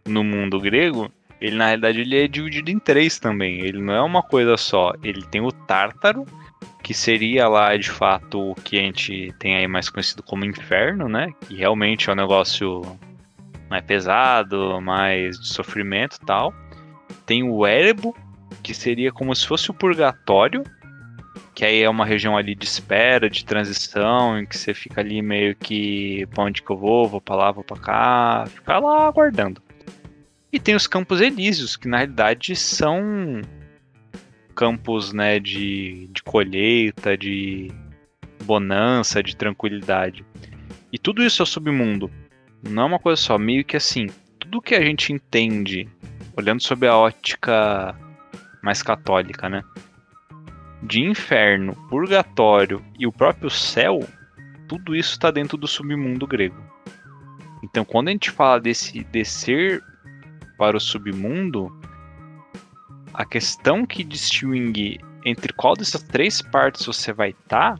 no 0.05 0.23
mundo 0.23 0.59
grego, 0.59 1.11
ele 1.39 1.57
na 1.57 1.67
realidade 1.67 2.01
ele 2.01 2.17
é 2.17 2.27
dividido 2.27 2.71
em 2.71 2.79
três 2.79 3.19
também. 3.19 3.59
Ele 3.61 3.81
não 3.81 3.93
é 3.93 4.01
uma 4.01 4.23
coisa 4.23 4.57
só. 4.57 4.93
Ele 5.03 5.21
tem 5.23 5.41
o 5.41 5.51
Tártaro, 5.51 6.25
que 6.81 6.93
seria 6.93 7.47
lá 7.47 7.75
de 7.75 7.89
fato 7.89 8.51
o 8.51 8.55
que 8.55 8.77
a 8.77 8.81
gente 8.81 9.33
tem 9.37 9.55
aí 9.55 9.67
mais 9.67 9.89
conhecido 9.89 10.23
como 10.23 10.45
inferno, 10.45 11.07
né? 11.07 11.33
Que 11.41 11.55
realmente 11.55 12.09
é 12.09 12.13
um 12.13 12.15
negócio 12.15 12.81
mais 13.69 13.83
pesado, 13.85 14.81
mais 14.81 15.39
de 15.39 15.47
sofrimento 15.47 16.19
tal. 16.25 16.53
Tem 17.25 17.43
o 17.43 17.67
Erebo, 17.67 18.15
que 18.63 18.73
seria 18.73 19.11
como 19.11 19.35
se 19.35 19.47
fosse 19.47 19.69
o 19.71 19.73
purgatório, 19.73 20.63
que 21.53 21.65
aí 21.65 21.81
é 21.81 21.89
uma 21.89 22.05
região 22.05 22.37
ali 22.37 22.53
de 22.53 22.65
espera, 22.65 23.29
de 23.29 23.43
transição, 23.43 24.37
em 24.39 24.45
que 24.45 24.57
você 24.57 24.73
fica 24.73 25.01
ali 25.01 25.21
meio 25.21 25.55
que 25.55 26.25
pra 26.27 26.43
onde 26.43 26.61
que 26.61 26.69
eu 26.69 26.77
vou, 26.77 27.07
vou 27.07 27.19
pra 27.19 27.35
lá, 27.35 27.51
vou 27.51 27.63
pra 27.63 27.77
cá, 27.77 28.45
ficar 28.47 28.79
lá 28.79 29.07
aguardando. 29.07 29.61
E 30.51 30.59
tem 30.59 30.75
os 30.75 30.87
campos 30.87 31.19
elíseos, 31.19 31.75
que 31.75 31.87
na 31.87 31.97
realidade 31.97 32.55
são 32.55 33.41
campos 34.55 35.13
né, 35.13 35.39
de, 35.39 36.07
de 36.11 36.23
colheita, 36.23 37.17
de 37.17 37.71
bonança, 38.43 39.21
de 39.21 39.35
tranquilidade. 39.35 40.23
E 40.91 40.97
tudo 40.97 41.23
isso 41.23 41.41
é 41.41 41.43
o 41.43 41.47
submundo. 41.47 42.09
Não 42.67 42.83
é 42.83 42.85
uma 42.85 42.99
coisa 42.99 43.21
só, 43.21 43.37
meio 43.37 43.63
que 43.65 43.77
assim, 43.77 44.07
tudo 44.39 44.61
que 44.61 44.75
a 44.75 44.81
gente 44.81 45.11
entende, 45.11 45.87
olhando 46.35 46.61
sob 46.61 46.87
a 46.87 46.95
ótica 46.95 47.95
mais 48.61 48.81
católica, 48.81 49.49
né? 49.49 49.63
De 50.81 51.01
inferno, 51.01 51.75
purgatório 51.89 52.83
e 52.99 53.07
o 53.07 53.11
próprio 53.11 53.49
céu, 53.49 53.99
tudo 54.67 54.95
isso 54.95 55.11
está 55.11 55.31
dentro 55.31 55.57
do 55.57 55.67
submundo 55.67 56.27
grego. 56.27 56.61
Então, 57.63 57.83
quando 57.83 58.09
a 58.09 58.11
gente 58.11 58.29
fala 58.29 58.59
desse 58.59 59.03
descer 59.05 59.83
para 60.57 60.77
o 60.77 60.79
submundo, 60.79 61.75
a 63.13 63.25
questão 63.25 63.85
que 63.85 64.03
distingue 64.03 64.99
entre 65.25 65.51
qual 65.53 65.75
dessas 65.75 66.03
três 66.03 66.41
partes 66.41 66.85
você 66.85 67.11
vai 67.11 67.31
estar, 67.31 67.79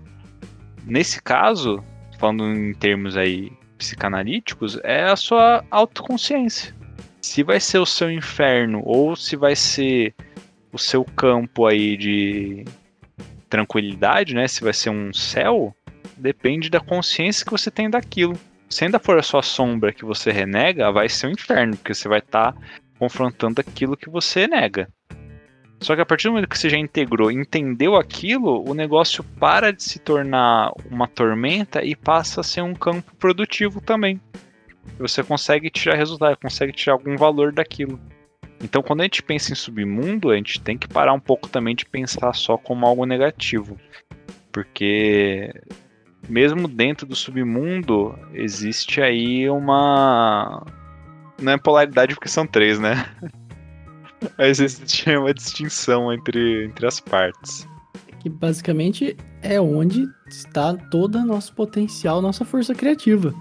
nesse 0.83 1.21
caso, 1.21 1.83
falando 2.19 2.43
em 2.45 2.73
termos 2.73 3.15
aí 3.15 3.51
psicanalíticos, 3.77 4.79
é 4.83 5.03
a 5.03 5.15
sua 5.15 5.63
autoconsciência. 5.69 6.75
Se 7.21 7.43
vai 7.43 7.59
ser 7.59 7.79
o 7.79 7.85
seu 7.85 8.11
inferno 8.11 8.81
ou 8.83 9.15
se 9.15 9.35
vai 9.35 9.55
ser 9.55 10.15
o 10.71 10.77
seu 10.77 11.03
campo 11.03 11.65
aí 11.65 11.97
de 11.97 12.65
tranquilidade, 13.49 14.33
né? 14.35 14.47
Se 14.47 14.63
vai 14.63 14.73
ser 14.73 14.89
um 14.89 15.13
céu, 15.13 15.75
depende 16.17 16.69
da 16.69 16.79
consciência 16.79 17.45
que 17.45 17.51
você 17.51 17.71
tem 17.71 17.89
daquilo. 17.89 18.37
Se 18.69 18.83
ainda 18.83 18.99
for 18.99 19.17
a 19.17 19.23
sua 19.23 19.41
sombra 19.41 19.93
que 19.93 20.03
você 20.03 20.31
renega, 20.31 20.91
vai 20.91 21.07
ser 21.07 21.27
um 21.27 21.31
inferno, 21.31 21.77
porque 21.77 21.93
você 21.93 22.07
vai 22.07 22.19
estar 22.19 22.55
confrontando 22.99 23.61
aquilo 23.61 23.95
que 23.95 24.09
você 24.09 24.47
nega. 24.47 24.89
Só 25.79 25.95
que 25.95 26.01
a 26.01 26.05
partir 26.05 26.27
do 26.27 26.31
momento 26.31 26.49
que 26.49 26.57
você 26.57 26.69
já 26.69 26.77
integrou, 26.77 27.31
entendeu 27.31 27.95
aquilo, 27.95 28.67
o 28.67 28.73
negócio 28.73 29.23
para 29.23 29.71
de 29.71 29.83
se 29.83 29.99
tornar 29.99 30.71
uma 30.89 31.07
tormenta 31.07 31.83
e 31.83 31.95
passa 31.95 32.41
a 32.41 32.43
ser 32.43 32.61
um 32.61 32.73
campo 32.73 33.15
produtivo 33.15 33.79
também. 33.79 34.19
Você 34.97 35.23
consegue 35.23 35.69
tirar 35.69 35.95
resultado, 35.95 36.37
consegue 36.41 36.73
tirar 36.73 36.93
algum 36.93 37.15
valor 37.15 37.51
daquilo. 37.51 37.99
Então, 38.61 38.81
quando 38.81 39.01
a 39.01 39.03
gente 39.03 39.21
pensa 39.21 39.51
em 39.51 39.55
submundo, 39.55 40.31
a 40.31 40.35
gente 40.35 40.59
tem 40.59 40.77
que 40.77 40.87
parar 40.87 41.13
um 41.13 41.19
pouco 41.19 41.47
também 41.47 41.75
de 41.75 41.85
pensar 41.85 42.33
só 42.33 42.57
como 42.57 42.85
algo 42.85 43.05
negativo. 43.05 43.77
Porque 44.51 45.53
mesmo 46.27 46.67
dentro 46.67 47.05
do 47.05 47.15
submundo 47.15 48.17
existe 48.33 49.01
aí 49.01 49.49
uma 49.49 50.65
não 51.39 51.53
é 51.53 51.57
polaridade 51.57 52.15
porque 52.15 52.27
são 52.27 52.47
três, 52.47 52.79
né? 52.79 53.05
Mas 54.37 54.59
existe 54.59 55.09
uma 55.15 55.33
distinção 55.33 56.11
entre, 56.11 56.65
entre 56.65 56.87
as 56.87 56.99
partes. 56.99 57.67
Que 58.19 58.29
basicamente 58.29 59.15
é 59.43 59.61
onde 59.61 60.07
está 60.27 60.73
todo 60.75 61.19
o 61.19 61.25
nosso 61.25 61.53
potencial, 61.53 62.21
nossa 62.21 62.43
força 62.43 62.73
criativa. 62.73 63.33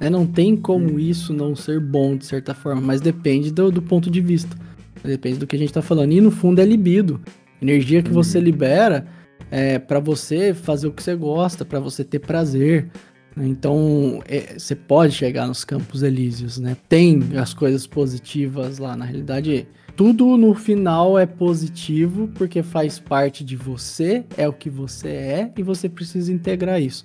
Né? 0.00 0.08
Não 0.08 0.26
tem 0.26 0.56
como 0.56 0.98
isso 0.98 1.32
não 1.32 1.54
ser 1.54 1.80
bom 1.80 2.16
de 2.16 2.26
certa 2.26 2.54
forma, 2.54 2.80
mas 2.80 3.00
depende 3.00 3.50
do, 3.50 3.70
do 3.70 3.82
ponto 3.82 4.10
de 4.10 4.20
vista. 4.20 4.56
Depende 5.02 5.38
do 5.38 5.46
que 5.46 5.56
a 5.56 5.58
gente 5.58 5.68
está 5.68 5.82
falando. 5.82 6.12
E 6.12 6.20
no 6.20 6.30
fundo 6.30 6.60
é 6.60 6.64
libido. 6.64 7.20
Energia 7.60 8.02
que 8.02 8.10
você 8.10 8.40
libera 8.40 9.06
é 9.50 9.78
para 9.78 10.00
você 10.00 10.52
fazer 10.54 10.86
o 10.88 10.92
que 10.92 11.02
você 11.02 11.14
gosta, 11.14 11.64
para 11.64 11.80
você 11.80 12.04
ter 12.04 12.18
prazer. 12.18 12.88
Então, 13.36 14.20
é, 14.26 14.58
você 14.58 14.74
pode 14.74 15.14
chegar 15.14 15.46
nos 15.46 15.64
campos 15.64 16.02
elíseos, 16.02 16.58
né? 16.58 16.76
Tem 16.88 17.20
as 17.36 17.54
coisas 17.54 17.86
positivas 17.86 18.78
lá. 18.78 18.96
Na 18.96 19.04
realidade, 19.04 19.66
tudo 19.96 20.36
no 20.36 20.54
final 20.54 21.18
é 21.18 21.26
positivo 21.26 22.28
porque 22.34 22.62
faz 22.62 22.98
parte 22.98 23.44
de 23.44 23.56
você, 23.56 24.24
é 24.36 24.48
o 24.48 24.52
que 24.52 24.68
você 24.68 25.08
é 25.08 25.52
e 25.56 25.62
você 25.62 25.88
precisa 25.88 26.32
integrar 26.32 26.80
isso. 26.80 27.04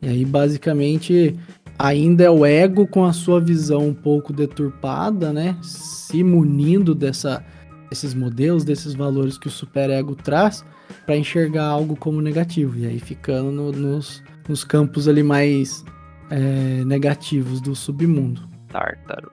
E 0.00 0.08
aí, 0.08 0.24
basicamente, 0.24 1.34
ainda 1.78 2.24
é 2.24 2.30
o 2.30 2.44
ego 2.44 2.86
com 2.86 3.04
a 3.04 3.12
sua 3.12 3.40
visão 3.40 3.88
um 3.88 3.94
pouco 3.94 4.32
deturpada, 4.32 5.32
né? 5.32 5.56
Se 5.62 6.22
munindo 6.22 6.94
dessa, 6.94 7.44
desses 7.90 8.14
modelos, 8.14 8.64
desses 8.64 8.94
valores 8.94 9.38
que 9.38 9.48
o 9.48 9.50
superego 9.50 10.14
traz 10.14 10.64
para 11.04 11.16
enxergar 11.16 11.66
algo 11.66 11.96
como 11.96 12.20
negativo. 12.20 12.78
E 12.78 12.86
aí 12.86 12.98
ficando 12.98 13.50
no- 13.50 13.72
nos, 13.72 14.22
nos 14.48 14.64
campos 14.64 15.08
ali 15.08 15.22
mais 15.22 15.84
é, 16.30 16.84
negativos 16.84 17.60
do 17.60 17.74
submundo. 17.74 18.48
Tártaro. 18.68 19.30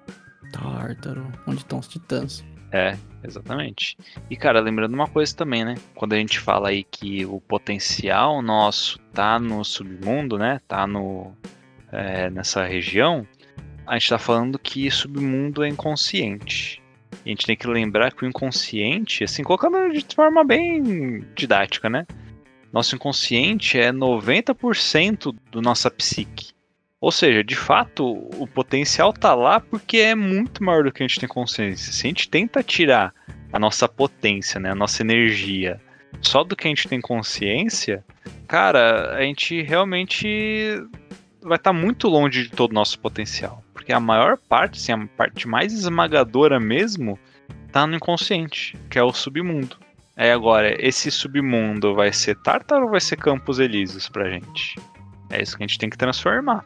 Tártaro, 0.52 1.26
onde 1.48 1.60
estão 1.60 1.80
os 1.80 1.88
titãs. 1.88 2.44
É, 2.72 2.98
exatamente. 3.24 3.96
E 4.30 4.36
cara, 4.36 4.60
lembrando 4.60 4.94
uma 4.96 5.08
coisa 5.08 5.36
também, 5.36 5.64
né? 5.64 5.76
Quando 5.96 6.14
a 6.14 6.18
gente 6.18 6.40
fala 6.40 6.70
aí 6.70 6.84
que 6.84 7.26
o 7.26 7.40
potencial 7.40 8.42
nosso 8.42 9.00
tá 9.14 9.40
no 9.40 9.64
submundo, 9.64 10.38
né? 10.38 10.60
Tá 10.68 10.86
no 10.88 11.32
é, 11.94 12.30
nessa 12.30 12.66
região, 12.66 13.28
a 13.86 13.98
gente 13.98 14.10
tá 14.10 14.18
falando 14.18 14.58
que 14.58 14.90
submundo 14.90 15.64
é 15.64 15.70
inconsciente. 15.70 16.82
E 17.26 17.30
a 17.30 17.32
gente 17.32 17.46
tem 17.46 17.56
que 17.56 17.68
lembrar 17.68 18.12
que 18.12 18.26
o 18.26 18.28
inconsciente, 18.28 19.24
assim, 19.24 19.44
colocando 19.44 19.94
de 19.94 20.06
forma 20.14 20.44
bem 20.44 21.24
didática, 21.36 21.90
né? 21.90 22.06
Nosso 22.72 22.96
inconsciente 22.96 23.78
é 23.78 23.92
90% 23.92 25.36
do 25.52 25.62
nossa 25.62 25.92
psique. 25.92 26.52
Ou 27.00 27.12
seja, 27.12 27.44
de 27.44 27.56
fato, 27.56 28.06
o 28.40 28.48
potencial 28.48 29.14
tá 29.14 29.36
lá 29.36 29.60
porque 29.60 29.98
é 29.98 30.16
muito 30.16 30.64
maior 30.64 30.86
do 30.86 30.92
que 30.92 31.04
a 31.04 31.08
gente 31.08 31.20
tem 31.20 31.30
consciência. 31.30 31.92
Se 31.92 32.08
a 32.08 32.10
gente 32.10 32.30
tenta 32.30 32.64
tirar 32.64 33.14
a 33.52 33.60
nossa 33.60 33.88
potência, 33.88 34.60
né, 34.60 34.72
a 34.72 34.76
nossa 34.76 35.04
energia, 35.04 35.80
só 36.22 36.44
do 36.44 36.56
que 36.56 36.66
a 36.66 36.70
gente 36.70 36.88
tem 36.88 37.02
consciência, 37.02 38.04
cara, 38.48 39.16
a 39.16 39.22
gente 39.22 39.62
realmente 39.62 40.82
vai 41.44 41.58
estar 41.58 41.74
muito 41.74 42.08
longe 42.08 42.44
de 42.44 42.50
todo 42.50 42.72
o 42.72 42.76
nosso 42.76 43.00
potencial. 43.00 43.64
Porque 43.74 43.92
a 43.92 44.00
maior 44.00 44.38
parte, 44.38 44.80
assim, 44.80 44.92
a 44.92 45.08
parte 45.18 45.48
mais 45.48 45.74
esmagadora 45.74 46.60
mesmo, 46.60 47.20
tá 47.72 47.86
no 47.86 47.96
inconsciente, 47.96 48.78
que 48.90 48.98
é 48.98 49.04
o 49.04 49.14
submundo. 49.14 49.78
É 50.16 50.32
agora, 50.32 50.76
esse 50.80 51.10
submundo 51.10 51.96
vai 51.96 52.14
ser 52.14 52.36
Tártaro 52.42 52.86
ou 52.86 52.92
vai 52.92 53.02
ser 53.02 53.18
Campos 53.18 53.60
Elíseos 53.60 54.08
pra 54.08 54.30
gente? 54.30 54.76
É 55.30 55.42
isso 55.42 55.58
que 55.58 55.64
a 55.64 55.68
gente 55.68 55.80
tem 55.80 55.90
que 55.90 55.98
transformar. 55.98 56.66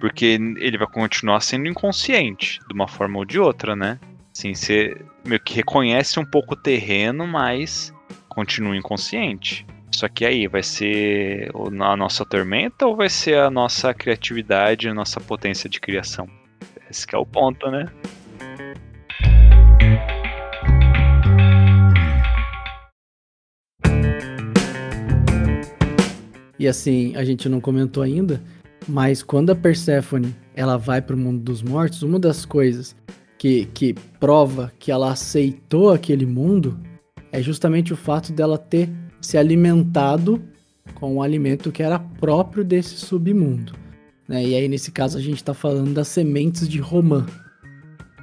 Porque 0.00 0.26
ele 0.58 0.76
vai 0.76 0.86
continuar 0.88 1.40
sendo 1.40 1.68
inconsciente, 1.68 2.60
de 2.66 2.74
uma 2.74 2.88
forma 2.88 3.18
ou 3.18 3.24
de 3.24 3.38
outra, 3.38 3.74
né? 3.76 3.98
Assim, 4.36 4.54
você 4.54 5.00
meio 5.24 5.40
que 5.40 5.54
reconhece 5.54 6.18
um 6.18 6.24
pouco 6.24 6.54
o 6.54 6.56
terreno, 6.56 7.26
mas 7.26 7.92
continua 8.28 8.76
inconsciente. 8.76 9.66
Só 9.90 10.08
que 10.08 10.24
aí, 10.24 10.46
vai 10.46 10.62
ser 10.62 11.50
a 11.80 11.96
nossa 11.96 12.24
tormenta 12.24 12.86
ou 12.86 12.94
vai 12.94 13.08
ser 13.08 13.38
a 13.38 13.50
nossa 13.50 13.92
criatividade, 13.92 14.88
a 14.88 14.94
nossa 14.94 15.20
potência 15.20 15.68
de 15.68 15.80
criação? 15.80 16.28
Esse 16.90 17.06
é 17.12 17.18
o 17.18 17.26
ponto, 17.26 17.70
né? 17.70 17.86
E 26.58 26.66
assim, 26.66 27.14
a 27.14 27.24
gente 27.24 27.48
não 27.48 27.60
comentou 27.60 28.02
ainda, 28.02 28.42
mas 28.88 29.22
quando 29.22 29.50
a 29.50 29.54
Perséfone 29.54 30.34
ela 30.54 30.76
vai 30.76 31.00
para 31.00 31.14
o 31.14 31.18
mundo 31.18 31.40
dos 31.40 31.62
mortos, 31.62 32.02
uma 32.02 32.18
das 32.18 32.44
coisas 32.44 32.96
que, 33.38 33.66
que 33.66 33.94
prova 34.18 34.72
que 34.78 34.90
ela 34.90 35.12
aceitou 35.12 35.92
aquele 35.92 36.26
mundo 36.26 36.78
é 37.30 37.40
justamente 37.40 37.92
o 37.92 37.96
fato 37.96 38.32
dela 38.32 38.58
ter 38.58 38.88
se 39.20 39.36
alimentado 39.36 40.42
com 40.94 41.14
um 41.16 41.22
alimento 41.22 41.70
que 41.70 41.82
era 41.82 41.98
próprio 41.98 42.64
desse 42.64 42.96
submundo. 42.96 43.72
Né? 44.26 44.44
E 44.44 44.54
aí, 44.54 44.68
nesse 44.68 44.90
caso, 44.90 45.16
a 45.16 45.20
gente 45.20 45.36
está 45.36 45.54
falando 45.54 45.94
das 45.94 46.08
sementes 46.08 46.68
de 46.68 46.78
romã. 46.78 47.26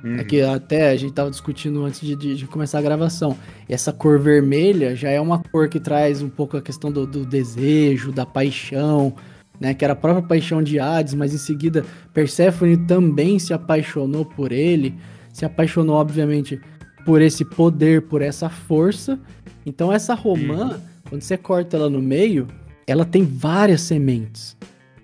Uhum. 0.04 0.18
É 0.18 0.24
que 0.24 0.42
até 0.42 0.90
a 0.90 0.96
gente 0.96 1.10
estava 1.10 1.32
discutindo 1.32 1.84
antes 1.84 2.00
de, 2.02 2.16
de, 2.16 2.36
de, 2.36 2.46
começar 2.46 2.78
a 2.78 2.82
gravação. 2.82 3.36
Essa 3.68 3.92
cor 3.92 4.20
vermelha 4.20 4.96
já 4.96 5.10
é 5.10 5.20
uma 5.20 5.42
cor 5.52 5.68
que 5.68 5.80
traz 5.80 6.22
um 6.22 6.30
pouco 6.30 6.56
a 6.56 6.62
questão 6.62 6.92
do, 6.92 7.08
do 7.08 7.26
desejo, 7.26 8.12
da 8.12 8.26
paixão, 8.26 9.16
né? 9.60 9.74
Que 9.74 9.84
era 9.84 9.94
a 9.94 9.96
própria 9.96 10.28
paixão 10.28 10.62
de 10.62 10.80
Hades, 10.80 11.16
mas 11.16 11.34
em 11.34 11.40
seguida 11.40 11.84
Perséfone 12.14 12.78
também 12.78 13.40
se 13.40 13.52
apaixonou 13.52 14.26
por 14.26 14.52
ele. 14.52 14.96
Se 15.34 15.44
apaixonou, 15.44 15.96
obviamente, 15.96 16.62
por 17.04 17.20
esse 17.20 17.44
poder, 17.44 18.04
por 18.04 18.22
essa 18.22 18.48
força. 18.48 19.20
Então 19.66 19.92
essa 19.92 20.14
romã, 20.14 20.74
uhum. 20.74 20.82
quando 21.10 21.22
você 21.22 21.38
corta 21.38 21.78
ela 21.78 21.90
no 21.90 22.02
meio, 22.02 22.48
ela 22.86 23.06
tem 23.06 23.24
várias 23.24 23.82
sementes 23.82 24.56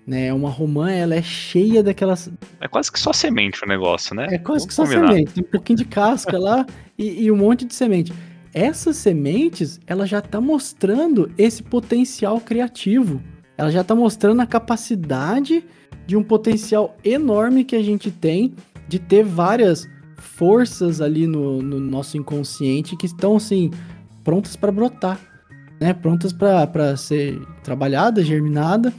né? 0.06 0.32
Uma 0.32 0.50
romã, 0.50 0.90
ela 0.90 1.14
é 1.14 1.22
cheia 1.22 1.82
daquelas. 1.82 2.30
É 2.60 2.68
quase 2.68 2.90
que 2.90 2.98
só 2.98 3.12
semente 3.12 3.64
o 3.64 3.68
negócio, 3.68 4.14
né? 4.14 4.26
É 4.30 4.38
quase 4.38 4.64
Vamos 4.64 4.66
que 4.66 4.74
só 4.74 4.84
combinar. 4.84 5.08
semente. 5.08 5.32
Tem 5.32 5.44
um 5.44 5.50
pouquinho 5.50 5.78
de 5.78 5.84
casca 5.84 6.38
lá 6.38 6.66
e, 6.98 7.24
e, 7.24 7.30
um 7.30 7.36
monte 7.36 7.64
de 7.64 7.74
semente. 7.74 8.12
Essas 8.52 8.96
sementes, 8.96 9.80
ela 9.86 10.06
já 10.06 10.20
tá 10.20 10.40
mostrando 10.40 11.30
esse 11.38 11.62
potencial 11.62 12.40
criativo. 12.40 13.22
Ela 13.56 13.70
já 13.70 13.82
tá 13.84 13.94
mostrando 13.94 14.40
a 14.40 14.46
capacidade 14.46 15.64
de 16.06 16.16
um 16.16 16.22
potencial 16.22 16.96
enorme 17.04 17.64
que 17.64 17.76
a 17.76 17.82
gente 17.82 18.10
tem 18.10 18.54
de 18.88 18.98
ter 18.98 19.24
várias 19.24 19.88
forças 20.16 21.00
ali 21.00 21.26
no, 21.26 21.62
no 21.62 21.78
nosso 21.78 22.16
inconsciente 22.16 22.96
que 22.96 23.06
estão 23.06 23.36
assim 23.36 23.70
prontas 24.24 24.56
para 24.56 24.72
brotar, 24.72 25.20
né? 25.80 25.92
Prontas 25.92 26.32
para 26.32 26.96
ser 26.96 27.40
trabalhada, 27.62 28.24
germinada 28.24 28.92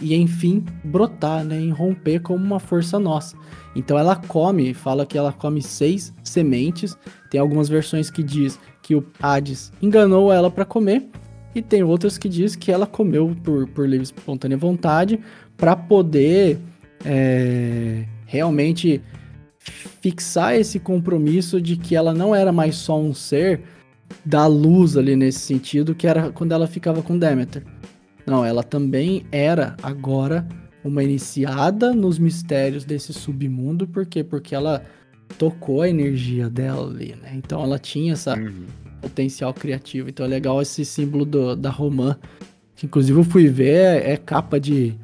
e 0.00 0.14
enfim 0.14 0.64
brotar, 0.84 1.44
né, 1.44 1.68
romper 1.70 2.20
como 2.20 2.44
uma 2.44 2.60
força 2.60 2.98
nossa. 2.98 3.36
Então 3.74 3.98
ela 3.98 4.16
come, 4.16 4.74
fala 4.74 5.06
que 5.06 5.18
ela 5.18 5.32
come 5.32 5.62
seis 5.62 6.12
sementes. 6.22 6.96
Tem 7.30 7.40
algumas 7.40 7.68
versões 7.68 8.10
que 8.10 8.22
diz 8.22 8.58
que 8.82 8.94
o 8.94 9.04
Hades 9.20 9.72
enganou 9.82 10.32
ela 10.32 10.50
para 10.50 10.64
comer 10.64 11.08
e 11.54 11.62
tem 11.62 11.82
outras 11.82 12.18
que 12.18 12.28
diz 12.28 12.56
que 12.56 12.70
ela 12.70 12.86
comeu 12.86 13.36
por, 13.42 13.68
por 13.68 13.88
livre 13.88 14.04
espontânea 14.04 14.56
vontade 14.56 15.18
para 15.56 15.74
poder 15.74 16.58
é, 17.04 18.04
realmente 18.26 19.02
fixar 20.00 20.54
esse 20.54 20.78
compromisso 20.78 21.60
de 21.60 21.76
que 21.76 21.94
ela 21.94 22.14
não 22.14 22.34
era 22.34 22.52
mais 22.52 22.76
só 22.76 22.98
um 22.98 23.12
ser 23.12 23.62
da 24.24 24.46
luz 24.46 24.96
ali 24.96 25.16
nesse 25.16 25.40
sentido, 25.40 25.94
que 25.94 26.06
era 26.06 26.30
quando 26.30 26.52
ela 26.52 26.66
ficava 26.66 27.02
com 27.02 27.18
Demeter. 27.18 27.62
Não, 28.26 28.44
ela 28.44 28.62
também 28.62 29.24
era 29.32 29.76
agora 29.82 30.46
uma 30.84 31.02
iniciada 31.02 31.92
nos 31.92 32.18
mistérios 32.18 32.84
desse 32.84 33.12
submundo, 33.12 33.86
por 33.86 34.06
quê? 34.06 34.22
Porque 34.22 34.54
ela 34.54 34.84
tocou 35.36 35.82
a 35.82 35.88
energia 35.88 36.48
dela 36.48 36.88
ali, 36.88 37.14
né? 37.20 37.32
Então 37.34 37.62
ela 37.62 37.78
tinha 37.78 38.12
essa 38.12 38.36
uhum. 38.36 38.66
potencial 39.00 39.52
criativo. 39.52 40.08
Então 40.08 40.24
é 40.24 40.28
legal 40.28 40.60
esse 40.62 40.84
símbolo 40.84 41.24
do, 41.24 41.56
da 41.56 41.70
romã, 41.70 42.16
que 42.74 42.86
inclusive 42.86 43.18
eu 43.18 43.24
fui 43.24 43.48
ver, 43.48 44.02
é, 44.04 44.16
capa 44.16 44.58
de 44.58 44.94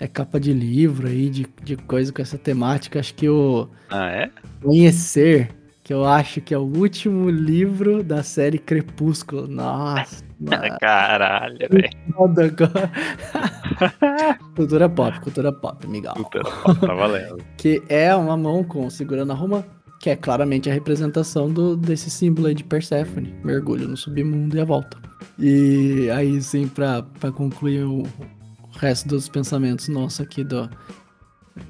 é 0.00 0.06
capa 0.06 0.38
de 0.38 0.52
livro 0.52 1.08
aí, 1.08 1.28
de, 1.28 1.46
de 1.64 1.76
coisa 1.76 2.12
com 2.12 2.22
essa 2.22 2.38
temática. 2.38 3.00
Acho 3.00 3.14
que 3.14 3.28
o 3.28 3.68
ah, 3.90 4.10
é? 4.10 4.30
Conhecer 4.62 5.50
que 5.88 5.94
eu 5.94 6.04
acho 6.04 6.42
que 6.42 6.52
é 6.52 6.58
o 6.58 6.64
último 6.64 7.30
livro 7.30 8.04
da 8.04 8.22
série 8.22 8.58
Crepúsculo. 8.58 9.48
Nossa. 9.48 10.22
Caralho, 10.82 11.56
velho. 11.56 11.88
cultura 14.54 14.86
pop, 14.86 15.18
cultura 15.20 15.50
pop, 15.50 15.86
amigão. 15.86 16.12
Cultura 16.12 16.44
pop, 16.44 16.78
tá 16.78 16.92
valendo. 16.92 17.42
que 17.56 17.82
é 17.88 18.14
uma 18.14 18.36
mão 18.36 18.62
com 18.62 18.90
segurando 18.90 19.32
a 19.32 19.34
Roma, 19.34 19.64
que 19.98 20.10
é 20.10 20.16
claramente 20.16 20.68
a 20.68 20.74
representação 20.74 21.50
do, 21.50 21.74
desse 21.74 22.10
símbolo 22.10 22.48
aí 22.48 22.54
de 22.54 22.64
Persephone, 22.64 23.34
mergulho 23.42 23.88
no 23.88 23.96
submundo 23.96 24.58
e 24.58 24.60
a 24.60 24.66
volta. 24.66 24.98
E 25.38 26.10
aí, 26.10 26.42
sim, 26.42 26.68
pra, 26.68 27.02
pra 27.18 27.32
concluir 27.32 27.84
o, 27.84 28.02
o 28.02 28.78
resto 28.78 29.08
dos 29.08 29.26
pensamentos 29.26 29.88
nossos 29.88 30.20
aqui 30.20 30.44
do, 30.44 30.68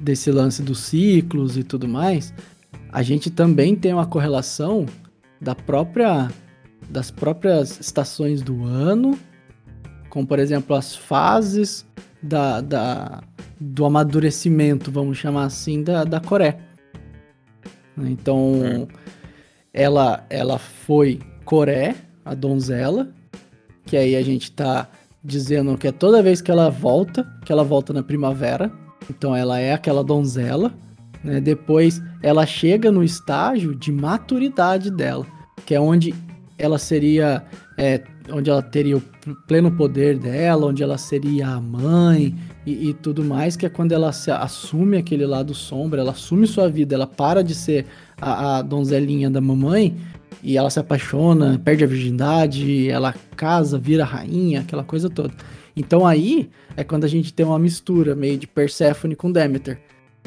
desse 0.01 0.33
lance 0.33 0.61
dos 0.61 0.81
ciclos 0.81 1.57
e 1.57 1.63
tudo 1.63 1.87
mais, 1.87 2.35
a 2.91 3.03
gente 3.03 3.31
também 3.31 3.77
tem 3.77 3.93
uma 3.93 4.07
correlação 4.07 4.87
da 5.41 5.55
própria 5.55 6.29
das 6.89 7.11
próprias 7.11 7.79
estações 7.81 8.41
do 8.41 8.65
ano, 8.65 9.19
como 10.09 10.27
por 10.27 10.39
exemplo 10.39 10.75
as 10.75 10.97
fases 10.97 11.85
da, 12.23 12.61
da 12.61 13.23
do 13.61 13.85
amadurecimento, 13.85 14.91
vamos 14.91 15.19
chamar 15.19 15.45
assim, 15.45 15.83
da, 15.83 16.05
da 16.05 16.21
Coreia. 16.21 16.59
Então, 17.97 18.53
hum. 18.53 18.87
ela 19.73 20.25
ela 20.31 20.59
foi 20.59 21.21
Coré, 21.45 21.97
a 22.25 22.35
donzela, 22.35 23.09
que 23.85 23.97
aí 23.97 24.15
a 24.15 24.23
gente 24.23 24.53
tá 24.53 24.89
dizendo 25.25 25.77
que 25.77 25.89
é 25.89 25.93
toda 25.93 26.23
vez 26.23 26.41
que 26.41 26.51
ela 26.51 26.71
volta, 26.71 27.27
que 27.45 27.51
ela 27.51 27.65
volta 27.65 27.93
na 27.93 28.03
primavera, 28.03 28.71
então 29.11 29.35
ela 29.35 29.59
é 29.59 29.73
aquela 29.73 30.05
donzela. 30.05 30.73
Né? 31.23 31.41
Depois 31.41 32.03
ela 32.23 32.47
chega 32.47 32.91
no 32.91 33.03
estágio 33.03 33.75
de 33.75 33.93
maturidade 33.93 34.91
dela, 34.91 35.27
que 35.65 35.75
é 35.75 35.81
onde 35.81 36.15
ela 36.57 36.79
seria. 36.79 37.45
É, 37.77 38.03
onde 38.31 38.51
ela 38.51 38.61
teria 38.61 38.97
o 38.97 39.03
pleno 39.47 39.71
poder 39.71 40.19
dela, 40.19 40.67
onde 40.67 40.83
ela 40.83 40.99
seria 40.99 41.49
a 41.49 41.61
mãe 41.61 42.35
e, 42.67 42.91
e, 42.91 42.95
tudo 42.95 43.25
mais, 43.25 43.57
que 43.57 43.65
é 43.65 43.69
quando 43.71 43.93
ela 43.93 44.13
se 44.13 44.31
assume 44.31 44.99
aquele 44.99 45.25
lado 45.25 45.55
sombra, 45.55 46.03
ela 46.03 46.11
assume 46.11 46.47
sua 46.47 46.69
vida, 46.69 46.95
ela 46.95 47.07
para 47.07 47.43
de 47.43 47.55
ser 47.55 47.87
a, 48.21 48.59
a 48.59 48.63
donzelinha 48.63 49.31
da 49.31 49.41
mamãe 49.41 49.97
e 50.43 50.59
ela 50.59 50.69
se 50.69 50.79
apaixona, 50.79 51.59
perde 51.65 51.85
a 51.85 51.87
virgindade, 51.87 52.91
ela 52.91 53.15
casa, 53.35 53.79
vira 53.79 54.05
rainha, 54.05 54.61
aquela 54.61 54.85
coisa 54.85 55.09
toda. 55.09 55.33
Então 55.75 56.07
aí 56.07 56.51
é 56.77 56.85
quando 56.85 57.05
a 57.05 57.09
gente 57.09 57.33
tem 57.33 57.47
uma 57.47 57.59
mistura 57.59 58.15
meio 58.15 58.37
de 58.37 58.47
Perséfone 58.47 59.17
com 59.17 59.33
Demeter 59.33 59.81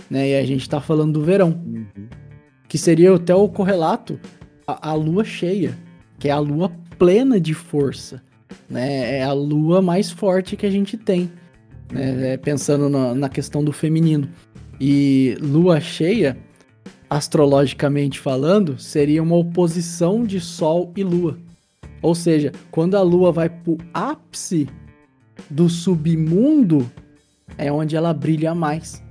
né? 0.09 0.29
E 0.29 0.35
a 0.35 0.45
gente 0.45 0.67
tá 0.69 0.79
falando 0.79 1.13
do 1.13 1.23
verão, 1.23 1.61
uhum. 1.65 1.85
que 2.67 2.77
seria 2.77 3.13
até 3.15 3.33
o 3.33 3.47
correlato 3.49 4.19
a 4.67 4.93
lua 4.93 5.23
cheia, 5.23 5.77
que 6.19 6.29
é 6.29 6.31
a 6.31 6.39
lua 6.39 6.71
plena 6.97 7.39
de 7.39 7.53
força, 7.53 8.21
né? 8.69 9.17
É 9.17 9.23
a 9.23 9.33
lua 9.33 9.81
mais 9.81 10.11
forte 10.11 10.55
que 10.55 10.65
a 10.65 10.71
gente 10.71 10.97
tem, 10.97 11.31
né? 11.91 12.33
É, 12.33 12.37
pensando 12.37 12.89
na, 12.89 13.13
na 13.13 13.29
questão 13.29 13.63
do 13.63 13.73
feminino. 13.73 14.29
E 14.79 15.37
lua 15.41 15.79
cheia, 15.79 16.37
astrologicamente 17.09 18.19
falando, 18.19 18.79
seria 18.79 19.21
uma 19.21 19.35
oposição 19.35 20.23
de 20.23 20.39
Sol 20.39 20.91
e 20.95 21.03
Lua. 21.03 21.37
Ou 22.01 22.15
seja, 22.15 22.51
quando 22.71 22.95
a 22.95 23.01
Lua 23.01 23.31
vai 23.31 23.47
pro 23.47 23.77
ápice 23.93 24.67
do 25.49 25.69
submundo, 25.69 26.89
é 27.57 27.71
onde 27.71 27.95
ela 27.95 28.13
brilha 28.13 28.55
mais. 28.55 29.03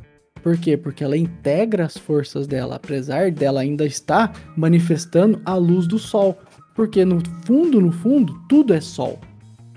Por 0.42 0.56
quê? 0.56 0.76
Porque 0.76 1.04
ela 1.04 1.16
integra 1.16 1.84
as 1.84 1.96
forças 1.96 2.46
dela, 2.46 2.76
apesar 2.76 3.30
dela 3.30 3.60
ainda 3.60 3.84
estar 3.84 4.34
manifestando 4.56 5.40
a 5.44 5.54
luz 5.54 5.86
do 5.86 5.98
sol. 5.98 6.38
Porque 6.74 7.04
no 7.04 7.20
fundo, 7.44 7.80
no 7.80 7.92
fundo, 7.92 8.34
tudo 8.48 8.72
é 8.72 8.80
sol. 8.80 9.18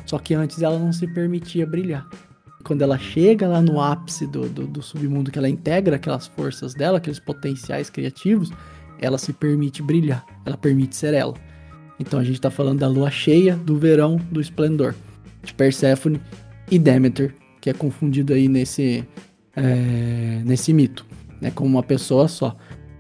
Só 0.06 0.18
que 0.20 0.34
antes 0.34 0.62
ela 0.62 0.80
não 0.80 0.94
se 0.94 1.08
permitia 1.08 1.66
brilhar. 1.66 2.08
Quando 2.64 2.82
ela 2.82 2.98
chega 2.98 3.48
lá 3.48 3.62
no 3.62 3.82
ápice 3.82 4.26
do, 4.26 4.48
do, 4.48 4.66
do 4.66 4.82
submundo, 4.82 5.32
que 5.32 5.38
ela 5.38 5.50
integra 5.50 5.98
aquelas 5.98 6.28
forças 6.28 6.74
dela, 6.74 6.98
aqueles 6.98 7.20
potenciais 7.20 7.90
criativos, 7.90 8.52
ela 9.00 9.18
se 9.18 9.34
permite 9.34 9.82
brilhar, 9.82 10.26
ela 10.46 10.56
permite 10.56 10.96
ser 10.96 11.14
ela. 11.14 11.34
Então 12.00 12.20
a 12.20 12.24
gente 12.24 12.36
está 12.36 12.50
falando 12.50 12.80
da 12.80 12.88
lua 12.88 13.12
cheia, 13.12 13.56
do 13.56 13.78
verão, 13.78 14.16
do 14.32 14.40
esplendor, 14.40 14.96
de 15.44 15.54
Perséfone 15.54 16.22
e 16.72 16.80
Demeter, 16.80 17.36
que 17.60 17.70
é 17.70 17.74
confundido 17.74 18.34
aí 18.34 18.48
nesse, 18.48 19.06
é, 19.56 20.42
nesse 20.44 20.74
mito, 20.74 21.06
né, 21.42 21.52
como 21.52 21.70
uma 21.70 21.84
pessoa 21.84 22.28
só. 22.28 22.56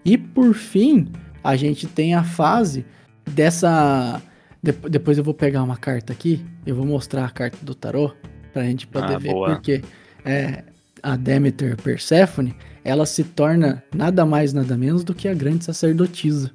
E 0.05 0.17
por 0.17 0.53
fim, 0.53 1.07
a 1.43 1.55
gente 1.55 1.87
tem 1.87 2.13
a 2.13 2.23
fase 2.23 2.85
dessa. 3.29 4.21
De, 4.61 4.71
depois 4.71 5.17
eu 5.17 5.23
vou 5.23 5.33
pegar 5.33 5.63
uma 5.63 5.77
carta 5.77 6.13
aqui, 6.13 6.43
eu 6.65 6.75
vou 6.75 6.85
mostrar 6.85 7.25
a 7.25 7.29
carta 7.29 7.57
do 7.61 7.75
tarô 7.75 8.13
pra 8.51 8.63
gente 8.63 8.87
poder 8.87 9.15
ah, 9.15 9.17
ver, 9.17 9.31
boa. 9.31 9.49
porque 9.49 9.81
é, 10.23 10.63
a 11.01 11.15
Demeter 11.15 11.75
Persephone 11.77 12.55
ela 12.83 13.05
se 13.05 13.23
torna 13.23 13.83
nada 13.93 14.25
mais 14.25 14.53
nada 14.53 14.77
menos 14.77 15.03
do 15.03 15.13
que 15.13 15.27
a 15.27 15.33
grande 15.33 15.65
sacerdotisa. 15.65 16.51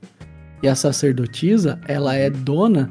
E 0.62 0.68
a 0.68 0.74
sacerdotisa, 0.74 1.80
ela 1.86 2.14
é 2.14 2.28
dona 2.28 2.90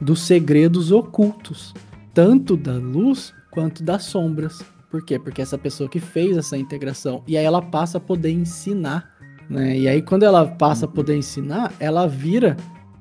dos 0.00 0.20
segredos 0.20 0.92
ocultos, 0.92 1.72
tanto 2.12 2.56
da 2.56 2.74
luz 2.74 3.32
quanto 3.50 3.82
das 3.82 4.04
sombras. 4.04 4.62
Por 4.90 5.04
quê? 5.04 5.18
Porque 5.18 5.42
essa 5.42 5.58
pessoa 5.58 5.88
que 5.88 6.00
fez 6.00 6.36
essa 6.36 6.56
integração. 6.56 7.22
E 7.26 7.36
aí 7.36 7.44
ela 7.44 7.60
passa 7.62 7.98
a 7.98 8.00
poder 8.00 8.30
ensinar. 8.30 9.14
Né? 9.48 9.78
E 9.78 9.88
aí, 9.88 10.02
quando 10.02 10.22
ela 10.22 10.46
passa 10.46 10.86
a 10.86 10.88
poder 10.88 11.16
ensinar, 11.16 11.72
ela 11.78 12.06
vira 12.06 12.56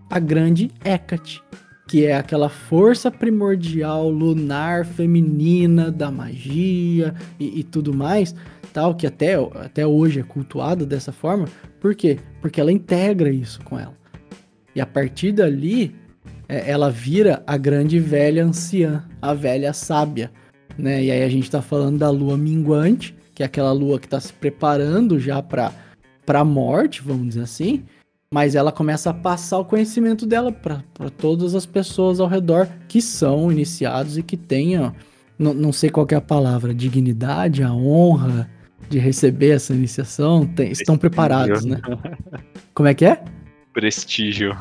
a 0.09 0.19
grande 0.19 0.71
Hecate. 0.83 1.43
que 1.88 2.05
é 2.05 2.15
aquela 2.15 2.49
força 2.49 3.11
primordial 3.11 4.09
lunar 4.09 4.86
feminina 4.86 5.91
da 5.91 6.09
magia 6.09 7.13
e, 7.39 7.59
e 7.59 7.63
tudo 7.63 7.93
mais, 7.93 8.36
tal, 8.73 8.95
que 8.95 9.05
até, 9.05 9.36
até 9.36 9.86
hoje 9.86 10.19
é 10.19 10.23
cultuada 10.23 10.86
dessa 10.86 11.11
forma. 11.11 11.45
Por 11.79 11.93
quê? 11.95 12.17
Porque 12.41 12.59
ela 12.59 12.71
integra 12.71 13.29
isso 13.29 13.59
com 13.63 13.79
ela. 13.79 13.93
E 14.75 14.81
a 14.81 14.86
partir 14.86 15.31
dali, 15.31 15.95
é, 16.49 16.69
ela 16.69 16.89
vira 16.89 17.43
a 17.45 17.55
grande 17.55 17.99
velha 17.99 18.43
anciã, 18.43 19.05
a 19.21 19.33
velha 19.33 19.71
sábia, 19.71 20.31
né? 20.78 21.03
E 21.03 21.11
aí 21.11 21.23
a 21.23 21.30
gente 21.30 21.49
tá 21.49 21.61
falando 21.61 21.97
da 21.97 22.09
lua 22.09 22.38
minguante, 22.38 23.15
que 23.34 23.43
é 23.43 23.45
aquela 23.45 23.71
lua 23.71 23.99
que 23.99 24.07
tá 24.07 24.19
se 24.19 24.34
preparando 24.34 25.19
já 25.19 25.41
para 25.41 25.71
para 26.26 26.43
morte, 26.43 27.03
vamos 27.03 27.28
dizer 27.28 27.41
assim, 27.41 27.84
mas 28.34 28.55
ela 28.55 28.71
começa 28.71 29.11
a 29.11 29.13
passar 29.13 29.59
o 29.59 29.65
conhecimento 29.65 30.26
dela 30.26 30.51
para 30.51 30.82
todas 31.17 31.53
as 31.53 31.65
pessoas 31.65 32.19
ao 32.19 32.28
redor 32.28 32.67
que 32.88 32.99
são 33.01 33.51
iniciados 33.51 34.17
e 34.17 34.23
que 34.23 34.36
tenham, 34.36 34.91
não, 35.38 35.53
não 35.53 35.71
sei 35.71 35.89
qual 35.89 36.07
é 36.09 36.15
a 36.15 36.21
palavra, 36.21 36.73
dignidade, 36.73 37.61
a 37.61 37.71
honra 37.71 38.49
de 38.89 38.99
receber 38.99 39.51
essa 39.51 39.73
iniciação, 39.73 40.45
tem, 40.45 40.71
estão 40.71 40.97
preparados, 40.97 41.63
né? 41.63 41.80
Como 42.73 42.89
é 42.89 42.93
que 42.93 43.05
é? 43.05 43.23
Prestígio. 43.73 44.57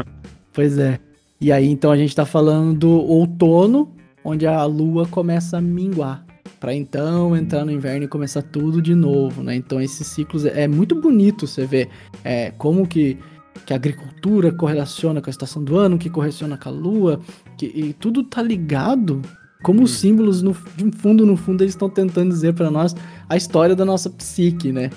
Pois 0.52 0.78
é. 0.78 0.98
E 1.40 1.50
aí, 1.52 1.66
então, 1.66 1.90
a 1.90 1.96
gente 1.96 2.14
tá 2.14 2.24
falando 2.24 2.78
do 2.78 2.90
outono, 2.90 3.92
onde 4.24 4.46
a 4.46 4.64
lua 4.64 5.06
começa 5.06 5.58
a 5.58 5.60
minguar. 5.60 6.24
Para 6.58 6.74
então 6.74 7.36
entrar 7.36 7.64
no 7.64 7.70
inverno 7.70 8.04
e 8.04 8.08
começar 8.08 8.40
tudo 8.40 8.80
de 8.80 8.94
novo, 8.94 9.42
né? 9.42 9.54
Então, 9.54 9.80
esses 9.80 10.06
ciclos 10.06 10.46
é 10.46 10.66
muito 10.66 10.98
bonito 10.98 11.46
você 11.46 11.66
ver 11.66 11.90
é, 12.24 12.50
como 12.52 12.86
que, 12.86 13.18
que 13.66 13.72
a 13.74 13.76
agricultura 13.76 14.50
correlaciona 14.50 15.20
com 15.20 15.28
a 15.28 15.30
estação 15.30 15.62
do 15.62 15.76
ano, 15.76 15.98
que 15.98 16.08
correlaciona 16.08 16.56
com 16.56 16.68
a 16.70 16.72
lua, 16.72 17.20
que, 17.58 17.66
e 17.66 17.92
tudo 17.92 18.22
tá 18.22 18.40
ligado. 18.40 19.20
Como 19.62 19.82
os 19.82 19.92
hum. 19.92 19.96
símbolos, 19.96 20.42
no 20.42 20.54
fundo, 20.54 21.26
no 21.26 21.36
fundo, 21.36 21.62
eles 21.62 21.74
estão 21.74 21.90
tentando 21.90 22.30
dizer 22.30 22.54
para 22.54 22.70
nós 22.70 22.96
a 23.28 23.36
história 23.36 23.76
da 23.76 23.84
nossa 23.84 24.08
psique, 24.08 24.72
né? 24.72 24.88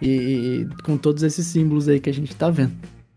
E, 0.00 0.08
e 0.08 0.68
com 0.84 0.96
todos 0.96 1.24
esses 1.24 1.46
símbolos 1.46 1.88
aí 1.88 1.98
que 1.98 2.10
a 2.10 2.14
gente 2.14 2.34
tá 2.36 2.48
vendo. 2.48 2.72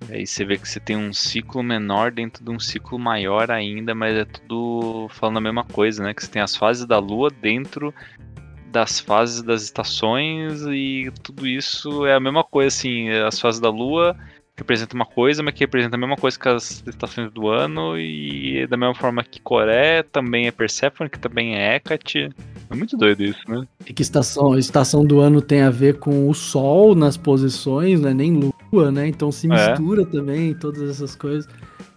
Aí 0.10 0.26
você 0.26 0.44
vê 0.44 0.58
que 0.58 0.68
você 0.68 0.80
tem 0.80 0.98
um 0.98 1.14
ciclo 1.14 1.62
menor 1.64 2.12
dentro 2.12 2.44
de 2.44 2.50
um 2.50 2.60
ciclo 2.60 2.98
maior 2.98 3.52
ainda, 3.52 3.94
mas 3.94 4.16
é 4.16 4.26
tudo 4.26 5.08
falando 5.10 5.38
a 5.38 5.42
mesma 5.42 5.64
coisa, 5.64 6.04
né? 6.04 6.14
Que 6.14 6.24
você 6.24 6.32
tem 6.32 6.42
as 6.42 6.56
fases 6.56 6.86
da 6.86 7.00
Lua 7.00 7.30
dentro 7.30 7.94
das 8.72 9.00
fases 9.00 9.42
das 9.42 9.64
estações 9.64 10.62
e 10.64 11.12
tudo 11.22 11.46
isso 11.46 12.06
é 12.06 12.16
a 12.16 12.20
mesma 12.20 12.44
coisa, 12.44 12.70
assim, 12.70 13.10
as 13.10 13.40
fases 13.40 13.60
da 13.60 13.70
Lua 13.70 14.16
representam 14.56 14.98
uma 14.98 15.06
coisa, 15.06 15.44
mas 15.44 15.54
que 15.54 15.62
representa 15.62 15.96
a 15.96 16.00
mesma 16.00 16.16
coisa 16.16 16.40
que 16.40 16.48
as 16.48 16.84
estações 16.88 17.32
do 17.32 17.48
ano 17.48 17.98
e 17.98 18.66
da 18.68 18.78
mesma 18.78 18.96
forma 18.96 19.24
que 19.24 19.42
Coré 19.42 20.04
também 20.04 20.48
é 20.48 20.52
Persephone, 20.52 21.10
que 21.10 21.20
também 21.20 21.56
é 21.56 21.76
Hecate. 21.76 22.30
É 22.72 22.76
muito 22.76 22.96
doido 22.96 23.22
isso, 23.22 23.40
né? 23.50 23.68
E 23.86 23.94
que 23.94 24.02
estação, 24.02 24.58
estação 24.58 25.04
do 25.04 25.20
ano 25.20 25.42
tem 25.42 25.62
a 25.62 25.70
ver 25.70 26.00
com 26.00 26.30
o 26.30 26.34
Sol 26.34 26.96
nas 26.96 27.18
posições, 27.18 28.00
né? 28.00 28.14
Nem 28.14 28.52
Lua, 28.72 28.90
né? 28.90 29.08
Então 29.08 29.30
se 29.30 29.52
é. 29.52 29.70
mistura 29.70 30.04
é. 30.04 30.06
também 30.06 30.54
todas 30.54 30.90
essas 30.90 31.14
coisas. 31.14 31.48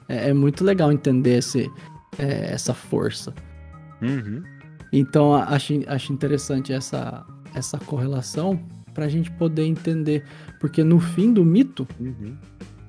É, 0.09 0.31
é 0.31 0.35
muito 0.35 0.64
legal 0.64 0.91
entender 0.91 1.39
esse, 1.39 1.70
é, 2.18 2.53
essa 2.53 2.75
força. 2.75 3.33
Uhum. 4.03 4.43
Então 4.93 5.33
acho, 5.35 5.75
acho 5.87 6.12
interessante 6.12 6.72
essa, 6.72 7.25
essa 7.55 7.79
correlação 7.79 8.61
para 8.93 9.05
a 9.05 9.09
gente 9.09 9.31
poder 9.31 9.64
entender. 9.64 10.25
Porque 10.59 10.83
no 10.83 10.99
fim 10.99 11.33
do 11.33 11.45
mito, 11.45 11.87
uhum. 12.01 12.37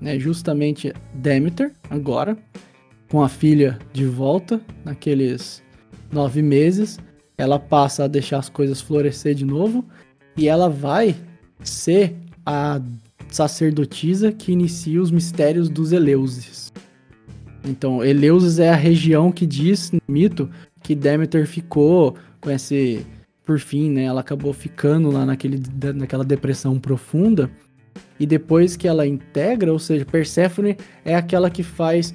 né, 0.02 0.18
justamente 0.18 0.92
Demeter, 1.14 1.72
agora, 1.88 2.36
com 3.12 3.22
a 3.22 3.30
filha 3.30 3.78
de 3.94 4.06
volta, 4.06 4.60
naqueles 4.84 5.64
nove 6.12 6.42
meses, 6.42 7.00
ela 7.38 7.60
passa 7.60 8.06
a 8.06 8.08
deixar 8.08 8.40
as 8.40 8.50
coisas 8.50 8.82
florescer 8.82 9.36
de 9.36 9.46
novo 9.46 9.86
e 10.38 10.48
ela 10.48 10.70
vai 10.70 11.16
ser 11.64 12.16
a 12.46 12.82
sacerdotisa 13.30 14.32
que 14.32 14.52
inicia 14.52 15.02
os 15.02 15.12
mistérios 15.12 15.70
dos 15.70 15.92
Eleuses. 15.92 16.72
Então, 17.64 18.04
Eleusis 18.04 18.60
é 18.60 18.70
a 18.70 18.76
região 18.76 19.32
que 19.32 19.46
diz 19.46 19.92
no 19.92 20.00
mito 20.08 20.50
que 20.84 20.94
Demeter 20.94 21.48
ficou 21.48 22.16
com 22.40 22.52
esse. 22.52 23.06
Por 23.44 23.60
fim, 23.60 23.92
né? 23.92 24.04
Ela 24.04 24.22
acabou 24.22 24.52
ficando 24.54 25.12
lá 25.12 25.24
naquele, 25.24 25.62
naquela 25.94 26.24
depressão 26.24 26.80
profunda. 26.80 27.50
E 28.20 28.26
depois 28.26 28.76
que 28.76 28.88
ela 28.88 29.06
integra, 29.06 29.72
ou 29.72 29.78
seja, 29.78 30.04
Perséfone 30.04 30.76
é 31.04 31.16
aquela 31.16 31.50
que 31.50 31.62
faz 31.62 32.14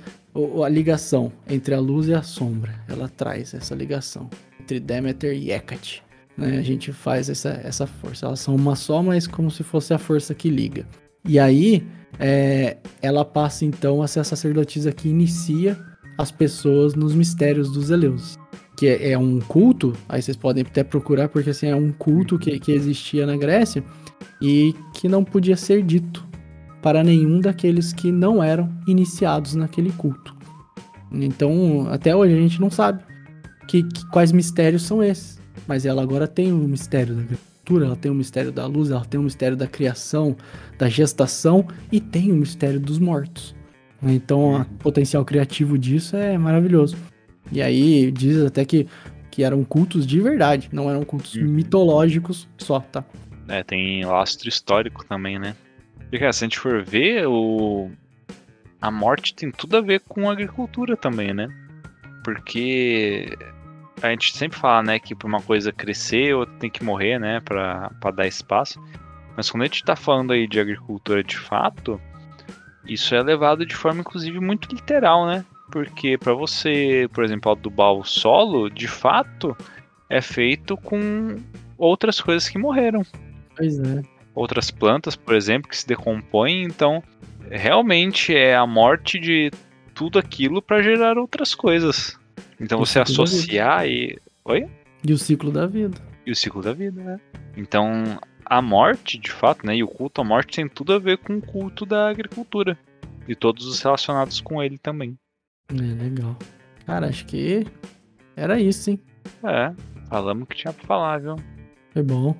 a 0.64 0.68
ligação 0.68 1.32
entre 1.48 1.72
a 1.74 1.80
luz 1.80 2.08
e 2.08 2.14
a 2.14 2.22
sombra. 2.22 2.74
Ela 2.88 3.08
traz 3.08 3.54
essa 3.54 3.76
ligação 3.76 4.28
entre 4.70 4.78
Demeter 4.78 5.34
e 5.34 5.50
Hecate. 5.50 6.02
Né? 6.36 6.58
A 6.58 6.62
gente 6.62 6.92
faz 6.92 7.28
essa, 7.28 7.60
essa 7.64 7.86
força. 7.86 8.26
Elas 8.26 8.40
são 8.40 8.54
uma 8.54 8.76
só, 8.76 9.02
mas 9.02 9.26
como 9.26 9.50
se 9.50 9.64
fosse 9.64 9.92
a 9.92 9.98
força 9.98 10.34
que 10.34 10.48
liga. 10.48 10.86
E 11.24 11.38
aí, 11.38 11.84
é, 12.18 12.76
ela 13.02 13.24
passa 13.24 13.64
então 13.64 14.02
a 14.02 14.06
ser 14.06 14.20
a 14.20 14.24
sacerdotisa 14.24 14.92
que 14.92 15.08
inicia 15.08 15.76
as 16.16 16.30
pessoas 16.30 16.94
nos 16.94 17.14
mistérios 17.14 17.72
dos 17.72 17.90
Eleus. 17.90 18.38
Que 18.76 18.86
é, 18.86 19.10
é, 19.10 19.18
um 19.18 19.40
culto, 19.40 19.92
aí 20.08 20.22
vocês 20.22 20.36
podem 20.36 20.62
até 20.62 20.84
procurar, 20.84 21.28
porque 21.28 21.50
assim, 21.50 21.66
é 21.66 21.76
um 21.76 21.92
culto 21.92 22.38
que, 22.38 22.58
que 22.58 22.72
existia 22.72 23.26
na 23.26 23.36
Grécia 23.36 23.82
e 24.40 24.74
que 24.94 25.08
não 25.08 25.24
podia 25.24 25.56
ser 25.56 25.82
dito 25.82 26.26
para 26.80 27.04
nenhum 27.04 27.40
daqueles 27.40 27.92
que 27.92 28.10
não 28.10 28.42
eram 28.42 28.72
iniciados 28.86 29.54
naquele 29.54 29.92
culto. 29.92 30.34
Então, 31.12 31.88
até 31.90 32.14
hoje 32.16 32.32
a 32.32 32.40
gente 32.40 32.60
não 32.60 32.70
sabe 32.70 33.09
que, 33.66 33.82
que, 33.82 34.06
quais 34.08 34.32
mistérios 34.32 34.82
são 34.82 35.02
esses. 35.02 35.40
Mas 35.66 35.86
ela 35.86 36.02
agora 36.02 36.26
tem 36.26 36.52
o 36.52 36.56
um 36.56 36.68
mistério 36.68 37.14
da 37.14 37.22
agricultura, 37.22 37.86
ela 37.86 37.96
tem 37.96 38.10
o 38.10 38.14
um 38.14 38.18
mistério 38.18 38.52
da 38.52 38.66
luz, 38.66 38.90
ela 38.90 39.04
tem 39.04 39.18
o 39.18 39.22
um 39.22 39.24
mistério 39.24 39.56
da 39.56 39.66
criação, 39.66 40.36
da 40.78 40.88
gestação 40.88 41.66
e 41.92 42.00
tem 42.00 42.32
o 42.32 42.36
mistério 42.36 42.80
dos 42.80 42.98
mortos. 42.98 43.54
Então, 44.02 44.62
o 44.62 44.64
potencial 44.78 45.24
criativo 45.24 45.78
disso 45.78 46.16
é 46.16 46.38
maravilhoso. 46.38 46.96
E 47.52 47.60
aí, 47.60 48.10
diz 48.10 48.42
até 48.44 48.64
que, 48.64 48.86
que 49.30 49.42
eram 49.42 49.62
cultos 49.64 50.06
de 50.06 50.20
verdade, 50.20 50.68
não 50.72 50.88
eram 50.88 51.04
cultos 51.04 51.34
uhum. 51.34 51.44
mitológicos 51.44 52.48
só, 52.56 52.80
tá? 52.80 53.04
É, 53.48 53.62
tem 53.62 54.04
lastro 54.04 54.48
histórico 54.48 55.04
também, 55.04 55.38
né? 55.38 55.54
Porque 56.08 56.32
se 56.32 56.44
a 56.44 56.46
gente 56.46 56.58
for 56.58 56.82
ver, 56.82 57.26
o... 57.26 57.90
a 58.80 58.90
morte 58.90 59.34
tem 59.34 59.50
tudo 59.50 59.76
a 59.76 59.80
ver 59.80 60.00
com 60.00 60.28
a 60.28 60.32
agricultura 60.32 60.96
também, 60.96 61.34
né? 61.34 61.48
Porque 62.24 63.36
a 64.02 64.10
gente 64.10 64.36
sempre 64.36 64.58
fala, 64.58 64.82
né, 64.82 64.98
que 64.98 65.14
para 65.14 65.28
uma 65.28 65.42
coisa 65.42 65.72
crescer, 65.72 66.34
outra 66.34 66.54
tem 66.58 66.70
que 66.70 66.84
morrer, 66.84 67.18
né, 67.18 67.40
para 67.40 67.90
dar 68.14 68.26
espaço. 68.26 68.82
Mas 69.36 69.50
quando 69.50 69.62
a 69.62 69.66
gente 69.66 69.76
está 69.76 69.96
falando 69.96 70.32
aí 70.32 70.46
de 70.46 70.60
agricultura 70.60 71.22
de 71.22 71.38
fato, 71.38 72.00
isso 72.84 73.14
é 73.14 73.22
levado 73.22 73.64
de 73.64 73.74
forma, 73.74 74.00
inclusive, 74.00 74.40
muito 74.40 74.74
literal, 74.74 75.26
né? 75.26 75.44
Porque 75.70 76.18
para 76.18 76.34
você, 76.34 77.08
por 77.12 77.22
exemplo, 77.24 77.52
adubar 77.52 77.92
o 77.92 78.04
solo, 78.04 78.68
de 78.68 78.88
fato, 78.88 79.56
é 80.08 80.20
feito 80.20 80.76
com 80.76 81.36
outras 81.78 82.20
coisas 82.20 82.48
que 82.48 82.58
morreram. 82.58 83.02
Pois 83.56 83.78
é. 83.78 84.02
Outras 84.34 84.70
plantas, 84.70 85.14
por 85.14 85.34
exemplo, 85.34 85.70
que 85.70 85.76
se 85.76 85.86
decompõem, 85.86 86.64
então 86.64 87.02
realmente 87.50 88.34
é 88.34 88.56
a 88.56 88.66
morte 88.66 89.18
de 89.18 89.50
tudo 90.00 90.18
aquilo 90.18 90.62
para 90.62 90.82
gerar 90.82 91.18
outras 91.18 91.54
coisas. 91.54 92.18
Então 92.58 92.78
você 92.78 92.98
associar 93.00 93.86
e. 93.86 94.18
Oi? 94.46 94.66
E 95.06 95.12
o 95.12 95.18
ciclo 95.18 95.52
da 95.52 95.66
vida. 95.66 96.00
E 96.24 96.30
o 96.30 96.34
ciclo 96.34 96.62
da 96.62 96.72
vida, 96.72 97.02
né? 97.02 97.20
Então, 97.54 98.18
a 98.46 98.62
morte, 98.62 99.18
de 99.18 99.30
fato, 99.30 99.66
né? 99.66 99.76
E 99.76 99.82
o 99.82 99.88
culto 99.88 100.22
à 100.22 100.24
morte 100.24 100.56
tem 100.56 100.66
tudo 100.66 100.94
a 100.94 100.98
ver 100.98 101.18
com 101.18 101.36
o 101.36 101.42
culto 101.42 101.84
da 101.84 102.08
agricultura. 102.08 102.78
E 103.28 103.34
todos 103.34 103.66
os 103.66 103.78
relacionados 103.82 104.40
com 104.40 104.62
ele 104.62 104.78
também. 104.78 105.18
É, 105.68 105.74
legal. 105.74 106.34
Cara, 106.86 107.08
acho 107.08 107.26
que 107.26 107.66
era 108.34 108.58
isso, 108.58 108.88
hein? 108.88 109.00
É, 109.44 109.70
falamos 110.08 110.44
o 110.44 110.46
que 110.46 110.56
tinha 110.56 110.72
pra 110.72 110.86
falar, 110.86 111.18
viu? 111.18 111.36
Foi 111.92 112.02
bom. 112.02 112.34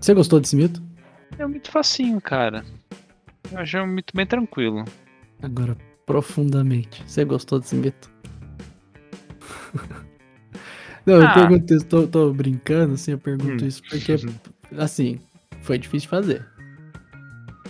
Você 0.00 0.14
gostou 0.14 0.38
desse 0.38 0.54
mito? 0.54 0.80
É 1.36 1.44
um 1.44 1.48
mito 1.48 1.72
facinho, 1.72 2.20
cara. 2.20 2.64
Eu 3.50 3.58
achei 3.58 3.80
um 3.80 3.86
mito 3.88 4.14
bem 4.14 4.26
tranquilo. 4.26 4.84
Agora, 5.42 5.76
profundamente. 6.10 7.04
Você 7.06 7.24
gostou 7.24 7.60
desse 7.60 7.76
mito? 7.76 8.10
Não, 11.06 11.20
ah. 11.20 11.22
eu 11.22 11.34
pergunto 11.34 11.72
isso, 11.72 11.86
tô, 11.86 12.04
tô, 12.04 12.32
brincando, 12.32 12.94
assim, 12.94 13.12
eu 13.12 13.18
pergunto 13.18 13.62
hum. 13.62 13.68
isso 13.68 13.80
porque, 13.88 14.16
assim, 14.76 15.20
foi 15.62 15.78
difícil 15.78 16.06
de 16.06 16.08
fazer. 16.08 16.44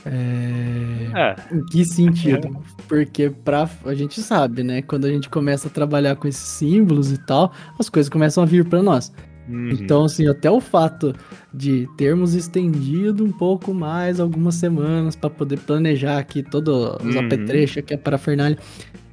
É... 0.06 1.10
é. 1.14 1.36
Em 1.54 1.62
que 1.66 1.84
sentido? 1.84 2.48
É. 2.48 2.82
Porque 2.88 3.28
pra, 3.28 3.68
a 3.84 3.94
gente 3.94 4.22
sabe, 4.22 4.62
né? 4.62 4.80
Quando 4.80 5.04
a 5.04 5.10
gente 5.10 5.28
começa 5.28 5.68
a 5.68 5.70
trabalhar 5.70 6.16
com 6.16 6.26
esses 6.26 6.48
símbolos 6.48 7.12
e 7.12 7.18
tal, 7.18 7.52
as 7.78 7.90
coisas 7.90 8.08
começam 8.08 8.42
a 8.42 8.46
vir 8.46 8.64
para 8.64 8.82
nós. 8.82 9.12
Uhum. 9.50 9.70
Então, 9.70 10.04
assim, 10.04 10.28
até 10.28 10.50
o 10.50 10.60
fato 10.60 11.14
de 11.52 11.88
termos 11.96 12.34
estendido 12.34 13.24
um 13.24 13.32
pouco 13.32 13.74
mais 13.74 14.20
algumas 14.20 14.54
semanas 14.54 15.16
para 15.16 15.28
poder 15.28 15.58
planejar 15.58 16.18
aqui 16.18 16.42
todos 16.42 16.96
os 17.04 17.14
uhum. 17.16 17.26
apetrechos, 17.26 17.78
aqui 17.78 17.94
a 17.94 17.98
parafernália 17.98 18.56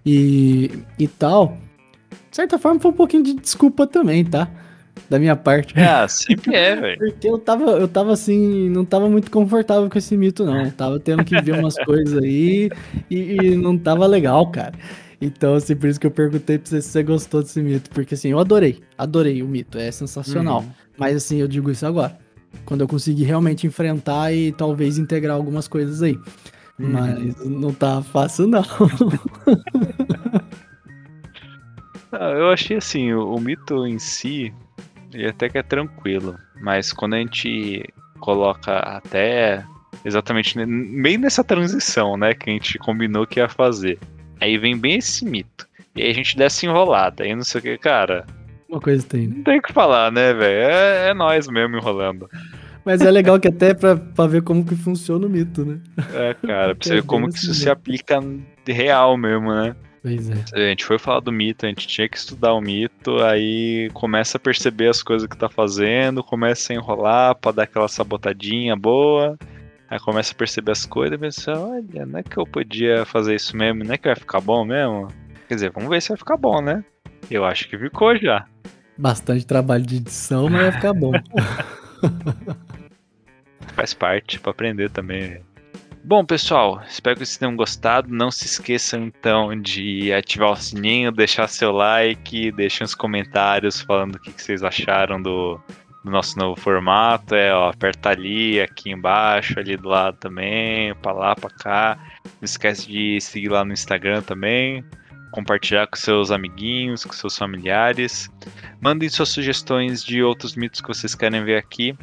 e, 0.05 0.71
e 0.97 1.07
tal, 1.07 1.57
De 2.29 2.37
certa 2.37 2.57
forma, 2.57 2.79
foi 2.79 2.91
um 2.91 2.93
pouquinho 2.93 3.23
de 3.23 3.33
desculpa 3.33 3.87
também, 3.87 4.23
tá? 4.23 4.49
Da 5.09 5.19
minha 5.19 5.35
parte. 5.35 5.77
É, 5.77 6.07
sempre 6.07 6.55
é, 6.55 6.75
velho. 6.79 6.97
Porque 6.97 7.27
eu 7.27 7.37
tava, 7.37 7.71
eu 7.71 7.87
tava 7.87 8.13
assim, 8.13 8.69
não 8.69 8.85
tava 8.85 9.09
muito 9.09 9.29
confortável 9.29 9.89
com 9.89 9.97
esse 9.97 10.15
mito, 10.15 10.45
não. 10.45 10.63
Eu 10.63 10.71
tava 10.71 10.99
tendo 10.99 11.23
que 11.25 11.39
ver 11.41 11.59
umas 11.59 11.75
coisas 11.83 12.21
aí 12.23 12.69
e, 13.09 13.35
e, 13.35 13.55
não 13.55 13.77
tava 13.77 14.05
legal, 14.05 14.49
cara. 14.51 14.73
Então, 15.19 15.55
assim, 15.55 15.75
por 15.75 15.89
isso 15.89 15.99
que 15.99 16.05
eu 16.05 16.11
perguntei 16.11 16.59
pra 16.59 16.69
você 16.69 16.81
se 16.81 16.89
você 16.89 17.03
gostou 17.03 17.41
desse 17.41 17.61
mito. 17.61 17.89
Porque, 17.89 18.13
assim, 18.13 18.29
eu 18.29 18.39
adorei, 18.39 18.81
adorei 18.97 19.41
o 19.41 19.47
mito, 19.47 19.77
é 19.77 19.91
sensacional. 19.91 20.61
Uhum. 20.61 20.71
Mas, 20.97 21.15
assim, 21.15 21.37
eu 21.37 21.47
digo 21.47 21.71
isso 21.71 21.85
agora. 21.85 22.17
Quando 22.65 22.81
eu 22.81 22.87
conseguir 22.87 23.23
realmente 23.23 23.65
enfrentar 23.65 24.31
e 24.31 24.51
talvez 24.51 24.97
integrar 24.97 25.35
algumas 25.35 25.67
coisas 25.67 26.01
aí. 26.01 26.17
Uhum. 26.79 26.91
Mas 26.91 27.45
não 27.45 27.73
tá 27.73 28.01
fácil, 28.01 28.47
não. 28.47 28.63
Ah, 32.11 32.31
eu 32.31 32.49
achei 32.49 32.77
assim, 32.77 33.11
o, 33.11 33.35
o, 33.35 33.39
mito 33.39 33.85
em 33.85 33.99
si, 33.99 34.53
ele 35.13 35.27
até 35.27 35.49
que 35.49 35.57
é 35.57 35.63
tranquilo. 35.63 36.37
Mas 36.61 36.93
quando 36.93 37.15
a 37.15 37.17
gente 37.17 37.83
coloca 38.19 38.77
até 38.79 39.65
exatamente 40.05 40.57
bem 40.65 41.17
nessa 41.17 41.43
transição, 41.43 42.15
né, 42.17 42.33
que 42.33 42.49
a 42.49 42.53
gente 42.53 42.79
combinou 42.79 43.27
que 43.27 43.39
ia 43.39 43.49
fazer. 43.49 43.99
Aí 44.39 44.57
vem 44.57 44.77
bem 44.77 44.97
esse 44.97 45.25
mito. 45.25 45.67
E 45.95 46.03
aí 46.03 46.11
a 46.11 46.13
gente 46.13 46.37
desce 46.37 46.65
enrolada. 46.65 47.23
Aí 47.23 47.35
não 47.35 47.43
sei 47.43 47.59
o 47.59 47.63
que, 47.63 47.77
cara. 47.77 48.25
Uma 48.69 48.79
coisa 48.79 49.05
tem, 49.07 49.27
né? 49.27 49.35
Não 49.37 49.43
tem 49.43 49.59
o 49.59 49.61
que 49.61 49.73
falar, 49.73 50.11
né, 50.11 50.33
velho? 50.33 50.69
É, 50.69 51.09
é 51.09 51.13
nós 51.13 51.47
mesmo 51.47 51.77
enrolando. 51.77 52.29
Mas 52.85 53.01
é 53.01 53.11
legal 53.11 53.39
que 53.39 53.47
até 53.47 53.73
pra, 53.73 53.97
pra 53.97 54.27
ver 54.27 54.43
como 54.43 54.65
que 54.65 54.75
funciona 54.75 55.25
o 55.25 55.29
mito, 55.29 55.65
né? 55.65 55.79
É, 56.13 56.33
cara, 56.35 56.75
pra 56.75 56.87
você 56.87 56.95
ver 56.95 57.03
como 57.05 57.29
que 57.29 57.37
isso 57.37 57.53
se 57.53 57.69
aplica 57.69 58.19
de 58.63 58.71
real 58.71 59.17
mesmo, 59.17 59.53
né? 59.53 59.75
Pois 60.01 60.29
é. 60.29 60.35
A 60.53 60.69
gente 60.69 60.85
foi 60.85 60.97
falar 60.97 61.19
do 61.19 61.31
mito, 61.31 61.65
a 61.65 61.69
gente 61.69 61.85
tinha 61.85 62.07
que 62.07 62.15
estudar 62.15 62.53
o 62.53 62.61
mito, 62.61 63.17
aí 63.21 63.89
começa 63.93 64.37
a 64.37 64.39
perceber 64.39 64.87
as 64.87 65.03
coisas 65.03 65.27
que 65.27 65.35
tá 65.35 65.49
fazendo, 65.49 66.23
começa 66.23 66.71
a 66.71 66.75
enrolar 66.77 67.35
pra 67.35 67.51
dar 67.51 67.63
aquela 67.63 67.89
sabotadinha 67.89 68.73
boa. 68.75 69.37
Aí 69.89 69.99
começa 69.99 70.33
a 70.33 70.35
perceber 70.35 70.71
as 70.73 70.85
coisas 70.85 71.15
e 71.15 71.17
pensa, 71.17 71.53
olha, 71.57 72.05
não 72.05 72.19
é 72.19 72.23
que 72.23 72.37
eu 72.37 72.45
podia 72.45 73.05
fazer 73.05 73.35
isso 73.35 73.55
mesmo, 73.55 73.83
não 73.83 73.93
é 73.93 73.97
que 73.97 74.07
vai 74.07 74.15
ficar 74.15 74.41
bom 74.41 74.65
mesmo? 74.65 75.07
Quer 75.47 75.55
dizer, 75.55 75.71
vamos 75.71 75.89
ver 75.89 76.01
se 76.01 76.09
vai 76.09 76.17
ficar 76.17 76.35
bom, 76.35 76.61
né? 76.61 76.83
Eu 77.31 77.45
acho 77.45 77.69
que 77.69 77.77
ficou 77.77 78.17
já. 78.17 78.45
Bastante 78.97 79.45
trabalho 79.45 79.85
de 79.85 79.97
edição, 79.97 80.49
mas 80.49 80.61
vai 80.61 80.71
ficar 80.73 80.93
bom. 80.93 81.11
Faz 83.75 83.93
parte 83.93 84.39
para 84.39 84.51
aprender 84.51 84.89
também. 84.89 85.39
Bom, 86.03 86.25
pessoal, 86.25 86.81
espero 86.87 87.15
que 87.15 87.25
vocês 87.25 87.37
tenham 87.37 87.55
gostado. 87.55 88.07
Não 88.09 88.31
se 88.31 88.45
esqueçam 88.45 89.03
então 89.03 89.55
de 89.59 90.11
ativar 90.11 90.51
o 90.51 90.55
sininho, 90.55 91.11
deixar 91.11 91.47
seu 91.47 91.71
like, 91.71 92.51
deixem 92.53 92.83
os 92.85 92.95
comentários 92.95 93.81
falando 93.81 94.15
o 94.15 94.19
que 94.19 94.31
vocês 94.31 94.63
acharam 94.63 95.21
do, 95.21 95.61
do 96.03 96.11
nosso 96.11 96.37
novo 96.37 96.59
formato. 96.59 97.35
É, 97.35 97.53
ó, 97.53 97.69
aperta 97.69 98.09
ali, 98.09 98.61
aqui 98.61 98.91
embaixo, 98.91 99.59
ali 99.59 99.75
do 99.77 99.89
lado 99.89 100.17
também, 100.17 100.93
para 100.95 101.13
lá, 101.13 101.35
para 101.35 101.49
cá. 101.49 101.97
Não 102.25 102.43
esquece 102.45 102.87
de 102.87 103.19
seguir 103.21 103.49
lá 103.49 103.63
no 103.63 103.73
Instagram 103.73 104.21
também. 104.21 104.83
Compartilhar 105.31 105.87
com 105.87 105.95
seus 105.95 106.31
amiguinhos, 106.31 107.03
com 107.03 107.13
seus 107.13 107.37
familiares. 107.37 108.29
Mandem 108.81 109.09
suas 109.09 109.29
sugestões 109.29 110.03
de 110.03 110.23
outros 110.23 110.55
mitos 110.55 110.81
que 110.81 110.87
vocês 110.87 111.13
querem 111.13 111.43
ver 111.43 111.57
aqui. 111.57 111.95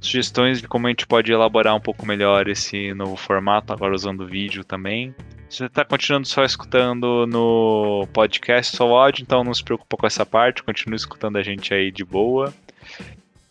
Sugestões 0.00 0.60
de 0.60 0.68
como 0.68 0.86
a 0.86 0.90
gente 0.90 1.06
pode 1.06 1.32
elaborar 1.32 1.74
um 1.74 1.80
pouco 1.80 2.06
melhor 2.06 2.48
esse 2.48 2.92
novo 2.94 3.16
formato, 3.16 3.72
agora 3.72 3.94
usando 3.94 4.26
vídeo 4.26 4.62
também. 4.62 5.14
Se 5.48 5.58
você 5.58 5.66
está 5.66 5.84
continuando 5.84 6.26
só 6.26 6.44
escutando 6.44 7.26
no 7.26 8.06
podcast, 8.12 8.76
só 8.76 8.88
áudio, 8.94 9.22
então 9.22 9.42
não 9.42 9.54
se 9.54 9.64
preocupa 9.64 9.96
com 9.96 10.06
essa 10.06 10.26
parte, 10.26 10.62
continue 10.62 10.96
escutando 10.96 11.38
a 11.38 11.42
gente 11.42 11.72
aí 11.72 11.90
de 11.90 12.04
boa. 12.04 12.52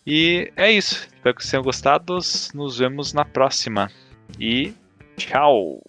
E 0.06 0.52
é 0.56 0.70
isso. 0.70 1.08
Espero 1.14 1.34
que 1.34 1.42
vocês 1.42 1.50
tenham 1.50 1.64
gostado. 1.64 2.18
Nos 2.54 2.78
vemos 2.78 3.12
na 3.12 3.24
próxima. 3.24 3.90
E 4.38 4.72
tchau! 5.16 5.82